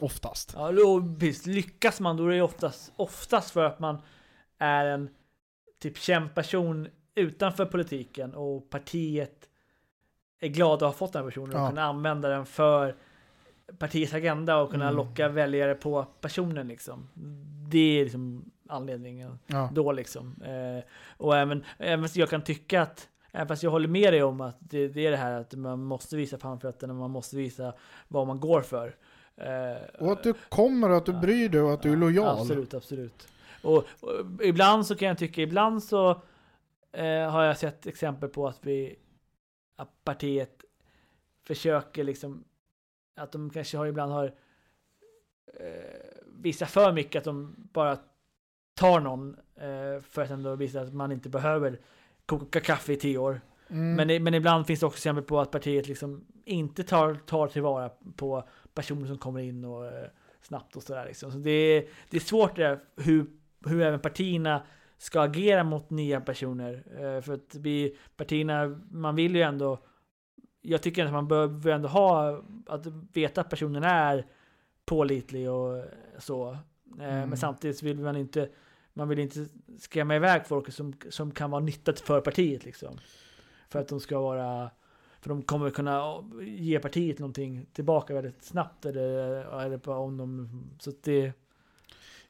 oftast. 0.00 0.52
Ja, 0.56 0.72
precis. 1.20 1.46
Lyckas 1.46 2.00
man 2.00 2.16
då 2.16 2.26
är 2.28 2.34
det 2.34 2.42
oftast, 2.42 2.92
oftast 2.96 3.50
för 3.50 3.64
att 3.64 3.78
man 3.80 3.98
är 4.58 4.86
en 4.86 5.08
typ 5.82 5.98
känd 5.98 6.34
person 6.34 6.88
utanför 7.14 7.66
politiken 7.66 8.34
och 8.34 8.70
partiet 8.70 9.48
är 10.40 10.48
glada 10.48 10.86
att 10.86 10.92
ha 10.92 10.98
fått 10.98 11.12
den 11.12 11.22
här 11.22 11.30
personen 11.30 11.54
och 11.54 11.60
Ja. 11.60 11.68
kunna 11.68 11.82
använda 11.84 12.28
den 12.28 12.46
för 12.46 12.96
partiets 13.78 14.14
agenda 14.14 14.56
och 14.56 14.70
kunna 14.70 14.84
Mm. 14.88 14.96
locka 14.96 15.28
väljare 15.28 15.74
på 15.74 16.04
personen 16.20 16.68
liksom. 16.68 17.08
Det 17.68 17.78
är 18.00 18.04
liksom 18.04 18.50
anledningen 18.68 19.38
Ja. 19.46 19.70
då 19.72 19.92
liksom. 19.92 20.42
Eh, 20.42 20.84
och 21.16 21.36
även, 21.36 21.64
även 21.78 22.08
jag 22.14 22.30
kan 22.30 22.42
tycka 22.42 22.82
att 22.82 23.08
Även 23.36 23.48
fast 23.48 23.62
jag 23.62 23.70
håller 23.70 23.88
med 23.88 24.12
dig 24.12 24.22
om 24.22 24.40
att 24.40 24.56
det, 24.60 24.88
det 24.88 25.06
är 25.06 25.10
det 25.10 25.16
här 25.16 25.40
att 25.40 25.54
man 25.54 25.84
måste 25.84 26.16
visa 26.16 26.38
framfötterna, 26.38 26.94
man 26.94 27.10
måste 27.10 27.36
visa 27.36 27.74
vad 28.08 28.26
man 28.26 28.40
går 28.40 28.60
för. 28.60 28.96
Eh, 29.36 29.76
Och 30.06 30.12
att 30.12 30.22
du 30.22 30.34
kommer 30.48 30.90
och 30.90 30.96
att 30.96 31.06
du 31.06 31.12
Ja. 31.12 31.20
bryr 31.20 31.48
dig 31.48 31.60
och 31.60 31.72
att 31.72 31.82
du 31.82 31.92
är 31.92 31.96
lojal. 31.96 32.38
Absolut, 32.38 32.74
absolut. 32.74 33.28
Och, 33.62 33.76
och 34.00 34.44
ibland 34.44 34.86
så 34.86 34.96
kan 34.96 35.08
jag 35.08 35.18
tycka, 35.18 35.42
ibland 35.42 35.82
så 35.82 36.10
eh, 36.92 37.30
har 37.30 37.42
jag 37.44 37.58
sett 37.58 37.86
exempel 37.86 38.28
på 38.28 38.46
att 38.48 38.58
vi, 38.62 38.96
att 39.76 40.04
partiet 40.04 40.64
försöker 41.46 42.04
liksom, 42.04 42.44
att 43.16 43.32
de 43.32 43.50
kanske 43.50 43.76
har 43.78 43.86
ibland 43.86 44.12
har 44.12 44.34
eh, 45.60 46.20
visat 46.26 46.70
för 46.70 46.92
mycket 46.92 47.18
att 47.18 47.24
de 47.24 47.54
bara 47.72 47.98
tar 48.74 49.00
någon 49.00 49.36
eh, 49.56 50.02
för 50.02 50.22
att 50.22 50.30
ändå 50.30 50.56
visa 50.56 50.80
att 50.80 50.94
man 50.94 51.12
inte 51.12 51.28
behöver 51.28 51.78
koka 52.26 52.60
kaffe 52.60 52.92
i 52.92 52.96
tio 52.96 53.18
år. 53.18 53.40
Mm. 53.68 53.94
Men, 53.94 54.24
men 54.24 54.34
ibland 54.34 54.66
finns 54.66 54.80
det 54.80 54.86
också 54.86 54.96
exempel 54.96 55.24
på 55.24 55.40
att 55.40 55.50
partiet 55.50 55.88
liksom 55.88 56.24
inte 56.44 56.84
tar, 56.84 57.14
tar 57.14 57.48
tillvara 57.48 57.90
på 58.16 58.48
personer 58.74 59.06
som 59.06 59.18
kommer 59.18 59.40
in 59.40 59.64
och 59.64 59.86
eh, 59.86 60.06
snabbt 60.42 60.76
och 60.76 60.82
sådär. 60.82 61.06
Liksom. 61.06 61.32
Så 61.32 61.38
det, 61.38 61.50
är, 61.50 61.84
det 62.10 62.16
är 62.16 62.20
svårt 62.20 62.56
det 62.56 62.62
där, 62.62 62.80
hur, 62.96 63.26
hur 63.66 63.82
även 63.82 64.00
partierna 64.00 64.62
ska 64.98 65.20
agera 65.20 65.64
mot 65.64 65.90
nya 65.90 66.20
personer. 66.20 66.84
Eh, 66.96 67.20
för 67.20 67.34
att 67.34 67.54
vi, 67.54 67.96
partierna, 68.16 68.80
man 68.90 69.16
vill 69.16 69.36
ju 69.36 69.42
ändå 69.42 69.78
jag 70.66 70.82
tycker 70.82 71.04
att 71.04 71.12
man 71.12 71.28
behöver 71.28 71.72
ändå 71.72 71.88
ha 71.88 72.42
att 72.66 72.86
veta 73.12 73.40
att 73.40 73.50
personen 73.50 73.84
är 73.84 74.26
pålitlig 74.84 75.50
och 75.50 75.84
så. 76.18 76.58
Eh, 77.00 77.06
Mm. 77.14 77.28
Men 77.28 77.38
samtidigt 77.38 77.82
vill 77.82 77.98
man 78.00 78.16
inte 78.16 78.48
man 78.96 79.08
vill 79.08 79.18
inte 79.18 79.46
skrämma 79.78 80.16
iväg 80.16 80.46
folk 80.46 80.72
som, 80.72 80.94
som 81.10 81.30
kan 81.30 81.50
vara 81.50 81.60
nyttigt 81.62 82.00
för 82.00 82.20
partiet 82.20 82.64
liksom. 82.64 82.98
För 83.68 83.78
att 83.80 83.88
de 83.88 84.00
ska 84.00 84.20
vara 84.20 84.70
för 85.20 85.28
de 85.28 85.42
kommer 85.42 85.70
kunna 85.70 86.24
ge 86.46 86.78
partiet 86.78 87.18
någonting 87.18 87.66
tillbaka 87.72 88.14
väldigt 88.14 88.42
snabbt 88.44 88.84
eller, 88.84 89.10
eller 89.60 89.88
om 89.88 90.16
de 90.16 90.48
så 90.78 90.90
att 90.90 91.02
det 91.02 91.32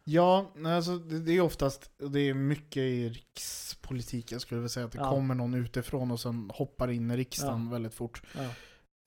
Ja, 0.07 0.53
alltså, 0.67 0.99
det, 0.99 1.33
är 1.33 1.41
oftast, 1.41 1.91
det 1.99 2.21
är 2.21 2.35
mycket 2.35 2.81
i 2.81 3.09
rikspolitiken 3.09 4.41
skulle 4.41 4.57
jag 4.57 4.61
vilja 4.61 4.69
säga, 4.69 4.87
att 4.87 4.93
det 4.93 4.99
Ja. 4.99 5.11
kommer 5.11 5.35
någon 5.35 5.55
utifrån 5.55 6.11
och 6.11 6.21
sen 6.21 6.51
hoppar 6.55 6.91
in 6.91 7.11
i 7.11 7.17
riksdagen 7.17 7.71
väldigt 7.71 7.95
fort. 7.95 8.23
ja. 8.35 8.43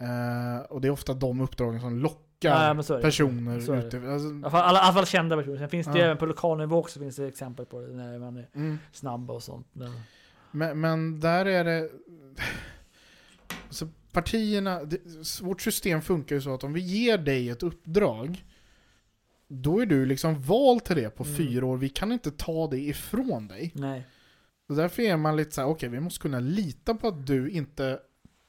Eh, 0.05 0.61
och 0.61 0.81
det 0.81 0.87
är 0.87 0.91
ofta 0.91 1.13
de 1.13 1.41
uppdragen 1.41 1.81
som 1.81 1.97
lockar 1.99 2.26
Så 2.41 2.47
är 2.93 2.97
det. 2.97 3.01
personer 3.01 3.59
Så 3.59 3.75
utifrån. 3.75 4.11
Alltså, 4.13 4.27
I 4.27 4.31
alla 4.31 4.51
fall, 4.51 4.61
alla, 4.61 4.79
alla 4.79 5.05
kända 5.05 5.37
personer. 5.37 5.57
Sen 5.57 5.69
finns 5.69 5.87
det 5.87 5.99
Ja. 5.99 6.05
även 6.05 6.17
på 6.17 6.25
lokal 6.25 6.57
nivå 6.57 6.77
också 6.77 6.99
finns 6.99 7.15
det 7.15 7.27
exempel 7.27 7.65
på 7.65 7.81
det 7.81 7.87
när 7.87 8.19
man 8.19 8.37
är 8.37 8.49
mm. 8.55 8.79
snabb 8.91 9.31
och 9.31 9.43
sånt. 9.43 9.67
Men, 9.73 9.91
Men, 10.51 10.79
men 10.79 11.19
där 11.19 11.45
är 11.45 11.63
det... 11.63 11.89
Alltså 13.67 13.87
partierna, 14.11 14.83
det, 14.83 14.99
vårt 15.41 15.61
system 15.61 16.01
funkar 16.01 16.35
ju 16.35 16.41
så 16.41 16.53
att 16.53 16.63
om 16.63 16.73
vi 16.73 16.81
ger 16.81 17.17
dig 17.17 17.49
ett 17.49 17.63
uppdrag, 17.63 18.45
då 19.47 19.79
är 19.79 19.85
du 19.85 20.05
liksom 20.05 20.41
vald 20.41 20.83
till 20.83 20.95
det 20.95 21.09
på 21.09 21.23
Mm. 21.23 21.35
fyra 21.35 21.65
år. 21.65 21.77
Vi 21.77 21.89
kan 21.89 22.11
inte 22.11 22.31
ta 22.31 22.67
det 22.67 22.79
ifrån 22.79 23.47
dig. 23.47 23.71
Nej. 23.75 24.07
Så 24.67 24.73
därför 24.73 25.03
är 25.03 25.17
man 25.17 25.35
lite 25.37 25.51
så 25.51 25.61
här: 25.61 25.67
okej 25.67 25.89
vi 25.89 25.99
måste 25.99 26.19
kunna 26.19 26.39
lita 26.39 26.95
på 26.95 27.07
att 27.07 27.27
du 27.27 27.49
inte 27.49 27.99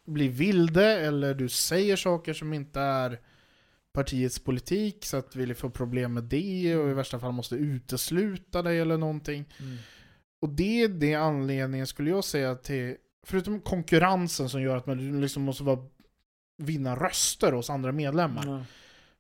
blir 0.07 0.29
vilde 0.29 0.87
eller 0.87 1.35
du 1.35 1.49
säger 1.49 1.97
saker 1.97 2.35
som 2.35 2.53
inte 2.53 2.81
är 2.81 3.21
partiets 3.93 4.39
politik 4.39 5.05
så 5.05 5.17
att 5.17 5.37
vi 5.37 5.55
får 5.55 5.71
problem 5.71 6.15
med 6.15 6.25
det 6.25 6.77
och 6.77 6.91
i 6.91 6.95
värsta 6.95 7.19
fall 7.19 7.33
måste 7.33 7.55
utesluta 7.55 8.63
dig 8.63 8.81
eller 8.81 8.97
någonting. 8.99 9.45
Mm. 9.61 9.77
Och 10.41 10.49
det 10.49 10.83
är 10.83 10.89
det 10.89 11.15
anledningen 11.15 11.87
skulle 11.87 12.11
jag 12.11 12.25
säga 12.25 12.55
till, 12.55 12.97
förutom 13.27 13.61
konkurrensen 13.61 14.49
som 14.49 14.63
gör 14.63 14.77
att 14.77 14.87
man 14.87 15.21
liksom 15.21 15.43
måste 15.43 15.65
vara, 15.65 15.79
vinna 16.59 16.97
röster 16.97 17.53
hos 17.53 17.71
andra 17.71 17.93
medlemmar. 17.93 18.47
Ja. 18.47 18.65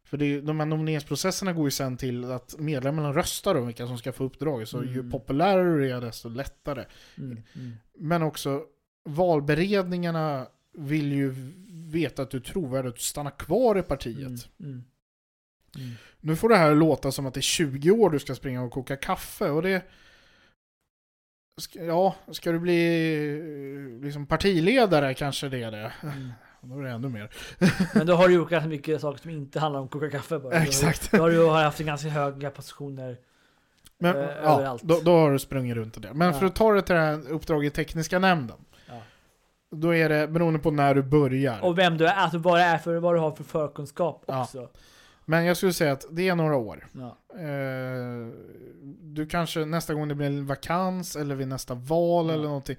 För 0.04 0.16
det, 0.16 0.40
de 0.40 0.60
här 0.60 0.66
nomineringsprocesserna 0.66 1.52
går 1.52 1.64
ju 1.64 1.70
sen 1.70 1.96
till 1.96 2.24
att 2.24 2.58
medlemmarna 2.58 3.12
röstar 3.12 3.54
om 3.54 3.66
vilka 3.66 3.86
som 3.86 3.98
ska 3.98 4.12
få 4.12 4.24
uppdraget. 4.24 4.68
Så 4.68 4.82
ju 4.82 4.98
Mm. 4.98 5.10
populärare 5.10 5.78
du 5.78 5.90
är 5.90 6.00
desto 6.00 6.28
lättare. 6.28 6.84
Mm. 7.18 7.42
Mm. 7.54 7.72
Men 7.94 8.22
också 8.22 8.62
valberedningarna 9.04 10.46
vill 10.78 11.12
ju 11.12 11.34
veta 11.70 12.22
att 12.22 12.30
du 12.30 12.36
är 12.36 12.42
trovärdig, 12.42 12.88
att 12.88 12.94
du 12.96 13.00
stannar 13.02 13.30
kvar 13.30 13.78
i 13.78 13.82
partiet. 13.82 14.18
Mm. 14.18 14.38
Mm. 14.60 14.84
Mm. 15.76 15.90
Nu 16.20 16.36
får 16.36 16.48
det 16.48 16.56
här 16.56 16.74
låta 16.74 17.12
som 17.12 17.26
att 17.26 17.34
det 17.34 17.40
är 17.40 17.42
20 17.42 17.90
år 17.90 18.10
du 18.10 18.18
ska 18.18 18.34
springa 18.34 18.62
och 18.62 18.72
koka 18.72 18.96
kaffe 18.96 19.50
och 19.50 19.62
det... 19.62 19.82
Ja, 21.74 22.14
ska 22.32 22.52
du 22.52 22.58
bli 22.58 23.96
eh, 23.98 24.04
liksom 24.04 24.26
partiledare 24.26 25.14
kanske 25.14 25.48
det 25.48 25.62
är 25.62 25.70
det. 25.70 25.92
Mm. 26.02 26.30
Då 26.60 26.78
är 26.78 26.82
det 26.82 26.90
ännu 26.90 27.08
mer. 27.08 27.30
Men 27.94 28.06
då 28.06 28.14
har 28.14 28.28
du 28.28 28.34
gjort 28.34 28.50
ganska 28.50 28.68
mycket 28.68 29.00
saker 29.00 29.20
som 29.22 29.30
inte 29.30 29.60
handlar 29.60 29.80
om 29.80 29.86
att 29.86 29.92
koka 29.92 30.10
kaffe 30.10 30.38
bara. 30.38 30.54
Exakt. 30.54 31.10
Då 31.10 31.18
har 31.22 31.30
du 31.30 31.48
haft 31.48 31.78
ganska 31.78 32.08
höga 32.08 32.50
positioner. 32.50 33.16
Men, 33.98 34.16
Eh, 34.16 34.22
ja, 34.22 34.28
överallt. 34.28 34.82
då, 34.82 35.00
då 35.00 35.10
har 35.16 35.32
du 35.32 35.38
sprungit 35.38 35.76
runt 35.76 35.96
i 35.96 36.00
det. 36.00 36.14
Men 36.14 36.26
Ja. 36.32 36.38
för 36.38 36.46
att 36.46 36.54
ta 36.54 36.72
det 36.74 36.82
till 36.82 36.94
det 36.94 37.00
här 37.00 37.28
uppdraget 37.30 37.72
i 37.72 37.76
tekniska 37.76 38.18
nämnden. 38.18 38.56
Ja. 39.70 39.76
Då 39.76 39.94
är 39.94 40.08
det 40.08 40.28
beroende 40.28 40.58
på 40.58 40.70
när 40.70 40.94
du 40.94 41.02
börjar. 41.02 41.60
Och 41.64 41.78
vem 41.78 41.96
du 41.98 42.06
är, 42.06 42.14
alltså 42.14 42.38
vad 42.38 42.58
det 42.58 42.62
är 42.64 42.78
för, 42.78 42.96
vad 42.96 43.14
du 43.14 43.18
har 43.18 43.30
för 43.32 43.44
förkunskap 43.44 44.24
Ja. 44.26 44.42
också. 44.42 44.68
Men 45.24 45.44
jag 45.44 45.56
skulle 45.56 45.72
säga 45.72 45.92
att 45.92 46.06
det 46.10 46.28
är 46.28 46.34
några 46.34 46.56
år. 46.56 46.86
Ja. 46.92 47.18
Eh, 47.38 48.28
du 49.02 49.26
kanske 49.26 49.64
nästa 49.64 49.94
gång 49.94 50.08
det 50.08 50.14
blir 50.14 50.26
en 50.26 50.46
vakans 50.46 51.16
eller 51.16 51.34
vid 51.34 51.48
nästa 51.48 51.74
val 51.74 52.26
Ja. 52.28 52.32
eller 52.34 52.44
någonting. 52.44 52.76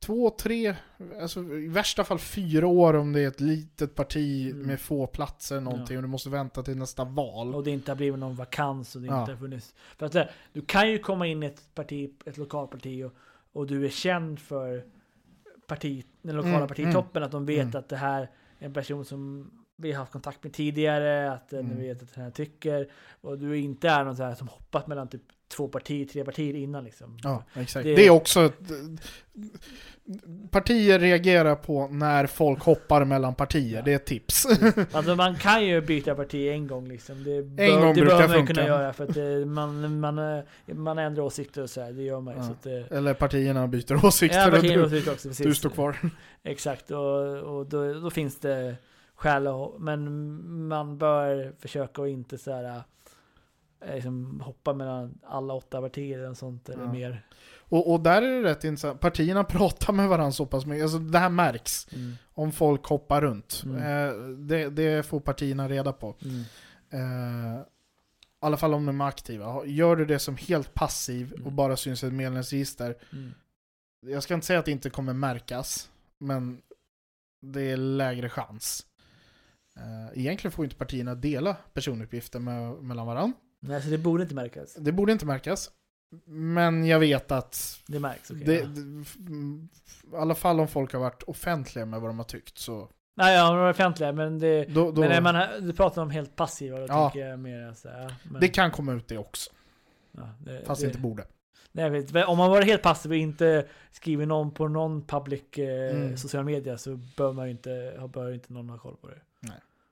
Två, 0.00 0.30
tre, 0.30 0.74
alltså 1.20 1.40
i 1.40 1.68
värsta 1.68 2.04
fall 2.04 2.18
fyra 2.18 2.66
år 2.66 2.94
om 2.96 3.12
det 3.12 3.20
är 3.20 3.28
ett 3.28 3.40
litet 3.40 3.94
parti 3.94 4.50
Mm. 4.52 4.66
med 4.66 4.80
få 4.80 5.06
platser 5.06 5.60
någonting 5.60 5.94
Ja. 5.94 5.98
och 5.98 6.02
du 6.02 6.08
måste 6.08 6.30
vänta 6.30 6.62
till 6.62 6.76
nästa 6.78 7.04
val. 7.04 7.54
Och 7.54 7.64
det 7.64 7.70
inte 7.70 7.90
har 7.90 7.96
blivit 7.96 8.18
någon 8.20 8.34
vakans 8.36 8.96
och 8.96 9.02
det 9.02 9.06
Ja. 9.08 9.20
inte 9.20 9.32
har 9.32 9.38
funnits. 9.38 9.74
För 9.96 10.06
att 10.06 10.12
det, 10.12 10.28
du 10.52 10.60
kan 10.62 10.90
ju 10.90 10.98
komma 10.98 11.26
in 11.26 11.42
i 11.42 11.46
ett 11.46 11.74
parti, 11.74 12.10
ett 12.26 12.36
lokalparti 12.36 13.04
och, 13.04 13.12
och 13.52 13.66
du 13.66 13.84
är 13.84 13.88
känd 13.90 14.38
för 14.38 14.84
parti, 15.68 16.04
den 16.22 16.36
lokala 16.36 16.56
Mm, 16.56 16.68
partitoppen. 16.68 17.22
Att 17.22 17.30
de 17.30 17.46
vet 17.46 17.60
mm. 17.60 17.78
att 17.78 17.88
det 17.88 17.96
här 17.96 18.22
är 18.58 18.66
en 18.66 18.72
person 18.72 19.04
som 19.04 19.50
vi 19.80 19.92
har 19.92 19.98
haft 19.98 20.12
kontakt 20.12 20.44
med 20.44 20.52
tidigare, 20.52 21.32
att 21.32 21.52
mm. 21.52 21.64
Mm. 21.66 21.76
du 21.78 21.82
vet 21.88 22.02
att 22.02 22.14
den 22.14 22.24
här 22.24 22.30
tycker. 22.30 22.88
Och 23.20 23.38
du 23.38 23.56
inte 23.58 23.88
är 23.88 24.04
någon 24.04 24.16
så 24.16 24.22
här 24.22 24.34
som 24.34 24.48
hoppat 24.48 24.86
mellan 24.86 25.08
typ 25.08 25.22
två 25.56 25.68
partier, 25.68 26.06
tre 26.06 26.24
partier 26.24 26.54
innan 26.54 26.84
liksom. 26.84 27.18
Ja, 27.22 27.42
exakt. 27.54 27.84
Det- 27.84 27.94
Det, 27.94 28.06
är 28.06 28.10
också 28.10 28.40
ett, 28.44 28.54
Partier 30.50 30.98
reagerar 30.98 31.54
på 31.54 31.88
när 31.88 32.26
folk 32.26 32.62
hoppar 32.62 33.04
mellan 33.04 33.34
partier, 33.34 33.76
Ja. 33.76 33.82
det 33.82 33.92
är 33.92 33.96
ett 33.96 34.06
tips. 34.06 34.46
Alltså 34.92 35.14
man 35.16 35.36
kan 35.36 35.66
ju 35.66 35.80
byta 35.80 36.14
parti 36.14 36.48
en 36.48 36.66
gång 36.66 36.88
liksom. 36.88 37.24
Det 37.24 37.42
bör, 37.42 37.80
gång 37.80 37.94
det 37.94 38.00
brukar 38.00 38.16
bör 38.18 38.28
man 38.28 38.36
funka. 38.36 38.54
kunna 38.54 38.66
göra 38.66 38.92
för 38.92 39.04
att 39.04 39.14
det, 39.14 39.46
man, 39.46 40.00
man, 40.00 40.18
eh, 40.18 40.44
man 40.66 40.98
ändrar 40.98 41.22
åsikter 41.22 41.62
och 41.62 41.70
så 41.70 41.80
här. 41.80 41.92
Det 41.92 42.02
gör 42.02 42.20
man 42.20 42.34
ju. 42.34 42.40
Ja. 42.40 42.54
Det, 42.62 42.96
Eller 42.96 43.14
partierna 43.14 43.66
byter 43.68 44.06
åsikter 44.06 44.38
Ja, 44.38 44.46
och 44.46 44.52
partierna 44.52 44.76
du, 44.82 44.86
åsikter 44.86 45.12
också, 45.12 45.28
precis. 45.28 45.46
du 45.46 45.54
står 45.54 45.70
kvar. 45.70 45.96
Exakt, 46.44 46.90
och, 46.90 47.36
och 47.36 47.66
då, 47.66 47.94
då 47.94 48.10
finns 48.10 48.38
det 48.40 48.76
att, 49.18 49.78
men 49.78 50.68
man 50.68 50.98
bör 50.98 51.54
försöka 51.58 52.02
att 52.02 52.08
inte 52.08 52.38
så 52.38 52.52
här 52.52 52.82
eh, 53.84 53.94
liksom 53.94 54.40
hoppa 54.44 54.72
mellan 54.74 55.18
alla 55.26 55.54
åtta 55.54 55.80
partier 55.80 56.18
eller 56.18 56.34
sånt 56.34 56.68
eller 56.68 56.84
Ja. 56.84 56.92
mer. 56.92 57.26
Och, 57.70 57.92
och 57.92 58.00
där 58.00 58.22
är 58.22 58.42
det 58.42 58.50
rätt 58.50 58.64
intressant, 58.64 59.00
partierna 59.00 59.44
pratar 59.48 59.92
med 59.92 60.08
varandra 60.08 60.32
så 60.32 60.46
pass 60.46 60.66
mycket, 60.66 60.82
alltså 60.82 60.98
det 60.98 61.18
här 61.18 61.28
märks. 61.30 61.88
Mm. 61.92 62.12
Om 62.34 62.52
folk 62.52 62.84
hoppar 62.84 63.20
runt. 63.20 63.62
Mm. 63.64 63.76
Eh, 63.82 64.14
det, 64.28 64.70
det 64.70 65.06
får 65.06 65.20
partierna 65.20 65.68
reda 65.68 65.92
på. 65.92 66.16
Mm. 66.24 66.40
Eh, 66.90 67.60
I 67.60 67.64
alla 68.40 68.56
fall 68.56 68.74
om 68.74 68.86
de 68.86 69.00
är 69.00 69.04
aktiva. 69.08 69.64
Gör 69.66 69.96
du 69.96 70.04
det 70.04 70.18
som 70.18 70.36
helt 70.36 70.74
passiv 70.74 71.32
och 71.32 71.38
Mm. 71.38 71.56
bara 71.56 71.76
syns 71.76 72.04
i 72.04 72.06
ett 72.06 72.12
medlemsregister. 72.12 72.94
Mm. 73.12 73.34
Jag 74.06 74.22
ska 74.22 74.34
inte 74.34 74.46
säga 74.46 74.58
att 74.58 74.64
det 74.64 74.70
inte 74.70 74.90
kommer 74.90 75.12
märkas, 75.12 75.90
men 76.18 76.60
det 77.42 77.62
är 77.70 77.76
lägre 77.76 78.28
chans. 78.28 78.86
Eh, 79.78 80.18
egentligen 80.20 80.52
får 80.52 80.64
inte 80.64 80.76
partierna 80.76 81.14
dela 81.14 81.56
personuppgifter 81.72 82.38
med, 82.40 82.72
mellan 82.74 83.06
varandra. 83.06 83.36
Nej, 83.60 83.82
så 83.82 83.88
det 83.88 83.98
borde 83.98 84.22
inte 84.22 84.34
märkas. 84.34 84.74
Det 84.74 84.92
borde 84.92 85.12
inte 85.12 85.26
märkas. 85.26 85.70
Men 86.26 86.86
jag 86.86 86.98
vet 87.00 87.32
att 87.32 87.80
Det 87.86 88.00
märks, 88.00 88.30
okej. 88.30 88.44
det, 88.44 88.54
ja. 88.54 88.66
det, 88.66 89.04
i 90.12 90.16
alla 90.16 90.34
fall 90.34 90.60
om 90.60 90.68
folk 90.68 90.92
har 90.92 91.00
varit 91.00 91.22
offentliga 91.22 91.84
med 91.86 92.00
vad 92.00 92.10
de 92.10 92.18
har 92.18 92.24
tyckt 92.24 92.58
så 92.58 92.88
Nej, 93.16 93.34
ja, 93.36 93.50
de 93.52 93.58
är 93.58 93.70
offentliga, 93.70 94.12
men 94.12 94.38
det... 94.38 94.64
då, 94.64 94.90
då, 94.92 95.00
Men 95.00 95.10
när 95.10 95.20
man, 95.20 95.66
du 95.66 95.72
pratar 95.72 96.02
om 96.02 96.10
helt 96.10 96.36
passiva, 96.36 96.78
då 96.78 96.86
Ja. 96.88 97.10
tänker 97.10 97.28
jag 97.28 97.38
mer 97.38 97.72
så 97.74 97.88
här, 97.88 98.14
men, 98.22 98.40
det 98.40 98.48
kan 98.48 98.70
komma 98.70 98.92
ut 98.92 99.08
det 99.08 99.18
också. 99.18 99.50
ja, 100.12 100.28
det, 100.44 100.62
Fast 100.66 100.80
det, 100.80 100.86
inte 100.86 100.98
borde. 100.98 101.24
Nej, 101.72 101.90
vet, 101.90 102.26
om 102.28 102.38
man 102.38 102.50
var 102.50 102.62
helt 102.62 102.82
passiv 102.82 103.10
och 103.10 103.16
inte 103.16 103.66
skriver 103.90 104.26
någon 104.26 104.50
på 104.50 104.68
någon 104.68 105.06
public 105.06 105.42
eh, 105.58 105.96
Mm. 105.96 106.16
social 106.16 106.44
media 106.44 106.78
så 106.78 106.96
bör 107.16 107.32
man 107.32 107.44
ju 107.46 107.50
inte, 107.50 108.00
bör 108.12 108.32
inte 108.34 108.52
någon 108.52 108.68
ha 108.68 108.78
koll 108.78 108.96
på 108.96 109.08
det. 109.08 109.18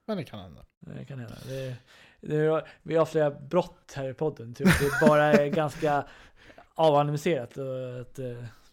Men 0.06 0.16
det 0.16 0.24
kan 0.24 0.40
hända. 0.40 0.64
Det 0.80 1.04
kan 1.04 1.18
hända. 1.18 1.36
Det, 1.48 1.76
det, 2.20 2.64
vi 2.82 2.96
har 2.96 3.06
flera 3.06 3.30
brott 3.30 3.92
här 3.94 4.08
i 4.10 4.14
podden. 4.14 4.54
Typ. 4.54 4.66
Det 4.80 5.06
bara 5.06 5.24
är 5.24 5.46
ganska 5.50 6.04
avanalyserat. 6.74 7.56
Och 7.56 8.00
att, 8.00 8.18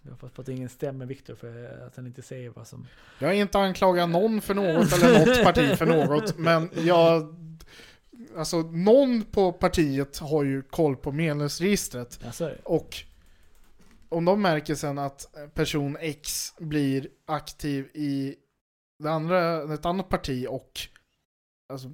vi 0.03 0.09
har 0.09 0.17
fått, 0.17 0.35
fått 0.35 0.49
ingen 0.49 0.69
stämmer 0.69 1.05
Viktor 1.05 1.35
för 1.35 1.83
att 1.87 1.95
han 1.95 2.07
inte 2.07 2.21
säger 2.21 2.49
vad 2.49 2.67
som... 2.67 2.87
Jag 3.19 3.27
har 3.27 3.33
inte 3.33 3.59
anklagat 3.59 4.09
någon 4.09 4.41
för 4.41 4.53
något 4.53 4.93
eller 4.93 5.19
något 5.19 5.43
parti 5.43 5.77
för 5.77 5.85
något, 5.85 6.37
men 6.37 6.69
jag... 6.75 7.35
Alltså 8.37 8.57
någon 8.61 9.23
på 9.23 9.51
partiet 9.51 10.17
har 10.17 10.43
ju 10.43 10.61
koll 10.61 10.95
på 10.95 11.11
medlemsregistret 11.11 12.19
Ja, 12.39 12.49
och 12.63 12.95
om 14.09 14.25
de 14.25 14.41
märker 14.41 14.75
sen 14.75 14.97
att 14.97 15.35
person 15.53 15.97
X 15.99 16.53
blir 16.59 17.07
aktiv 17.25 17.85
i 17.93 18.35
det 18.99 19.11
andra, 19.11 19.73
ett 19.73 19.85
annat 19.85 20.09
parti 20.09 20.47
och 20.49 20.79
alltså, 21.69 21.87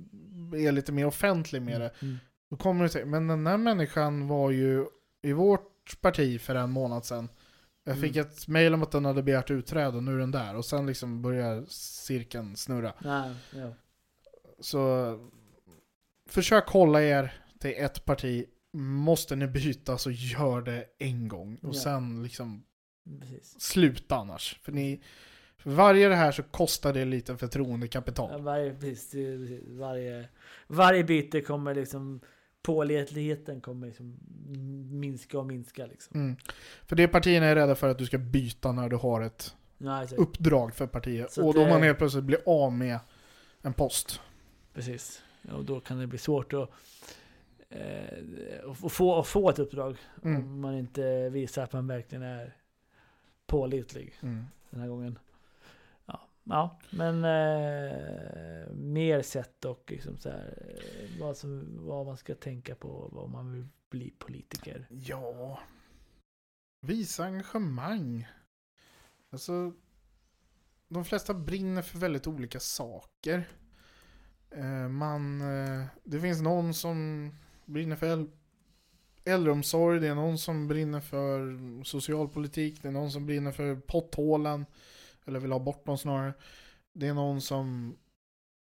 är 0.56 0.72
lite 0.72 0.92
mer 0.92 1.06
offentlig 1.06 1.62
med 1.62 1.82
det, 1.82 1.92
Mm. 2.02 2.18
Då 2.50 2.56
kommer 2.58 2.84
det 2.84 2.90
till, 2.90 3.06
men 3.06 3.28
den 3.28 3.48
här 3.48 3.58
människan 3.58 4.28
var 4.28 4.52
ju 4.52 4.86
i 5.22 5.34
vårt 5.34 6.02
parti 6.02 6.42
för 6.42 6.56
en 6.56 6.72
månad 6.72 7.06
sedan. 7.06 7.30
Jag 7.84 8.00
fick 8.02 8.16
Mm. 8.16 8.28
ett 8.30 8.48
mail 8.48 8.74
om 8.74 8.84
att 8.84 8.92
den 8.92 9.06
hade 9.06 9.24
begärt 9.24 9.52
utträde 9.52 9.98
och 9.98 10.04
nu 10.04 10.14
är 10.16 10.18
den 10.20 10.32
där. 10.32 10.56
Och 10.56 10.66
sen 10.66 10.86
liksom 10.86 11.22
börjar 11.22 11.66
cirkeln 11.70 12.56
snurra. 12.56 12.94
Nej, 13.00 13.36
ja. 13.56 13.74
Så 14.60 15.16
försök 16.26 16.68
hålla 16.68 17.02
er 17.02 17.42
till 17.60 17.74
ett 17.78 18.06
parti. 18.06 18.46
Måste 18.74 19.36
ni 19.36 19.48
byta 19.48 19.98
så 19.98 20.12
gör 20.12 20.62
det 20.62 20.86
en 21.00 21.28
gång. 21.28 21.56
Och 21.64 21.76
Ja. 21.76 21.80
sen 21.80 22.24
liksom 22.24 22.64
Precis. 23.20 23.62
sluta 23.62 24.16
annars. 24.16 24.60
För 24.64 24.72
ni, 24.72 25.02
för 25.60 25.70
varje 25.70 26.10
det 26.10 26.16
här 26.16 26.32
så 26.32 26.44
kostar 26.44 26.94
det 26.94 27.06
lite 27.06 27.38
förtroendekapital. 27.38 28.30
Ja, 28.32 28.38
varje, 28.38 28.70
det- 28.72 29.62
varje, 29.68 30.28
varje 30.68 31.04
byte 31.04 31.42
kommer 31.42 31.76
liksom 31.76 32.20
pålitligheten 32.62 33.62
kommer 33.62 33.88
liksom 33.88 34.18
minska 35.00 35.40
och 35.40 35.46
minska 35.46 35.86
liksom. 35.86 36.20
Mm. 36.22 36.36
För 36.86 36.96
det 36.96 37.08
partierna 37.08 37.46
är 37.46 37.56
rädda 37.56 37.76
för 37.76 37.90
att 37.90 37.98
du 37.98 38.06
ska 38.06 38.18
byta 38.18 38.72
när 38.72 38.90
du 38.90 38.96
har 38.96 39.22
ett 39.22 39.56
Nej, 39.78 40.08
uppdrag 40.18 40.76
för 40.76 40.88
partiet. 40.88 41.32
Så 41.32 41.48
och 41.48 41.54
då 41.54 41.64
att, 41.64 41.70
man 41.70 41.84
helt 41.84 41.98
plötsligt 41.98 42.24
blir 42.24 42.40
av 42.46 42.74
med 42.74 43.00
en 43.62 43.74
post. 43.74 44.22
Precis. 44.74 45.24
Och 45.52 45.66
då 45.66 45.80
kan 45.80 46.00
det 46.00 46.08
bli 46.08 46.18
svårt 46.18 46.54
att, 46.54 46.70
eh, 47.70 48.70
att 48.86 48.92
få, 48.92 49.20
att 49.20 49.28
få 49.28 49.50
ett 49.50 49.60
uppdrag 49.60 49.98
Mm. 50.24 50.44
om 50.44 50.62
man 50.62 50.78
inte 50.78 51.30
visar 51.30 51.64
att 51.64 51.74
man 51.74 51.88
verkligen 51.88 52.24
är 52.24 52.54
pålitlig 53.48 54.14
Mm. 54.22 54.46
den 54.70 54.82
här 54.82 54.88
gången. 54.88 55.20
Ja, 56.44 56.80
men 56.90 57.16
eh, 57.16 58.74
mer 58.74 59.22
sätt 59.22 59.66
och 59.66 59.84
liksom 59.88 60.18
så 60.18 60.30
här, 60.30 60.76
eh, 60.78 61.20
vad, 61.20 61.38
som, 61.38 61.78
vad 61.88 62.06
man 62.06 62.18
ska 62.18 62.36
tänka 62.36 62.76
på 62.76 63.10
vad 63.12 63.30
man 63.30 63.52
vill 63.52 63.68
bli 63.90 64.14
politiker. 64.18 64.88
Ja. 64.90 65.60
Visa 66.82 67.26
engagemang. 67.26 68.28
Alltså, 69.30 69.74
de 70.88 71.06
flesta 71.06 71.34
brinner 71.34 71.82
för 71.82 72.00
väldigt 72.00 72.28
olika 72.28 72.60
saker. 72.60 73.48
Eh, 74.52 74.88
man, 74.88 75.42
eh, 75.42 75.86
det 76.04 76.20
finns 76.20 76.42
någon 76.42 76.74
som 76.74 77.32
brinner 77.66 77.96
för 77.96 78.28
äldreomsorg, 79.24 80.00
det 80.00 80.08
är 80.08 80.16
någon 80.16 80.38
som 80.38 80.68
brinner 80.68 81.00
för 81.02 81.58
socialpolitik, 81.84 82.82
det 82.82 82.88
är 82.88 82.92
någon 82.92 83.12
som 83.12 83.26
brinner 83.26 83.52
för 83.52 83.76
potthålen, 83.76 84.66
eller 85.26 85.40
vill 85.40 85.52
ha 85.52 85.60
bort 85.60 85.86
dem 85.86 85.98
snarare. 85.98 86.34
Det 86.94 87.08
är 87.08 87.14
någon 87.14 87.42
som 87.42 87.98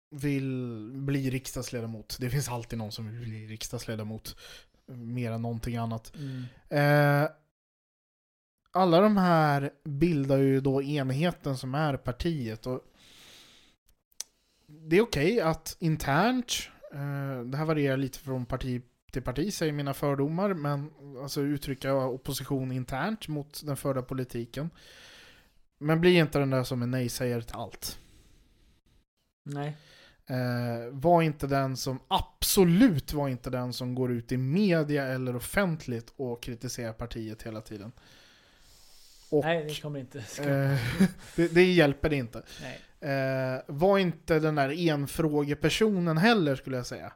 vill 0.10 0.92
bli 0.94 1.30
riksdagsledamot. 1.30 2.18
Det 2.20 2.30
finns 2.30 2.50
alltid 2.50 2.80
någon 2.80 2.92
som 2.92 3.08
vill 3.08 3.30
bli 3.30 3.48
riksdagsledamot. 3.48 4.36
Mer 4.86 5.32
än 5.32 5.42
någonting 5.42 5.76
annat. 5.76 6.14
Mm. 6.16 6.44
Eh, 6.70 7.30
alla 8.72 9.02
de 9.02 9.18
här 9.18 9.72
bildar 9.84 10.38
ju 10.38 10.62
då 10.62 10.84
enheten 10.84 11.58
som 11.58 11.76
är 11.76 11.98
partiet. 11.98 12.68
Och 12.68 12.82
det 14.68 14.98
är 14.98 15.02
okej 15.02 15.42
att 15.42 15.78
internt, 15.80 16.70
eh, 16.94 17.42
det 17.46 17.58
här 17.58 17.66
varierar 17.66 17.98
lite 17.98 18.20
från 18.20 18.46
parti 18.46 18.82
till 19.14 19.22
parti 19.22 19.54
säger 19.54 19.74
mina 19.74 19.94
fördomar, 19.94 20.54
men 20.54 20.92
alltså 21.22 21.42
uttrycka 21.42 21.96
opposition 21.96 22.72
internt 22.72 23.28
mot 23.28 23.62
den 23.66 23.78
förda 23.78 24.02
politiken. 24.02 24.70
Men 25.84 26.02
bli 26.02 26.16
inte 26.16 26.40
den 26.40 26.50
där 26.50 26.64
som 26.64 26.82
är 26.82 26.88
nej-sägare 26.88 27.42
till 27.42 27.56
allt. 27.56 28.00
Nej. 29.46 29.78
Eh, 30.28 30.92
var 30.92 31.22
inte 31.22 31.48
den 31.48 31.78
som, 31.78 32.00
absolut 32.08 33.14
var 33.14 33.30
inte 33.30 33.50
den 33.50 33.74
som 33.74 33.96
går 33.96 34.12
ut 34.12 34.32
i 34.32 34.38
media 34.38 35.04
eller 35.08 35.36
offentligt 35.36 36.14
och 36.16 36.44
kritiserar 36.44 36.94
partiet 36.94 37.44
hela 37.44 37.62
tiden. 37.62 37.92
Och 39.32 39.46
Nej, 39.46 39.64
det 39.64 39.82
kommer 39.82 40.00
inte. 40.00 40.20
eh, 40.20 40.80
det, 41.36 41.48
det 41.48 41.72
hjälper 41.72 42.10
det 42.10 42.16
inte. 42.16 42.44
Nej. 42.62 42.80
Eh, 43.14 43.62
var 43.68 43.98
inte 43.98 44.40
den 44.40 44.56
där 44.56 44.90
enfrågepersonen 44.90 46.18
heller 46.18 46.56
skulle 46.56 46.78
jag 46.78 46.86
säga. 46.86 47.14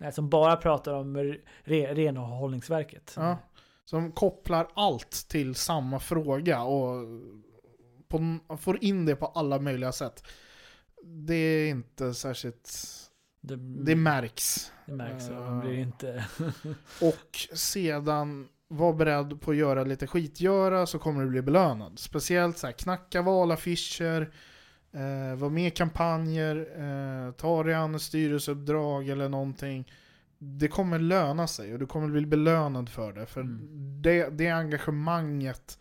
Nej, 0.00 0.12
som 0.12 0.28
bara 0.28 0.56
pratar 0.56 0.92
om 0.92 1.16
re, 1.64 1.94
renhållningsverket. 1.94 3.12
Ja, 3.16 3.38
som 3.84 4.12
kopplar 4.12 4.68
allt 4.74 5.10
till 5.28 5.54
samma 5.54 6.00
fråga 6.00 6.62
och 6.62 7.04
på, 8.08 8.38
får 8.58 8.84
in 8.84 9.06
det 9.06 9.16
på 9.16 9.26
alla 9.26 9.58
möjliga 9.58 9.92
sätt. 9.92 10.26
Det 11.02 11.34
är 11.34 11.68
inte 11.70 12.14
särskilt... 12.14 12.70
Det, 13.40 13.56
Det 13.56 13.96
märks. 13.96 14.72
det 14.86 14.92
märks. 14.92 15.28
och 15.28 15.34
Man 15.34 15.60
blir 15.60 15.78
inte... 15.78 16.24
Och 17.00 17.56
sedan 17.58 18.48
var 18.68 18.92
beredd 18.92 19.40
på 19.40 19.50
att 19.50 19.56
göra 19.56 19.84
lite 19.84 20.06
skitgöra 20.06 20.86
så 20.86 20.98
kommer 20.98 21.24
du 21.24 21.30
bli 21.30 21.42
belönad. 21.42 21.98
Speciellt 21.98 22.58
så 22.58 22.66
här, 22.66 22.72
knacka 22.72 23.22
valaffischer, 23.22 24.32
eh, 24.92 25.36
vara 25.38 25.50
med 25.50 25.66
i 25.66 25.70
kampanjer, 25.70 26.56
eh, 27.26 27.32
ta 27.32 27.62
dig 27.62 27.74
an 27.74 28.00
styrelseuppdrag 28.00 29.08
eller 29.08 29.28
någonting. 29.28 29.92
Det 30.38 30.68
kommer 30.68 30.98
löna 30.98 31.46
sig 31.46 31.72
och 31.72 31.78
du 31.78 31.86
kommer 31.86 32.08
bli 32.08 32.26
belönad 32.26 32.88
för 32.88 33.12
det. 33.12 33.26
För 33.26 33.40
Mm. 33.40 34.02
det, 34.02 34.28
det 34.28 34.48
engagemanget 34.48 35.78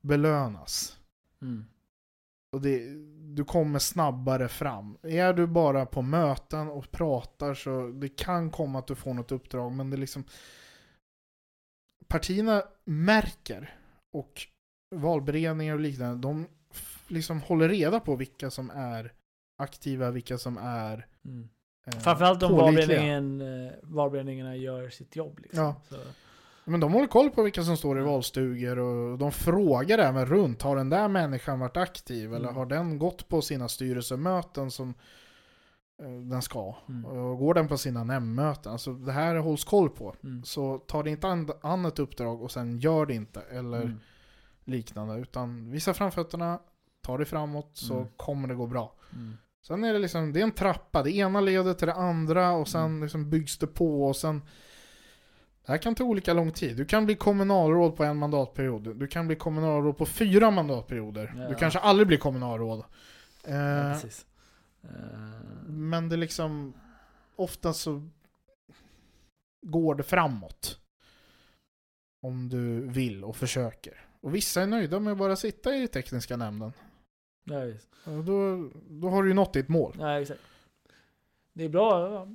belönas. 0.00 0.96
Mm. 1.42 1.64
Och 2.52 2.60
det, 2.60 2.88
du 3.34 3.44
kommer 3.44 3.78
snabbare 3.78 4.48
fram. 4.48 4.98
Är 5.02 5.32
du 5.32 5.46
bara 5.46 5.86
på 5.86 6.02
möten 6.02 6.68
och 6.68 6.90
pratar 6.90 7.54
så 7.54 7.88
det 7.88 8.08
kan 8.08 8.50
komma 8.50 8.78
att 8.78 8.86
du 8.86 8.94
får 8.94 9.14
något 9.14 9.32
uppdrag 9.32 9.72
men 9.72 9.90
det 9.90 9.96
är 9.96 9.98
liksom 9.98 10.24
Partierna 12.08 12.62
märker 12.84 13.74
och 14.12 14.42
valberedningar 14.94 15.74
och 15.74 15.80
liknande 15.80 16.28
de 16.28 16.46
liksom 17.08 17.40
håller 17.40 17.68
reda 17.68 18.00
på 18.00 18.16
vilka 18.16 18.50
som 18.50 18.70
är 18.70 19.12
aktiva, 19.58 20.10
vilka 20.10 20.38
som 20.38 20.58
är 20.58 21.06
Mm. 21.24 21.48
eh, 21.86 21.98
Framförallt 21.98 22.42
om 22.42 22.52
valberedningen, 22.56 23.40
eh, 23.66 23.72
valberedningarna 23.82 24.56
gör 24.56 24.90
sitt 24.90 25.16
jobb. 25.16 25.38
Liksom. 25.42 25.58
Ja. 25.64 25.80
Så, 25.88 25.96
Men 26.68 26.80
de 26.80 26.92
håller 26.92 27.06
koll 27.06 27.30
på 27.30 27.42
vilka 27.42 27.62
som 27.62 27.76
står 27.76 27.98
i 27.98 28.02
valstugor 28.02 28.78
och 28.78 29.18
de 29.18 29.32
frågar 29.32 29.98
även 29.98 30.26
runt. 30.26 30.62
Har 30.62 30.76
den 30.76 30.90
där 30.90 31.08
människan 31.08 31.58
varit 31.60 31.76
aktiv? 31.76 32.34
Eller 32.34 32.44
Mm. 32.48 32.56
har 32.56 32.66
den 32.66 32.98
gått 32.98 33.28
på 33.28 33.42
sina 33.42 33.68
styrelsemöten 33.68 34.70
som 34.70 34.94
eh, 36.02 36.10
den 36.30 36.42
ska? 36.42 36.74
Mm. 36.88 37.04
Och 37.04 37.38
går 37.38 37.54
den 37.54 37.68
på 37.68 37.78
sina 37.78 38.04
nämndmöten? 38.04 38.72
Alltså 38.72 38.92
det 38.92 39.12
här 39.12 39.36
hålls 39.36 39.64
koll 39.64 39.90
på. 39.90 40.14
mm. 40.24 40.44
Så 40.44 40.78
ta 40.78 41.02
det 41.02 41.10
inte 41.10 41.28
an, 41.28 41.50
an 41.60 41.84
ett 41.84 41.98
uppdrag 41.98 42.42
och 42.42 42.50
sen 42.50 42.78
gör 42.78 43.06
det 43.06 43.14
inte. 43.14 43.40
Eller 43.40 43.82
Mm. 43.82 44.00
liknande. 44.64 45.14
Utan 45.20 45.70
visa 45.70 45.94
framfötterna, 45.94 46.58
ta 47.02 47.18
det 47.18 47.24
framåt 47.24 47.70
så 47.72 47.94
Mm. 47.96 48.08
kommer 48.16 48.48
det 48.48 48.54
gå 48.54 48.66
bra. 48.66 48.92
Mm. 49.12 49.36
Sen 49.62 49.84
är 49.84 49.92
det 49.92 49.98
liksom, 49.98 50.32
det 50.32 50.40
är 50.40 50.44
en 50.44 50.50
trappa. 50.52 51.02
Det 51.02 51.10
ena 51.16 51.40
leder 51.40 51.74
till 51.74 51.86
det 51.86 51.94
andra 51.94 52.50
och 52.52 52.68
sen 52.68 52.80
Mm. 52.84 53.02
liksom 53.02 53.30
byggs 53.30 53.58
det 53.58 53.66
på 53.66 54.08
och 54.08 54.16
sen 54.16 54.42
det 55.66 55.72
här 55.72 55.78
kan 55.78 55.94
ta 55.94 56.04
olika 56.04 56.32
lång 56.32 56.52
tid. 56.52 56.76
Du 56.76 56.84
kan 56.84 57.06
bli 57.06 57.16
kommunalråd 57.16 57.96
på 57.96 58.04
en 58.04 58.16
mandatperiod. 58.16 58.96
Du 58.96 59.06
kan 59.06 59.26
bli 59.26 59.36
kommunalråd 59.36 59.98
på 59.98 60.06
fyra 60.06 60.50
mandatperioder. 60.50 61.34
Ja. 61.36 61.48
Du 61.48 61.54
kanske 61.54 61.78
aldrig 61.78 62.06
blir 62.08 62.18
kommunalråd. 62.18 62.84
Ja, 63.44 63.50
Eh, 63.50 63.92
precis. 63.92 64.26
Eh, 64.82 64.88
men 65.66 66.08
det 66.08 66.16
liksom, 66.16 66.72
ofta 67.36 67.72
så 67.72 68.08
går 69.66 69.94
det 69.94 70.02
framåt. 70.02 70.78
Om 72.22 72.48
du 72.48 72.80
vill 72.88 73.24
och 73.24 73.36
försöker. 73.36 74.04
Och 74.20 74.34
vissa 74.34 74.62
är 74.62 74.66
nöjda 74.66 75.00
med 75.00 75.12
att 75.12 75.18
bara 75.18 75.36
sitta 75.36 75.76
i 75.76 75.88
tekniska 75.88 76.36
nämnden. 76.36 76.72
ja, 77.44 77.60
visst. 77.60 77.88
Då, 78.04 78.70
då 78.88 79.08
har 79.10 79.22
du 79.22 79.28
ju 79.28 79.34
nått 79.34 79.52
ditt 79.52 79.68
mål. 79.68 79.96
Ja, 80.00 80.20
exakt. 80.20 80.40
Det 81.52 81.64
är 81.64 81.68
bra 81.68 82.10
ja, 82.12 82.28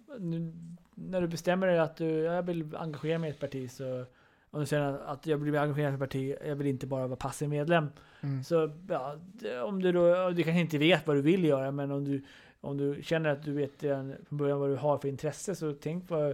när 1.10 1.22
du 1.22 1.28
bestämmer 1.28 1.68
dig 1.68 1.80
att 1.80 1.97
du, 1.97 2.06
jag 2.06 2.43
vill 2.43 2.76
engagera 2.76 3.20
mig 3.20 3.30
i 3.30 3.34
ett 3.34 3.39
parti 3.39 3.72
så 3.72 4.06
om 4.52 4.60
du 4.60 4.66
säger 4.66 4.99
att 5.06 5.28
jag 5.28 5.38
vill 5.38 5.52
bli 5.52 5.60
engagerad 5.60 5.91
i 5.91 5.93
ett 5.93 5.99
parti, 5.99 6.36
jag 6.45 6.56
vill 6.56 6.68
inte 6.68 6.88
bara 6.88 7.08
vara 7.08 7.16
passiv 7.16 7.49
medlem. 7.49 7.89
Mm. 8.22 8.43
Så 8.43 8.72
ja, 8.89 9.16
om 9.64 9.82
du 9.82 9.91
då, 9.91 10.30
du 10.30 10.43
kanske 10.43 10.62
inte 10.62 10.78
vet 10.78 11.08
vad 11.08 11.16
du 11.16 11.22
vill 11.22 11.43
göra, 11.43 11.72
men 11.72 11.91
om 11.91 12.06
du, 12.06 12.24
om 12.62 12.78
du 12.78 13.04
känner 13.04 13.30
att 13.30 13.43
du 13.43 13.54
vet 13.54 13.84
redan 13.84 14.16
från 14.28 14.38
början 14.38 14.60
vad 14.60 14.70
du 14.70 14.76
har 14.76 14.97
för 14.97 15.08
intresse, 15.08 15.56
så 15.56 15.74
tänk 15.74 16.08
på 16.08 16.34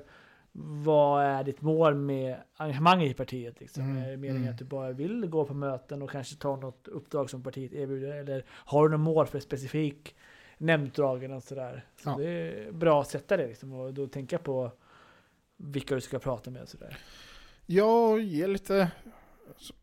vad 0.83 1.23
är 1.23 1.43
ditt 1.43 1.61
mål 1.61 1.95
med 1.95 2.37
engagemanget 2.55 3.11
i 3.11 3.13
partiet? 3.13 3.59
Liksom? 3.59 3.83
Mm, 3.83 4.03
Är 4.03 4.11
det 4.11 4.17
meningen 4.17 4.41
mm. 4.41 4.53
att 4.53 4.59
du 4.59 4.65
bara 4.65 4.91
vill 4.91 5.25
gå 5.25 5.45
på 5.45 5.53
möten 5.53 6.01
och 6.01 6.09
kanske 6.09 6.35
ta 6.35 6.55
något 6.55 6.87
uppdrag 6.87 7.29
som 7.29 7.43
partiet 7.43 7.73
erbjuder? 7.73 8.15
Eller 8.15 8.45
har 8.49 8.89
du 8.89 8.97
något 8.97 9.05
mål 9.05 9.27
för 9.27 9.39
specifik 9.39 10.15
eller 10.59 11.27
något 11.27 11.43
sådär? 11.43 11.85
Så 12.03 12.09
Ja. 12.09 12.17
det 12.17 12.29
är 12.29 12.71
bra 12.71 13.01
att 13.01 13.07
sätta 13.09 13.37
det 13.37 13.47
liksom, 13.47 13.73
och 13.73 13.93
då 13.93 14.07
tänka 14.07 14.37
på 14.37 14.71
vilka 15.57 15.95
du 15.95 16.01
ska 16.01 16.19
prata 16.19 16.49
med 16.51 16.61
och 16.61 16.69
sådär. 16.69 16.97
Jag 17.65 18.21
ger 18.21 18.47
lite... 18.47 18.91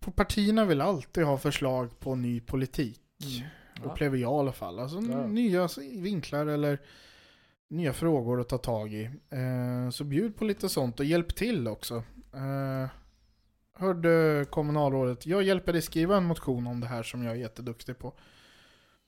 På 0.01 0.11
partierna 0.11 0.65
vill 0.65 0.81
alltid 0.81 1.25
ha 1.25 1.39
förslag 1.39 1.99
på 1.99 2.15
ny 2.15 2.41
politik. 2.41 3.01
Mm. 3.23 3.49
Upplever 3.91 4.19
jag 4.19 4.33
i 4.33 4.35
alla 4.39 4.53
fall. 4.53 4.79
Alltså 4.79 5.01
Ja. 5.01 5.27
nya 5.27 5.69
vinklar 5.97 6.47
eller 6.47 6.79
nya 7.69 7.93
frågor 7.93 8.41
att 8.41 8.49
ta 8.49 8.59
tag 8.59 8.93
i. 8.95 9.05
Eh, 9.31 9.91
så 9.91 10.05
bjud 10.05 10.37
på 10.37 10.45
lite 10.45 10.69
sånt 10.69 11.01
och 11.01 11.07
hjälp 11.07 11.35
till 11.35 11.69
också. 11.69 11.95
Eh, 12.35 12.89
hörde 13.73 14.45
kommunalrådet, 14.51 15.27
jag 15.27 15.43
hjälper 15.43 15.73
dig 15.73 15.83
skriva 15.83 16.17
en 16.17 16.25
motion 16.25 16.67
om 16.67 16.81
det 16.81 16.87
här 16.87 17.03
som 17.03 17.23
jag 17.25 17.33
är 17.33 17.39
jätteduktig 17.39 17.99
på. 17.99 18.13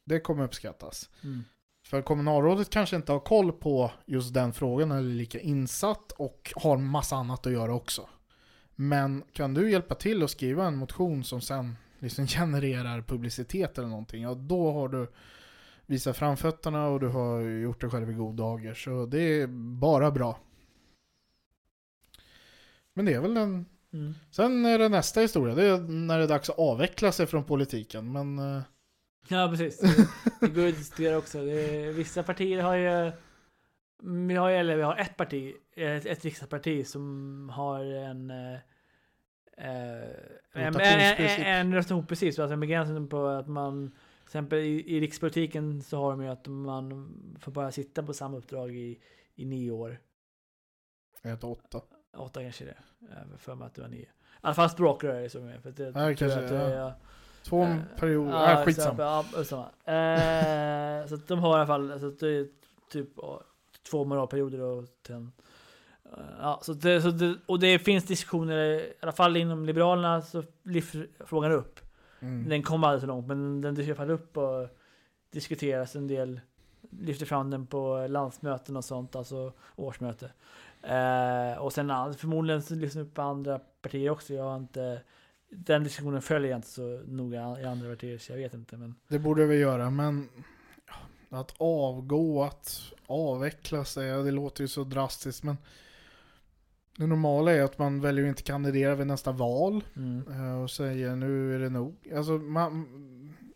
Det 0.05 0.21
kommer 0.21 0.45
uppskattas. 0.45 1.11
Mm. 1.25 1.45
För 1.87 2.03
kommunalrådet 2.03 2.71
kanske 2.71 2.97
inte 2.97 3.13
har 3.13 3.21
koll 3.21 3.53
på 3.53 3.91
just 4.07 4.35
den 4.35 4.53
frågan 4.53 4.91
eller 4.91 5.11
är 5.11 5.15
lika 5.15 5.41
insatt 5.41 6.13
och 6.13 6.53
har 6.57 6.77
massa 6.77 7.17
annat 7.17 7.47
att 7.47 7.53
göra 7.53 7.75
också. 7.75 8.09
Men 8.75 9.25
kan 9.33 9.55
du 9.55 9.71
hjälpa 9.71 9.95
till 9.95 10.23
att 10.23 10.31
skriva 10.31 10.67
en 10.67 10.77
motion 10.77 11.25
som 11.25 11.41
sen 11.41 11.77
liksom 11.99 12.27
genererar 12.27 13.03
publicitet 13.03 13.79
eller 13.79 13.89
någonting, 13.89 14.23
ja 14.23 14.35
då 14.35 14.73
har 14.73 14.89
du 14.89 15.13
visat 15.87 16.17
framfötterna 16.17 16.87
och 16.87 17.01
du 17.01 17.09
har 17.09 17.41
gjort 17.41 17.81
dig 17.81 17.91
själv 17.91 18.11
i 18.11 18.15
god 18.15 18.35
dager. 18.35 18.75
Så 18.75 19.07
det 19.07 19.41
är 19.41 19.47
bara 19.81 20.11
bra. 20.11 20.39
Men 22.95 23.05
det 23.05 23.15
är 23.15 23.21
väl 23.21 23.35
den... 23.35 23.67
Mm. 23.93 24.15
Sen 24.31 24.65
är 24.65 24.79
det 24.79 24.89
nästa 24.89 25.21
historia, 25.21 25.55
det 25.55 25.65
är 25.65 25.79
när 25.79 26.19
det 26.19 26.25
är 26.25 26.29
dags 26.29 26.51
att 26.51 26.59
avveckla 26.59 27.13
sig 27.13 27.27
från 27.27 27.45
politiken. 27.45 28.13
Men 28.13 28.39
eh, 28.39 28.63
Ja, 29.29 29.49
precis. 29.49 29.81
Det, 30.41 30.49
går 30.49 30.69
att 30.69 30.77
diskutera 30.77 31.19
också. 31.19 31.39
Är, 31.39 31.93
vissa 31.93 32.23
partier 32.23 32.63
har 32.63 32.75
ju... 32.75 33.13
Vi 34.03 34.35
har 34.35 34.51
eller 34.51 34.77
vi 34.77 34.83
har 34.83 34.97
ett 34.97 35.17
parti, 35.17 35.55
ett, 35.77 36.07
ett 36.07 36.25
riksdagsparti 36.25 36.87
som 36.87 37.51
har 37.55 37.85
en... 37.85 38.31
eh, 38.31 38.55
eh, 39.57 40.09
en, 40.53 40.81
en, 40.81 41.75
rotation, 41.75 42.07
precis. 42.07 42.39
Alltså 42.39 42.53
en 42.53 42.61
begränsning 42.61 43.09
på 43.09 43.27
att 43.27 43.49
man... 43.49 43.91
Till 43.91 44.29
exempel 44.29 44.59
i, 44.59 44.97
i 44.97 45.01
rikspolitiken 45.01 45.83
så 45.83 45.97
har 46.01 46.11
de 46.11 46.23
ju 46.23 46.29
att 46.29 46.47
man 46.47 47.15
får 47.41 47.53
bara 47.53 47.73
sitta 47.73 48.03
på 48.03 48.13
samma 48.13 48.37
uppdrag 48.37 48.77
i, 48.77 49.01
i 49.35 49.45
nio 49.45 49.71
år. 49.71 49.99
jag 51.23 51.31
heter 51.31 51.49
åtta. 51.49 51.81
Åtta 52.17 52.43
kanske 52.43 52.65
det. 52.65 52.77
Jag 52.99 53.41
för 53.41 53.55
mig 53.55 53.67
att 53.67 53.75
det 53.75 53.83
var 53.83 53.89
nio. 53.89 54.03
I 54.03 54.09
alla 54.41 54.55
fall 54.55 54.71
språkrör 54.71 55.15
är 55.15 55.23
det 55.23 55.31
så 55.31 55.41
med. 55.41 55.63
För 55.63 55.71
att 55.71 55.77
det, 55.77 55.85
Ja, 55.85 55.93
tror 55.93 56.09
jag 56.09 56.19
kanske, 56.19 56.45
att 56.45 56.51
ja. 56.51 56.59
är- 56.59 56.93
Två 57.49 57.63
Eh, 57.63 57.77
perioder, 57.99 58.33
ja, 58.33 58.53
äh, 58.53 58.65
skitsamma. 58.65 59.03
Ja. 59.03 59.25
Eh, 59.93 61.07
så 61.09 61.15
att 61.15 61.29
de 61.29 61.39
har 61.39 61.51
i 61.51 61.55
alla 61.55 61.67
fall 61.67 61.93
alltså, 61.93 62.11
det 62.11 62.29
är 62.29 62.47
typ 62.93 63.09
två 63.91 64.05
moralperioder 64.05 64.61
och 64.61 64.85
sen 65.07 65.33
eh, 66.05 66.23
Ja, 66.41 66.61
så 66.63 66.73
det, 66.73 67.03
så 67.03 67.11
det, 67.11 67.35
och 67.47 67.59
det 67.59 67.79
finns 67.79 68.05
diskussioner, 68.05 68.57
i 68.57 68.93
alla 69.01 69.13
fall 69.13 69.37
inom 69.37 69.67
Liberalerna 69.67 70.23
så 70.23 70.43
lyfter 70.63 71.07
frågan 71.27 71.53
upp. 71.53 71.81
Mm. 72.21 72.49
Den 72.49 72.63
kommer 72.63 72.87
aldrig 72.89 73.01
så 73.01 73.07
långt, 73.07 73.27
men 73.27 73.61
den 73.61 73.75
dyker 73.75 73.89
i 73.89 73.91
alla 73.91 73.97
fall 73.97 74.11
upp 74.11 74.37
och 74.37 74.69
diskuteras 75.31 75.97
en 75.97 76.07
del. 76.07 76.41
Lyfter 76.91 77.27
fram 77.27 77.51
den 77.51 77.67
på 77.67 78.07
landsmöten 78.09 78.77
och 78.77 78.85
sånt, 78.85 79.17
alltså 79.17 79.53
årsmöte. 79.77 80.31
Eh, 80.83 81.59
och 81.59 81.73
sen 81.73 82.15
förmodligen 82.15 82.63
så 82.63 82.75
den 82.75 83.03
upp 83.03 83.15
på 83.15 83.23
andra 83.23 83.59
partier 83.59 84.11
också. 84.11 84.35
Jag 84.35 84.45
har 84.45 84.57
inte, 84.57 85.01
den 85.51 85.85
diskussionen 85.85 86.23
följer 86.23 86.51
jag 86.51 86.59
inte 86.59 86.69
så 86.69 87.03
noga 87.07 87.61
i 87.61 87.65
andra 87.65 87.91
partier, 87.91 88.19
så 88.19 88.33
jag 88.33 88.39
vet 88.39 88.55
inte. 88.55 88.77
Men 88.77 88.95
Det 89.09 89.19
borde 89.19 89.47
vi 89.47 89.57
göra, 89.57 89.91
men 89.91 90.29
att 91.29 91.55
avgå, 91.59 92.43
att 92.43 92.93
avveckla 93.07 93.85
sig, 93.85 94.25
det 94.25 94.31
låter 94.31 94.63
ju 94.63 94.69
så 94.69 94.85
drastiskt, 94.85 95.43
men 95.43 95.57
det 96.97 97.07
normala 97.07 97.53
är 97.53 97.63
att 97.63 97.79
man 97.79 98.01
väljer 98.01 98.25
att 98.25 98.29
inte 98.29 98.43
kandidera 98.43 98.95
vid 98.95 99.07
nästa 99.07 99.33
val 99.33 99.85
mm. 99.97 100.29
eh, 100.29 100.63
och 100.63 100.71
säger 100.71 101.17
nu 101.17 101.55
är 101.55 101.59
det 101.59 101.71
nog. 101.71 102.13
Alltså, 102.17 102.33
man, 102.33 102.87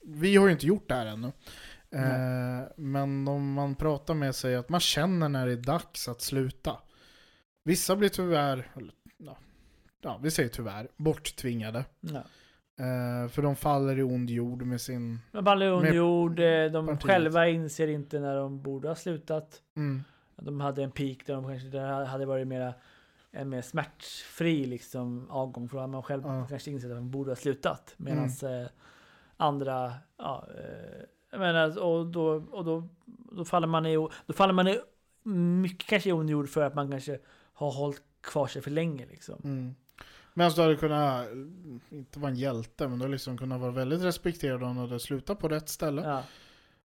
vi 0.02 0.36
har 0.36 0.46
ju 0.46 0.52
inte 0.52 0.66
gjort 0.66 0.88
det 0.88 0.94
här 0.94 1.06
ännu. 1.06 1.32
Eh, 1.90 2.68
men 2.76 3.28
om 3.28 3.52
man 3.52 3.74
pratar 3.74 4.14
med 4.14 4.34
sig 4.34 4.56
att 4.56 4.68
man 4.68 4.80
känner 4.80 5.28
när 5.28 5.46
det 5.46 5.52
är 5.52 5.56
dags 5.56 6.08
att 6.08 6.20
sluta. 6.20 6.76
Vissa 7.64 7.96
blir 7.96 8.08
tyvärr, 8.08 8.70
ja, 10.00 10.18
vi 10.22 10.30
säger 10.30 10.48
tyvärr, 10.48 10.88
borttvingade. 10.96 11.84
ja. 12.00 12.22
Eh, 12.84 13.28
för 13.28 13.42
de 13.42 13.56
faller 13.56 13.98
i 13.98 14.02
ond 14.02 14.30
jord 14.30 14.62
med 14.62 14.80
sin... 14.80 15.18
Men 15.32 15.44
Balle 15.44 15.64
Med 15.64 15.74
underjord, 15.74 16.38
eh, 16.40 16.72
de 16.72 16.86
partiet. 16.86 17.02
själva 17.02 17.48
inser 17.48 17.88
inte 17.88 18.20
när 18.20 18.36
de 18.36 18.62
borde 18.62 18.88
ha 18.88 18.94
slutat. 18.94 19.62
Mm, 19.76 20.02
De 20.36 20.60
hade 20.60 20.82
en 20.84 20.90
peak 20.90 21.18
där 21.26 21.34
de 21.34 21.44
kanske 21.48 21.68
där 21.68 22.04
hade 22.04 22.26
varit 22.26 22.46
mera 22.46 22.74
en 23.30 23.48
mer 23.48 23.62
smärtfri 23.62 24.66
liksom 24.66 25.30
avgång. 25.30 25.68
För 25.68 25.76
då 25.76 25.80
hade 25.80 25.92
man 25.92 26.02
själv 26.02 26.22
Ja. 26.26 26.46
kanske 26.48 26.70
insett 26.70 26.90
att 26.90 26.96
man 26.96 27.10
borde 27.10 27.30
ha 27.30 27.36
slutat. 27.36 27.94
Medan 27.96 28.24
eh, 28.24 28.68
andra, 29.36 29.92
ja, 30.18 30.46
eh, 30.58 31.02
jag 31.30 31.38
menar, 31.40 31.78
och 31.78 32.06
då, 32.06 32.26
och 32.50 32.64
då, 32.64 32.88
då 33.32 33.44
faller 33.44 33.66
man 33.66 33.86
i, 33.86 33.94
då 34.26 34.32
faller 34.32 34.52
man 34.52 34.68
i 34.68 34.80
mycket 35.62 35.88
kanske 35.88 36.08
i 36.08 36.12
ond 36.12 36.30
jord 36.30 36.48
för 36.48 36.62
att 36.62 36.74
man 36.74 36.90
kanske 36.90 37.18
har 37.52 37.70
hållit 37.70 38.02
kvar 38.20 38.46
sig 38.46 38.62
för 38.62 38.70
länge 38.70 39.06
liksom. 39.06 39.40
mm. 39.44 39.74
Men 40.34 40.50
du 40.50 40.62
hade 40.62 40.76
kunnat, 40.76 41.28
inte 41.90 42.18
vara 42.18 42.30
en 42.30 42.36
hjälte, 42.36 42.88
men 42.88 42.98
du 42.98 43.04
hade 43.04 43.12
liksom 43.12 43.38
kunnat 43.38 43.60
vara 43.60 43.70
väldigt 43.70 44.02
respekterad 44.02 44.62
om 44.62 44.74
du 44.74 44.80
hade 44.80 45.00
slutat 45.00 45.38
på 45.38 45.48
rätt 45.48 45.68
ställe. 45.68 46.02
Ja. 46.02 46.22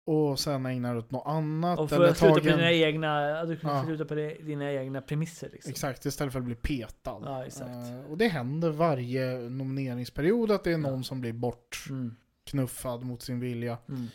Och 0.06 0.40
sen 0.40 0.66
ägna 0.66 0.90
dig 0.90 0.98
åt 1.00 1.12
något 1.12 1.28
annat. 1.28 1.80
Och 1.80 1.90
för 1.90 2.04
att 2.04 2.18
sluta 2.18 2.34
på 2.34 2.40
tagit 2.40 2.52
en- 2.52 2.58
dina 2.58 2.72
egna, 2.72 3.44
du 3.46 3.58
kan 3.58 3.76
Ja. 3.76 3.84
sluta 3.86 4.06
på 4.06 4.16
di- 4.16 4.38
dina 4.44 4.72
egna 4.72 5.02
premisser 5.02 5.50
liksom. 5.54 5.70
Exakt, 5.70 6.06
istället 6.06 6.34
för 6.34 6.40
att 6.40 6.46
bli 6.46 6.56
petad. 6.56 7.22
Ja. 7.26 7.46
Eh, 7.46 8.12
och 8.12 8.18
det 8.18 8.28
händer 8.28 8.70
varje 8.70 9.38
nomineringsperiod 9.50 10.52
att 10.52 10.64
det 10.64 10.72
är 10.72 10.78
någon 10.78 10.98
Ja. 10.98 11.04
som 11.04 11.22
blir 11.22 11.34
bortknuffad 11.34 12.96
Mm. 12.96 13.08
mot 13.08 13.22
sin 13.22 13.40
vilja. 13.40 13.78
Mm. 13.90 14.08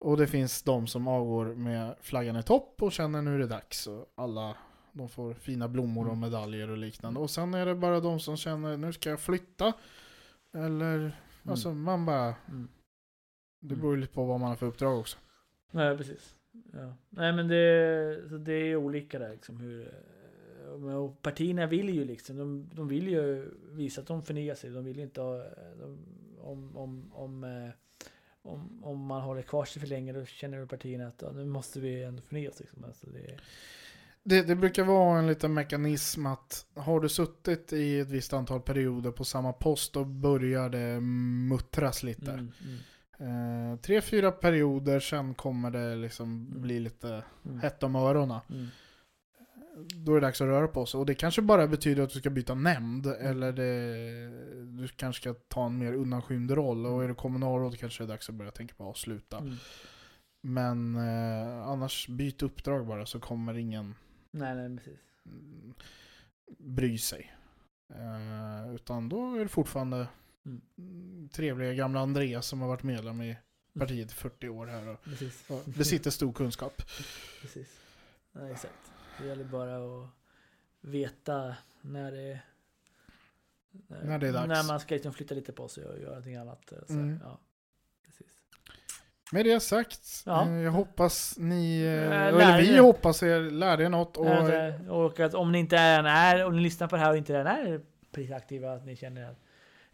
Och 0.00 0.16
det 0.16 0.26
finns 0.26 0.62
de 0.62 0.86
som 0.86 1.08
avgår 1.08 1.46
med 1.46 1.94
flaggan 2.00 2.36
i 2.36 2.42
topp 2.42 2.82
och 2.82 2.92
känner 2.92 3.22
nu 3.22 3.34
är 3.34 3.38
det 3.38 3.46
dags. 3.46 3.86
Och 3.86 4.06
alla 4.14 4.56
de 4.92 5.08
får 5.08 5.34
fina 5.34 5.68
blommor 5.68 6.04
och 6.06 6.12
Mm. 6.12 6.20
medaljer 6.20 6.70
och 6.70 6.76
liknande. 6.78 7.20
Och 7.20 7.30
sen 7.30 7.54
är 7.54 7.66
det 7.66 7.74
bara 7.74 8.00
de 8.00 8.20
som 8.20 8.36
känner 8.36 8.76
nu 8.76 8.92
ska 8.92 9.10
jag 9.10 9.20
flytta. 9.20 9.72
Eller, 10.54 11.20
alltså 11.44 11.72
man 11.74 12.06
bara, 12.06 12.34
Mm. 12.48 12.68
det 13.60 13.76
beror 13.76 13.94
ju 13.94 14.00
lite 14.00 14.12
på 14.14 14.24
vad 14.24 14.40
man 14.40 14.48
har 14.48 14.56
för 14.56 14.66
uppdrag 14.66 14.98
också. 15.00 15.18
Nej, 15.70 15.96
precis. 15.96 16.34
Ja. 16.72 16.94
Nej, 17.08 17.32
men 17.32 17.48
det, 17.48 18.28
så 18.28 18.36
det 18.38 18.52
är 18.52 18.76
olika 18.76 19.18
där 19.18 19.30
liksom 19.32 19.56
hur... 19.56 19.94
eh, 20.86 20.94
och 20.96 21.22
partierna 21.22 21.66
vill 21.66 21.88
ju 21.88 22.04
liksom, 22.04 22.36
de, 22.36 22.68
de 22.74 22.88
vill 22.88 23.08
ju 23.08 23.50
visa 23.70 24.00
att 24.00 24.06
de 24.06 24.22
förnyar 24.22 24.54
sig. 24.54 24.70
De 24.70 24.84
vill 24.84 25.00
inte 25.00 25.20
ha... 25.20 25.36
De, 25.78 25.98
om, 26.40 26.76
om, 26.76 27.12
om, 27.14 27.44
eh, 27.44 27.70
om, 28.42 28.84
om 28.84 28.98
man 29.06 29.22
håller 29.22 29.42
kvar 29.42 29.64
sig 29.64 29.80
för 29.80 29.88
länge 29.88 30.12
då 30.12 30.24
känner 30.24 30.66
partierna 30.66 31.06
att 31.08 31.22
ja, 31.22 31.32
nu 31.32 31.44
måste 31.44 31.80
vi 31.80 32.02
ändå 32.02 32.22
förnya 32.22 32.50
oss. 32.50 32.60
Liksom. 32.60 32.84
Alltså 32.84 33.06
det, 33.10 33.38
Det, 34.24 34.42
det 34.42 34.56
brukar 34.56 34.84
vara 34.84 35.18
en 35.18 35.26
liten 35.26 35.54
mekanism 35.54 36.26
att 36.26 36.66
har 36.74 37.00
du 37.00 37.08
suttit 37.08 37.72
i 37.72 37.98
ett 38.00 38.10
visst 38.10 38.32
antal 38.32 38.60
perioder 38.60 39.10
på 39.10 39.24
samma 39.24 39.52
post 39.52 39.92
då 39.92 40.04
börjar 40.04 40.68
det 40.70 41.00
muttras 41.48 42.02
lite. 42.02 42.30
mm, 42.32 42.52
mm, 42.64 42.78
Eh, 43.18 43.76
tre, 43.78 44.00
fyra 44.00 44.30
perioder, 44.32 45.00
sen 45.00 45.34
kommer 45.34 45.70
det 45.70 45.96
liksom 45.96 46.46
Mm. 46.46 46.62
bli 46.62 46.80
lite 46.80 47.24
mm, 47.46 47.60
hett 47.60 47.82
om 47.82 47.96
öronen. 47.96 48.40
mm. 48.50 48.66
Då 50.04 50.12
är 50.12 50.20
det 50.20 50.26
dags 50.26 50.40
att 50.40 50.46
röra 50.46 50.68
på 50.68 50.86
sig. 50.86 50.98
Och 51.00 51.06
det 51.06 51.14
kanske 51.14 51.42
bara 51.42 51.66
betyder 51.66 52.02
att 52.02 52.10
du 52.10 52.18
ska 52.18 52.30
byta 52.30 52.54
nämnd, 52.54 53.06
Mm. 53.06 53.26
eller 53.26 53.52
det, 53.52 54.82
du 54.82 54.88
kanske 54.88 55.20
ska 55.22 55.34
ta 55.48 55.66
en 55.66 55.78
mer 55.78 55.92
undanskymd 55.92 56.50
roll. 56.50 56.86
Och 56.86 57.04
är 57.04 57.08
du 57.08 57.14
kommunalråd 57.14 57.78
kanske 57.78 58.02
det 58.02 58.06
är 58.06 58.08
dags 58.08 58.28
att 58.28 58.34
börja 58.34 58.50
tänka 58.50 58.74
på 58.74 58.90
att 58.90 58.96
sluta. 58.96 59.38
Mm. 59.38 59.54
Men 60.42 60.96
eh, 60.96 61.68
annars 61.68 62.08
byt 62.08 62.42
uppdrag 62.42 62.86
bara 62.86 63.06
så 63.06 63.20
kommer 63.20 63.58
ingen 63.58 63.94
Nej, 64.32 64.54
nej, 64.54 64.76
precis. 64.78 65.00
mm, 65.26 65.74
bry 66.58 66.98
sig. 66.98 67.32
Eh, 67.88 68.74
utan 68.74 69.08
då 69.08 69.34
är 69.34 69.38
det 69.42 69.48
fortfarande 69.48 70.06
Mm. 70.44 70.60
mm, 70.78 71.28
trevliga 71.28 71.72
gamla 71.74 72.00
Andreas 72.00 72.46
som 72.46 72.60
har 72.60 72.68
varit 72.68 72.82
medlem 72.82 73.22
i 73.22 73.36
partiet 73.78 74.10
i 74.12 74.14
40 74.14 74.48
år 74.48 74.66
här 74.66 74.88
och 74.88 75.02
precis. 75.04 75.50
och 75.50 75.62
besitter 75.64 76.10
stor 76.10 76.32
kunskap. 76.32 76.82
Precis. 77.40 77.80
Ja, 78.32 78.48
exakt. 78.48 78.92
Det 79.18 79.26
gäller 79.26 79.44
bara 79.44 79.76
att 80.02 80.08
veta 80.80 81.56
när 81.80 82.12
det 82.12 82.40
När 83.88 84.18
det 84.18 84.28
är 84.28 84.32
dags. 84.32 84.48
När 84.48 84.66
man 84.66 84.80
ska 84.80 84.94
liksom 84.94 85.12
flytta 85.12 85.34
lite 85.34 85.52
på 85.52 85.68
sig 85.68 85.84
och 85.86 85.98
göra 85.98 86.08
någonting 86.08 86.36
annat. 86.36 86.72
Så, 86.86 86.92
Mm. 86.92 87.18
ja. 87.22 87.38
Med 89.32 89.44
det 89.44 89.60
sagt, 89.60 90.22
Ja. 90.26 90.46
eh, 90.48 90.52
jag 90.62 90.70
hoppas 90.72 91.34
ni, 91.38 91.82
eh, 91.84 92.12
Äh, 92.12 92.26
eller 92.26 92.58
vi 92.62 92.78
hoppas 92.78 93.22
er 93.22 93.40
lärde 93.50 93.84
er 93.84 93.88
något. 93.88 94.16
Och, 94.16 94.26
Och, 94.88 95.04
och 95.06 95.20
att 95.20 95.34
om 95.34 95.52
ni 95.52 95.58
inte 95.58 95.76
är, 95.76 96.04
är, 96.04 96.44
om 96.46 96.56
ni 96.56 96.62
lyssnar 96.62 96.88
på 96.88 96.96
det 96.96 97.02
här 97.02 97.10
och 97.10 97.16
inte 97.16 97.32
redan 97.32 97.46
är 97.46 97.80
prisaktiva, 98.12 98.72
att 98.72 98.84
ni 98.86 98.96
känner 98.96 99.30
att 99.30 99.38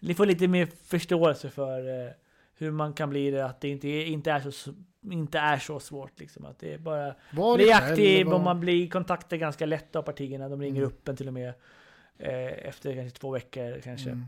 ni 0.01 0.14
får 0.14 0.26
lite 0.26 0.49
mer 0.49 0.68
förståelse 0.84 1.51
för 1.51 2.05
eh, 2.07 2.11
hur 2.59 2.70
man 2.70 2.93
kan 2.93 3.11
bli 3.11 3.30
det, 3.30 3.45
att 3.47 3.61
det 3.61 3.68
inte, 3.68 3.89
är- 3.89 4.05
inte, 4.07 4.30
är, 4.32 4.51
så, 4.51 4.70
inte 5.11 5.39
är 5.39 5.59
så 5.59 5.80
svårt. 5.80 6.20
Liksom. 6.20 6.45
Att 6.45 6.59
det 6.59 6.74
är 6.74 6.78
bara 6.78 7.14
var 7.30 7.57
bli 7.57 7.72
aktiv 7.72 8.18
själv 8.24 8.34
och 8.34 8.41
man 8.41 8.61
blir 8.61 8.91
kontaktad 8.91 9.36
ganska 9.39 9.66
lätt 9.66 9.97
av 9.97 10.03
partierna. 10.03 10.49
De 10.49 10.61
ringer 10.62 10.80
Mm. 10.80 10.89
upp 10.89 11.09
en 11.09 11.16
till 11.16 11.26
och 11.28 11.34
med 11.34 11.49
eh, 12.18 12.68
efter 12.68 12.95
kanske 12.95 13.18
två 13.18 13.30
veckor 13.30 13.80
kanske. 13.84 14.11
Mm. 14.11 14.24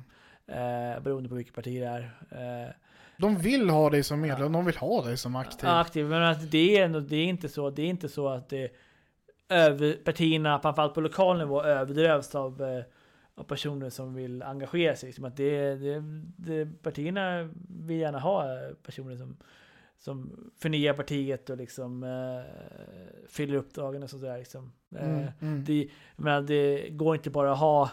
Eh, 0.46 1.00
beroende 1.00 1.28
på 1.28 1.34
vilket 1.34 1.54
parti 1.54 1.80
det 1.80 1.86
är. 1.86 2.10
Eh, 2.30 2.70
De 3.20 3.36
vill 3.36 3.70
ha 3.70 3.90
dig 3.90 4.02
som 4.02 4.20
medlem, 4.20 4.52
de 4.52 4.64
vill 4.64 4.76
ha 4.76 5.04
dig 5.04 5.16
som 5.16 5.36
aktiv. 5.36 5.68
Aktiv. 5.68 6.06
Men 6.06 6.22
att 6.22 6.50
det 6.50 6.78
är 6.78 6.84
ändå, 6.84 7.00
det 7.00 7.16
är 7.16 7.24
inte 7.24 7.48
så, 7.48 7.70
det 7.70 7.82
är 7.82 7.86
inte 7.86 8.08
så 8.08 8.28
att 8.28 8.48
det 8.48 8.70
över, 9.48 9.92
partierna, 10.04 10.60
framförallt 10.60 10.94
på 10.94 11.00
lokal 11.00 11.38
nivå, 11.38 11.62
överdrövs 11.62 12.34
av, 12.34 12.62
eh, 12.62 12.84
av 13.34 13.44
personer 13.44 13.90
som 13.90 14.14
vill 14.14 14.42
engagera 14.42 14.96
sig. 14.96 15.12
Som 15.12 15.24
att 15.24 15.36
det, 15.36 15.74
det, 15.74 16.02
det, 16.36 16.82
partierna 16.82 17.50
vill 17.68 17.96
gärna 17.96 18.18
ha 18.18 18.44
eh, 18.44 18.74
personer 18.86 19.16
som, 19.16 19.36
som 19.98 20.50
förnyar 20.58 20.94
partiet 20.94 21.50
och 21.50 21.56
liksom 21.56 22.02
eh, 22.02 22.52
fyller 23.28 23.54
uppdragen 23.54 24.02
och 24.02 24.10
sådär. 24.10 24.38
Liksom. 24.38 24.72
Eh, 24.96 25.08
Mm, 25.08 25.28
mm. 25.40 25.64
det, 25.64 25.88
det 26.46 26.88
går 26.90 27.14
inte 27.14 27.30
bara 27.30 27.52
att 27.52 27.58
ha 27.58 27.90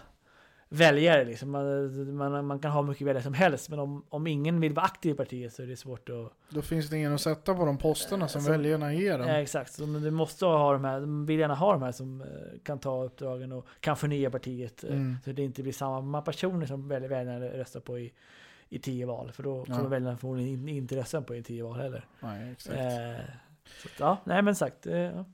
väljare. 0.69 1.25
Liksom. 1.25 1.51
Man, 1.51 2.15
man, 2.15 2.45
man 2.45 2.59
kan 2.59 2.71
ha 2.71 2.81
mycket 2.81 3.07
väljare 3.07 3.23
som 3.23 3.33
helst, 3.33 3.69
men 3.69 3.79
om, 3.79 4.05
om 4.09 4.27
ingen 4.27 4.59
vill 4.59 4.73
vara 4.73 4.85
aktiv 4.85 5.11
i 5.13 5.17
partiet 5.17 5.53
så 5.53 5.61
är 5.63 5.67
det 5.67 5.75
svårt 5.77 6.09
att 6.09 6.33
Då 6.49 6.61
finns 6.61 6.89
det 6.89 6.97
ingen 6.97 7.13
att 7.13 7.21
sätta 7.21 7.55
på 7.55 7.65
de 7.65 7.77
posterna 7.77 8.27
som 8.27 8.41
Så- 8.41 8.51
väljarna 8.51 8.93
ger 8.93 9.17
dem. 9.17 9.27
Ja, 9.27 9.33
exakt, 9.35 9.73
så, 9.73 9.87
men 9.87 10.01
du 10.01 10.11
måste 10.11 10.45
ha 10.45 10.73
de 10.73 10.83
här, 10.85 10.99
de 10.99 11.25
vill 11.25 11.39
gärna 11.39 11.55
ha 11.55 11.71
de 11.73 11.81
här 11.81 11.91
som 11.91 12.21
eh, 12.21 12.27
kan 12.63 12.79
ta 12.79 13.03
uppdragen 13.03 13.51
och 13.51 13.67
kan 13.79 13.97
förnya 13.97 14.31
partiet. 14.31 14.83
eh, 14.83 14.89
Mm. 14.91 15.15
Så 15.25 15.31
det 15.31 15.43
inte 15.43 15.63
blir 15.63 15.73
samma 15.73 16.21
personer 16.21 16.65
som 16.65 16.87
väl- 16.87 17.07
väljarna 17.07 17.39
röstar 17.45 17.79
på 17.79 17.99
i, 17.99 18.13
i 18.69 18.79
tio 18.79 19.05
val. 19.05 19.31
För 19.31 19.43
då 19.43 19.65
kommer 19.65 19.81
Ja. 19.83 19.87
väljarna 19.87 20.17
förmodligen 20.17 20.53
in- 20.53 20.69
inte 20.77 20.95
rösta 20.95 21.21
på 21.21 21.35
i 21.35 21.43
tio 21.43 21.63
val 21.63 21.79
heller. 21.79 22.05
Nej, 22.19 22.51
exakt. 22.51 22.75
Eh, 22.77 23.25
så, 23.81 23.87
ja, 23.99 24.17
nej 24.23 24.41
men 24.41 24.55
sagt. 24.55 24.87
Eh, 24.87 24.97
ja. 24.97 25.25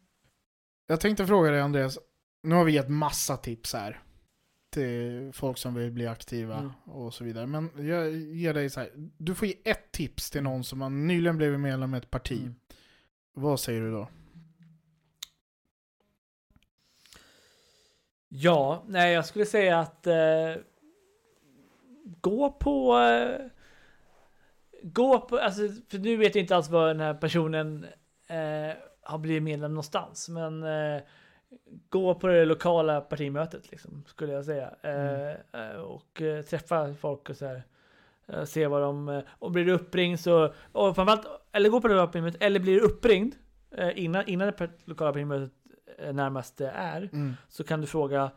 Jag 0.87 0.99
tänkte 0.99 1.25
fråga 1.27 1.51
dig 1.51 1.59
Andreas, 1.61 1.99
nu 2.47 2.55
har 2.55 2.63
vi 2.63 2.71
gett 2.71 2.89
massa 2.89 3.37
tips 3.37 3.73
här 3.73 3.99
till 4.73 5.31
folk 5.33 5.57
som 5.57 5.73
vill 5.73 5.91
bli 5.91 6.07
aktiva 6.07 6.57
Mm. 6.57 6.71
och 6.85 7.13
så 7.13 7.23
vidare. 7.23 7.47
Men 7.47 7.69
jag 7.87 8.11
ger 8.15 8.53
dig 8.53 8.69
så 8.69 8.79
här, 8.79 8.89
du 9.17 9.35
får 9.35 9.47
ge 9.47 9.55
ett 9.63 9.91
tips 9.91 10.29
till 10.31 10.43
någon 10.43 10.63
som 10.63 10.81
har 10.81 10.89
nyligen 10.89 11.37
blivit 11.37 11.59
medlem 11.59 11.95
i 11.95 11.97
ett 11.97 12.09
parti. 12.11 12.39
Mm. 12.39 12.55
Vad 13.33 13.59
säger 13.59 13.81
du 13.81 13.91
då? 13.91 14.07
Ja, 18.29 18.83
nej 18.87 19.13
jag 19.13 19.25
skulle 19.25 19.45
säga 19.45 19.79
att 19.79 20.07
eh, 20.07 20.55
gå 22.21 22.51
på 22.51 22.99
eh, 22.99 23.45
gå 24.83 25.19
på, 25.19 25.37
alltså, 25.39 25.61
för 25.89 25.97
nu 25.97 26.17
vet 26.17 26.35
jag 26.35 26.43
inte 26.43 26.55
alls 26.55 26.69
vad 26.69 26.87
den 26.89 26.99
här 26.99 27.13
personen 27.13 27.85
eh, 28.27 28.75
har 29.01 29.17
blivit 29.17 29.43
medlem 29.43 29.71
någonstans, 29.71 30.29
men 30.29 30.63
eh, 30.63 31.01
gå 31.89 32.15
på 32.15 32.27
det 32.27 32.45
lokala 32.45 33.01
partimötet 33.01 33.71
liksom, 33.71 34.03
skulle 34.07 34.33
jag 34.33 34.45
säga. 34.45 34.73
Eh, 34.81 35.31
eh, 35.61 35.75
och 35.75 36.21
eh, 36.21 36.41
träffa 36.41 36.93
folk 36.93 37.29
och 37.29 37.35
så 37.37 37.45
här. 37.45 37.63
eh, 38.27 38.43
se 38.43 38.67
vad 38.67 38.81
de, 38.81 39.21
och 39.39 39.51
blir 39.51 39.65
du 39.65 39.71
uppringd 39.71 40.19
så, 40.19 40.53
och 40.71 40.95
framförallt, 40.95 41.27
eller 41.51 41.69
gå 41.69 41.81
på 41.81 41.87
det 41.87 41.93
lokala 41.93 42.07
partimötet, 42.07 42.41
eller 42.43 42.59
blir 42.59 42.73
du 42.73 42.79
uppringd 42.81 43.35
eh, 43.71 44.03
innan, 44.03 44.27
innan 44.27 44.47
det 44.57 44.69
lokala 44.85 45.11
partimötet 45.13 45.51
närmast 46.13 46.61
är, 46.61 47.09
Mm. 47.13 47.33
så 47.49 47.63
kan 47.63 47.81
du 47.81 47.87
fråga 47.87 48.31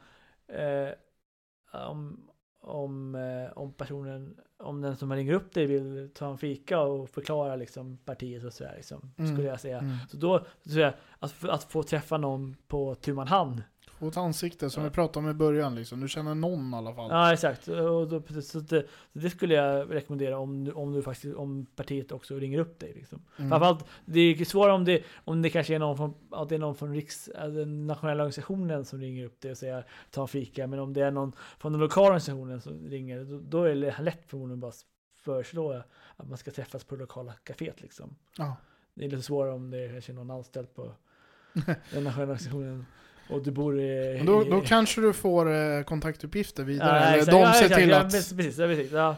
om, 1.72 2.20
om, 2.66 3.14
eh, 3.14 3.58
om 3.58 3.72
personen, 3.72 4.36
om 4.58 4.80
den 4.80 4.96
som 4.96 5.12
ringer 5.12 5.32
upp 5.32 5.54
dig 5.54 5.66
vill 5.66 6.10
ta 6.14 6.30
en 6.30 6.38
fika 6.38 6.80
och 6.80 7.10
förklara 7.10 7.56
liksom 7.56 7.98
partiet 8.04 8.44
och 8.44 8.52
sådär 8.52 8.72
liksom, 8.76 9.12
Mm. 9.18 9.34
skulle 9.34 9.48
jag 9.48 9.60
säga. 9.60 9.78
Mm. 9.78 9.96
Så 10.08 10.16
då, 10.16 10.44
så 10.66 10.78
jag, 10.78 10.92
att, 11.18 11.44
att 11.44 11.64
få 11.64 11.82
träffa 11.82 12.16
någon 12.18 12.56
på 12.68 12.94
tu 12.94 13.14
man 13.14 13.28
hand. 13.28 13.62
Ett 14.00 14.16
ansikte 14.16 14.70
som 14.70 14.84
vi 14.84 14.90
pratade 14.90 15.26
om 15.26 15.30
i 15.30 15.34
början 15.34 15.74
liksom. 15.74 16.00
Du 16.00 16.08
känner 16.08 16.34
någon 16.34 16.74
i 16.74 16.76
alla 16.76 16.94
fall. 16.94 17.10
Ja, 17.10 17.32
exakt. 17.32 17.68
Och 17.68 18.08
då, 18.08 18.20
precis, 18.20 18.50
så 18.50 18.60
det, 18.60 18.86
det 19.12 19.30
skulle 19.30 19.54
jag 19.54 19.94
rekommendera 19.94 20.38
om 20.38 20.64
du, 20.64 20.72
om 20.72 20.92
du 20.92 21.02
faktiskt, 21.02 21.36
om 21.36 21.66
partiet 21.76 22.12
också 22.12 22.34
ringer 22.34 22.58
upp 22.58 22.78
dig 22.78 22.92
liksom. 22.94 23.22
Mm. 23.36 23.50
Framförallt, 23.50 23.84
det 24.04 24.20
är 24.20 24.44
svårare 24.44 24.72
om 24.72 24.84
det, 24.84 25.02
om 25.24 25.42
det 25.42 25.50
kanske 25.50 25.74
är 25.74 25.78
någon 25.78 25.96
från, 25.96 26.14
att 26.30 26.48
det 26.48 26.54
är 26.54 26.58
någon 26.58 26.74
från 26.74 26.94
riks, 26.94 27.30
den 27.34 27.86
nationella 27.86 28.22
organisationen 28.22 28.84
som 28.84 29.00
ringer 29.00 29.24
upp 29.24 29.40
dig 29.40 29.50
och 29.50 29.58
säger 29.58 29.86
ta 30.10 30.22
en 30.22 30.28
fika. 30.28 30.66
Men 30.66 30.78
om 30.78 30.92
det 30.92 31.00
är 31.00 31.10
någon 31.10 31.32
från 31.58 31.72
den 31.72 31.80
lokala 31.80 32.06
organisationen 32.06 32.60
som 32.60 32.88
ringer, 32.88 33.24
då, 33.24 33.40
då 33.40 33.64
är 33.64 33.74
det 33.74 34.02
lätt 34.02 34.20
förmodligen 34.26 34.60
bara 34.60 34.72
föreslå 35.16 35.82
att 36.16 36.28
man 36.28 36.38
ska 36.38 36.50
träffas 36.50 36.84
på 36.84 36.94
det 36.94 37.00
lokala 37.00 37.32
kaféet 37.44 37.82
liksom. 37.82 38.16
Ja. 38.36 38.56
Det 38.94 39.04
är 39.04 39.08
lite 39.08 39.22
svårare 39.22 39.52
om 39.52 39.70
det 39.70 39.78
är 39.78 39.92
kanske 39.92 40.12
någon 40.12 40.30
anställd 40.30 40.74
på 40.74 40.82
den 41.92 42.04
nationella 42.04 42.22
organisationen 42.22 42.86
och 43.30 43.42
du 43.42 43.50
bor 43.50 43.80
i... 43.80 44.22
Då, 44.26 44.44
då 44.44 44.60
kanske 44.60 45.00
du 45.00 45.12
får 45.12 45.52
eh, 45.54 45.82
kontaktuppgifter 45.82 46.64
vidare. 46.64 46.98
Ja, 47.00 47.04
eller 47.06 47.16
exakt. 47.18 47.30
de 47.32 47.40
Ja, 47.40 47.52
ser 47.52 47.64
exakt. 47.64 47.80
till 47.80 47.88
ja, 47.90 47.98
att... 48.00 48.12
Precis, 48.12 48.58
ja, 48.58 48.66
precis. 48.66 48.92
Ja. 48.92 49.16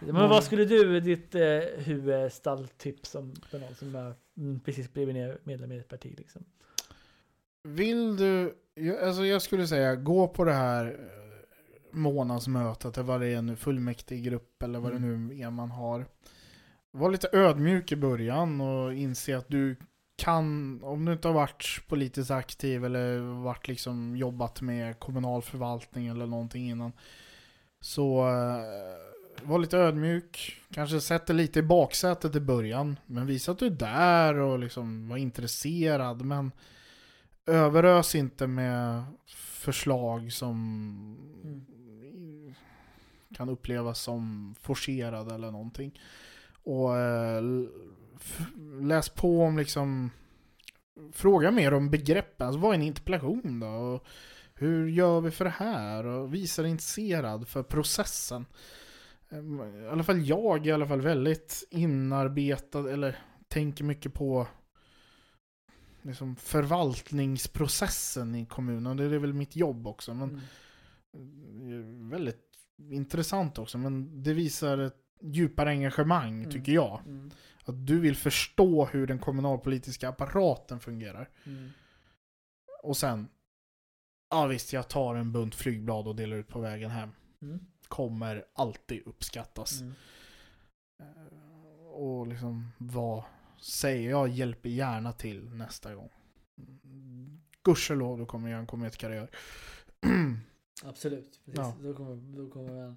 Men 0.00 0.16
Mm. 0.16 0.28
vad 0.28 0.44
skulle 0.44 0.64
du, 0.64 1.00
ditt 1.00 1.34
eh, 1.34 1.40
huvudstalltips 1.78 3.14
om 3.14 3.34
för 3.50 3.58
någon 3.58 3.74
som 3.74 3.94
är, 3.96 4.14
mm, 4.36 4.60
precis 4.60 4.92
blivit 4.92 5.46
medlem 5.46 5.72
i 5.72 5.78
ett 5.78 5.88
parti 5.88 6.14
liksom? 6.18 6.44
Vill 7.62 8.16
du... 8.16 8.54
jag- 8.74 8.98
Alltså 9.02 9.24
jag 9.24 9.42
skulle 9.42 9.66
säga, 9.66 9.94
gå 9.96 10.28
på 10.28 10.44
det 10.44 10.52
här 10.52 10.86
eh, 10.86 11.96
månadsmötet, 11.96 12.96
eller 12.96 13.06
vad 13.06 13.20
det 13.20 13.26
är 13.28 13.42
nu, 13.42 13.56
fullmäktigegrupp 13.56 14.62
eller 14.62 14.78
vad 14.78 14.92
det 14.92 14.96
Mm. 14.96 15.26
nu 15.28 15.38
är 15.42 15.50
man 15.50 15.70
har. 15.70 16.06
Var 16.90 17.10
lite 17.10 17.28
ödmjuk 17.32 17.92
i 17.92 17.96
början 17.96 18.60
och 18.60 18.94
inse 18.94 19.36
att 19.36 19.48
du 19.48 19.76
kan, 20.22 20.78
om 20.82 21.04
du 21.04 21.12
inte 21.12 21.28
har 21.28 21.34
varit 21.34 21.82
politiskt 21.88 22.30
aktiv 22.30 22.84
eller 22.84 23.18
varit 23.18 23.68
liksom 23.68 24.16
jobbat 24.16 24.60
med 24.60 24.98
kommunal 24.98 25.42
förvaltning 25.42 26.06
eller 26.06 26.26
någonting 26.26 26.70
innan. 26.70 26.92
Så 27.80 28.28
eh, 28.28 29.48
var 29.48 29.58
lite 29.58 29.78
ödmjuk, 29.78 30.60
kanske 30.70 31.00
sätt 31.00 31.26
dig 31.26 31.36
lite 31.36 31.58
i 31.58 31.62
baksätet 31.62 32.36
i 32.36 32.40
början. 32.40 32.98
Men 33.06 33.26
visa 33.26 33.52
att 33.52 33.58
du 33.58 33.66
är 33.66 33.70
där 33.70 34.34
och 34.34 34.58
liksom 34.58 35.08
var 35.08 35.16
intresserad. 35.16 36.24
Men 36.24 36.52
överös 37.46 38.14
inte 38.14 38.46
med 38.46 39.04
förslag 39.26 40.32
som 40.32 41.16
kan 43.36 43.48
upplevas 43.48 44.00
som 44.00 44.54
forcerade 44.60 45.34
eller 45.34 45.50
någonting. 45.50 46.00
Och 46.64 46.96
eh, 46.98 47.42
läs 48.80 49.08
på 49.08 49.42
om 49.42 49.58
liksom 49.58 50.10
Fråga 51.12 51.50
mer 51.50 51.74
om 51.74 51.90
begreppen, 51.90 52.46
alltså 52.46 52.60
vad 52.60 52.70
är 52.70 52.74
en 52.74 52.82
interpellation 52.82 53.60
då? 53.60 53.66
Och 53.66 54.04
hur 54.54 54.88
gör 54.88 55.20
vi 55.20 55.30
för 55.30 55.44
det 55.44 55.50
här? 55.50 56.04
Och 56.06 56.34
visa 56.34 56.62
dig 56.62 56.70
intresserad 56.70 57.48
för 57.48 57.62
processen. 57.62 58.46
Ehm, 59.30 59.60
I 59.84 59.88
alla 59.88 60.02
fall 60.02 60.20
jag 60.26 60.66
är 60.66 60.68
i 60.70 60.72
alla 60.72 60.86
fall 60.86 61.00
väldigt 61.00 61.64
inarbetad, 61.70 62.90
eller 62.92 63.18
tänker 63.48 63.84
mycket 63.84 64.14
på 64.14 64.46
liksom 66.02 66.36
förvaltningsprocessen 66.36 68.34
i 68.34 68.46
kommunen. 68.46 68.96
Det 68.96 69.04
är 69.04 69.08
väl 69.18 69.32
mitt 69.32 69.56
jobb 69.56 69.86
också. 69.86 70.14
Men 70.14 70.40
Mm. 71.14 72.06
eh, 72.06 72.10
väldigt 72.10 72.48
intressant 72.90 73.58
också. 73.58 73.78
Men 73.78 74.22
det 74.22 74.32
visar 74.34 74.78
ett 74.78 74.96
djupare 75.20 75.68
engagemang, 75.70 76.38
Mm. 76.38 76.50
tycker 76.50 76.72
jag. 76.72 77.00
Mm. 77.06 77.30
Att 77.64 77.86
du 77.86 78.00
vill 78.00 78.16
förstå 78.16 78.84
hur 78.86 79.06
den 79.06 79.18
kommunalpolitiska 79.18 80.08
apparaten 80.08 80.80
fungerar. 80.80 81.30
Mm. 81.44 81.70
Och 82.82 82.96
sen, 82.96 83.28
ja 84.30 84.46
visst, 84.46 84.72
jag 84.72 84.88
tar 84.88 85.14
en 85.14 85.32
bunt 85.32 85.54
flygblad 85.54 86.08
och 86.08 86.16
delar 86.16 86.36
ut 86.36 86.48
på 86.48 86.60
vägen 86.60 86.90
hem. 86.90 87.10
Mm. 87.42 87.60
Kommer 87.88 88.44
alltid 88.54 89.02
uppskattas. 89.06 89.80
Mm. 89.80 89.94
Eh, 91.00 91.86
Och 91.92 92.26
liksom, 92.26 92.68
vad 92.78 93.22
säger 93.60 94.10
jag 94.10 94.28
hjälper 94.28 94.68
gärna 94.68 95.12
till 95.12 95.50
nästa 95.50 95.94
gång. 95.94 96.10
Gudskelov, 97.62 98.18
då 98.18 98.26
kommer 98.26 98.50
jag 98.50 98.60
en 98.60 98.66
kometkarriär. 98.66 99.30
Absolut. 100.84 101.40
Precis. 101.44 101.58
Ja. 101.58 101.76
Då, 101.82 101.94
kommer, 101.94 102.36
då, 102.36 102.50
kommer, 102.50 102.86
då, 102.88 102.96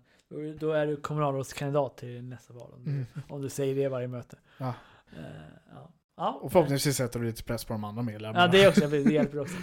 då 0.60 0.72
är 0.72 0.88
du 0.88 0.96
kommunalrådskandidat 0.98 1.98
till 1.98 2.24
nästa 2.24 2.54
val. 2.54 2.72
Om 2.74 2.84
du, 2.84 2.92
Mm. 2.92 3.06
om 3.30 3.42
du 3.42 3.50
säger 3.50 3.76
det 3.76 3.82
i 3.82 3.88
varje 3.88 4.08
möte. 4.08 4.38
Ja. 4.58 4.74
Eh, 5.18 5.22
ja. 5.74 5.92
Ja. 6.18 6.40
Och 6.42 6.52
förhoppningsvis 6.52 6.98
sätter 6.98 7.20
du 7.20 7.26
lite 7.26 7.44
press 7.44 7.66
på 7.66 7.74
de 7.74 7.84
andra 7.84 8.02
medlemmarna. 8.04 8.46
Ja, 8.46 8.48
det 8.52 8.68
också. 8.68 8.88
Det 8.88 8.98
hjälper 9.14 9.40
också. 9.40 9.56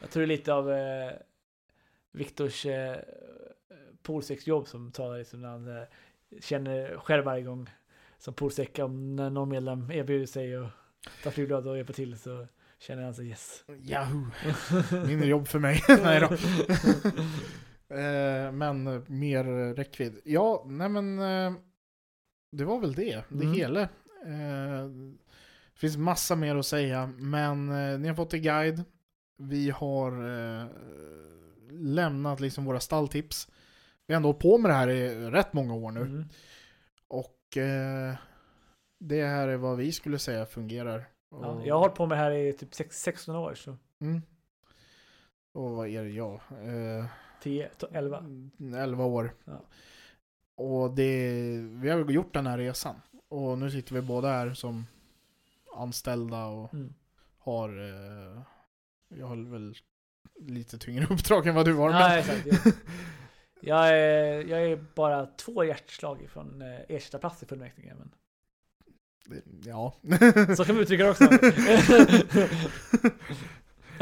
Jag 0.00 0.10
tror 0.10 0.20
det 0.20 0.24
är 0.24 0.36
lite 0.36 0.54
av 0.54 0.72
eh, 0.72 1.12
Viktors 2.12 2.66
eh, 2.66 2.96
polsäcksjobb 4.02 4.68
som 4.68 4.92
talar 4.92 5.18
liksom 5.18 5.40
när 5.40 5.48
han 5.48 5.76
eh, 5.76 5.82
känner 6.40 6.96
själv 6.98 7.24
varje 7.24 7.42
gång 7.42 7.70
som 8.18 8.34
polsäck 8.34 8.78
om 8.78 9.16
när 9.16 9.30
någon 9.30 9.48
medlem 9.48 9.90
erbjuder 9.90 10.26
sig 10.26 10.58
och 10.58 10.68
tar 11.22 11.30
flygblad 11.30 11.66
och 11.68 11.76
hjälper 11.76 11.92
till 11.92 12.18
så 12.18 12.46
känner 12.78 13.02
han 13.02 13.14
sig 13.14 13.26
yes. 13.28 13.64
Yahoo! 13.82 14.26
Mindre 15.06 15.28
jobb 15.28 15.48
för 15.48 15.58
mig. 15.58 15.82
nej 16.02 16.20
då. 16.20 16.28
Eh, 17.92 18.52
men 18.52 19.04
mer 19.08 19.74
räckvidd. 19.74 20.20
Ja, 20.24 20.64
nej 20.66 20.88
men 20.88 21.18
eh, 21.18 21.52
det 22.52 22.64
var 22.64 22.80
väl 22.80 22.94
det. 22.94 23.24
Det 23.28 23.44
Mm. 23.44 23.52
hela. 23.54 23.80
Eh, 24.26 24.86
Det 25.74 25.78
finns 25.78 25.96
massa 25.96 26.36
mer 26.36 26.56
att 26.56 26.66
säga, 26.66 27.06
men 27.06 27.68
eh, 27.70 27.98
ni 27.98 28.08
har 28.08 28.14
fått 28.14 28.34
en 28.34 28.42
guide. 28.42 28.84
Vi 29.36 29.70
har 29.70 30.12
eh, 30.12 30.66
lämnat 31.70 32.40
liksom 32.40 32.64
våra 32.64 32.80
stalltips. 32.80 33.48
Vi 34.06 34.14
har 34.14 34.16
ändå 34.16 34.34
på 34.34 34.58
med 34.58 34.70
det 34.70 34.74
här 34.74 34.88
i 34.88 35.30
rätt 35.30 35.52
många 35.52 35.74
år 35.74 35.90
nu. 35.90 36.00
Mm. 36.00 36.24
Och 37.08 37.38
det 38.98 39.24
här 39.26 39.48
är 39.48 39.56
vad 39.56 39.76
vi 39.76 39.92
skulle 39.92 40.18
säga 40.18 40.46
fungerar. 40.46 41.04
Ja, 41.30 41.36
Och- 41.36 41.66
jag 41.66 41.74
har 41.74 41.80
hållit 41.80 41.94
på 41.96 42.06
med 42.06 42.18
det 42.18 42.22
här 42.22 42.30
i 42.30 42.52
typ 42.52 42.74
sex- 42.74 43.02
16 43.02 43.36
år, 43.36 43.54
så 43.54 43.76
Mm. 44.00 44.22
Och 45.54 45.70
vad 45.70 45.88
är 45.88 46.02
det 46.02 46.10
jag? 46.10 46.32
Eh, 46.50 47.04
10, 47.42 47.68
11. 47.92 48.18
Mm, 48.18 48.74
11 48.74 49.04
år. 49.04 49.34
Ja. 49.44 49.62
Och 50.54 50.90
det, 50.94 51.30
vi 51.60 51.90
har 51.90 52.10
gjort 52.10 52.34
den 52.34 52.46
här 52.46 52.58
resan. 52.58 52.96
Och 53.28 53.58
nu 53.58 53.70
sitter 53.70 53.94
vi 53.94 54.00
båda 54.00 54.28
här 54.28 54.54
som 54.54 54.86
anställda 55.76 56.44
och 56.46 56.74
Mm. 56.74 56.94
har... 57.38 57.68
Eh, 57.68 58.42
jag 59.08 59.26
har 59.26 59.50
väl 59.50 59.74
lite 60.40 60.78
tyngre 60.78 61.06
uppdrag 61.10 61.46
än 61.46 61.54
vad 61.54 61.64
du 61.64 61.74
har. 61.74 61.90
Ja, 61.90 62.08
men, 62.08 62.18
exakt. 62.18 62.46
Jag, 62.46 62.58
jag, 63.60 63.88
är, 63.88 64.44
jag 64.48 64.62
är 64.62 64.84
bara 64.94 65.26
två 65.26 65.64
hjärtslag 65.64 66.22
ifrån 66.22 66.62
eh, 66.62 66.80
ersättarplats 66.88 67.42
i 67.42 67.46
fullmäktige. 67.46 67.94
Men 67.98 68.12
ja. 69.64 69.94
så 70.56 70.64
kan 70.64 70.76
vi 70.76 70.82
uttrycka 70.82 71.04
det 71.04 71.10
också. 71.10 71.24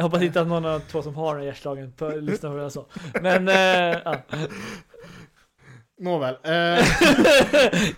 jag 0.01 0.05
hoppas 0.05 0.22
inte 0.22 0.40
att 0.40 0.46
någon 0.48 0.64
av 0.64 0.80
de 0.80 0.86
två 0.86 1.03
som 1.03 1.14
har 1.14 1.40
hjärtslagen 1.40 1.92
på- 1.92 2.09
lyssnar 2.09 2.51
på 2.51 2.57
det 2.57 2.62
jag 2.62 2.72
sa. 2.72 2.86
Men, 3.22 3.48
eh, 3.48 3.98
ja. 4.05 4.16
Nåväl. 6.01 6.36
Eh, 6.42 6.53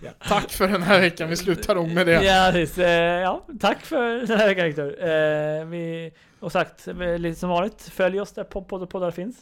ja. 0.02 0.10
tack 0.28 0.50
för 0.50 0.68
den 0.68 0.82
här 0.82 1.00
veckan. 1.00 1.28
Vi 1.28 1.36
slutar 1.36 1.74
nog 1.74 1.90
med 1.90 2.06
det. 2.06 2.24
Ja, 2.24 2.50
precis. 2.52 2.78
Eh, 2.78 3.20
ja, 3.20 3.46
tack 3.60 3.80
för 3.80 4.26
den 4.26 4.38
här 4.38 4.48
veckan 4.48 4.66
Viktor. 4.66 5.04
Eh, 5.04 5.64
vi, 5.64 6.12
och 6.40 6.52
sagt, 6.52 6.88
eh, 6.88 7.18
lite 7.18 7.40
som 7.40 7.48
vanligt, 7.50 7.82
följ 7.82 8.20
oss 8.20 8.32
där 8.32 8.44
på 8.44 8.62
podd 8.62 8.82
och 8.82 8.90
poddar 8.90 9.10
finns. 9.10 9.36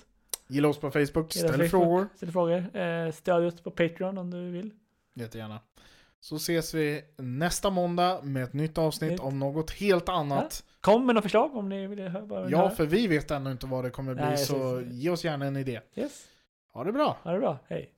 Gilla 0.49 0.69
oss 0.69 0.79
på 0.81 0.91
Facebook. 0.91 1.33
Ställ 1.33 1.51
Facebook. 1.53 1.71
frågor. 1.71 2.09
Ställ 2.17 2.33
frågor. 2.33 2.77
Eh, 2.77 3.13
stöd 3.13 3.45
oss 3.45 3.63
på 3.63 3.71
Patreon 3.71 4.19
om 4.19 4.31
du 4.31 4.51
vill. 4.51 4.71
Jättegärna. 5.15 5.61
Så 6.21 6.37
ses 6.37 6.75
vi 6.75 7.03
nästa 7.17 7.71
måndag 7.71 8.21
med 8.23 8.45
ett 8.45 8.53
nytt 8.53 8.79
avsnitt 8.79 9.21
om 9.21 9.39
något 9.39 9.71
helt 9.71 10.09
annat. 10.09 10.65
Kom 10.81 11.07
med 11.07 11.15
några 11.15 11.23
förslag 11.23 11.57
om 11.57 11.69
ni 11.69 11.87
vill 11.87 12.09
höra. 12.09 12.51
Ja, 12.51 12.71
för 12.71 12.87
vi 12.87 13.07
vet 13.07 13.31
ännu 13.31 13.51
inte 13.51 13.67
vad 13.67 13.85
det 13.85 13.91
kommer 13.91 14.15
bli, 14.15 14.25
Nej, 14.25 14.37
så 14.37 14.83
ge 14.91 15.11
oss 15.11 15.25
gärna 15.25 15.47
en 15.47 15.57
idé. 15.57 15.81
Yes, 15.95 16.25
Ha 16.73 16.85
det 16.85 16.93
bra! 16.93 17.17
ha 17.23 17.33
det 17.33 17.39
bra. 17.39 17.59
Hej. 17.69 17.93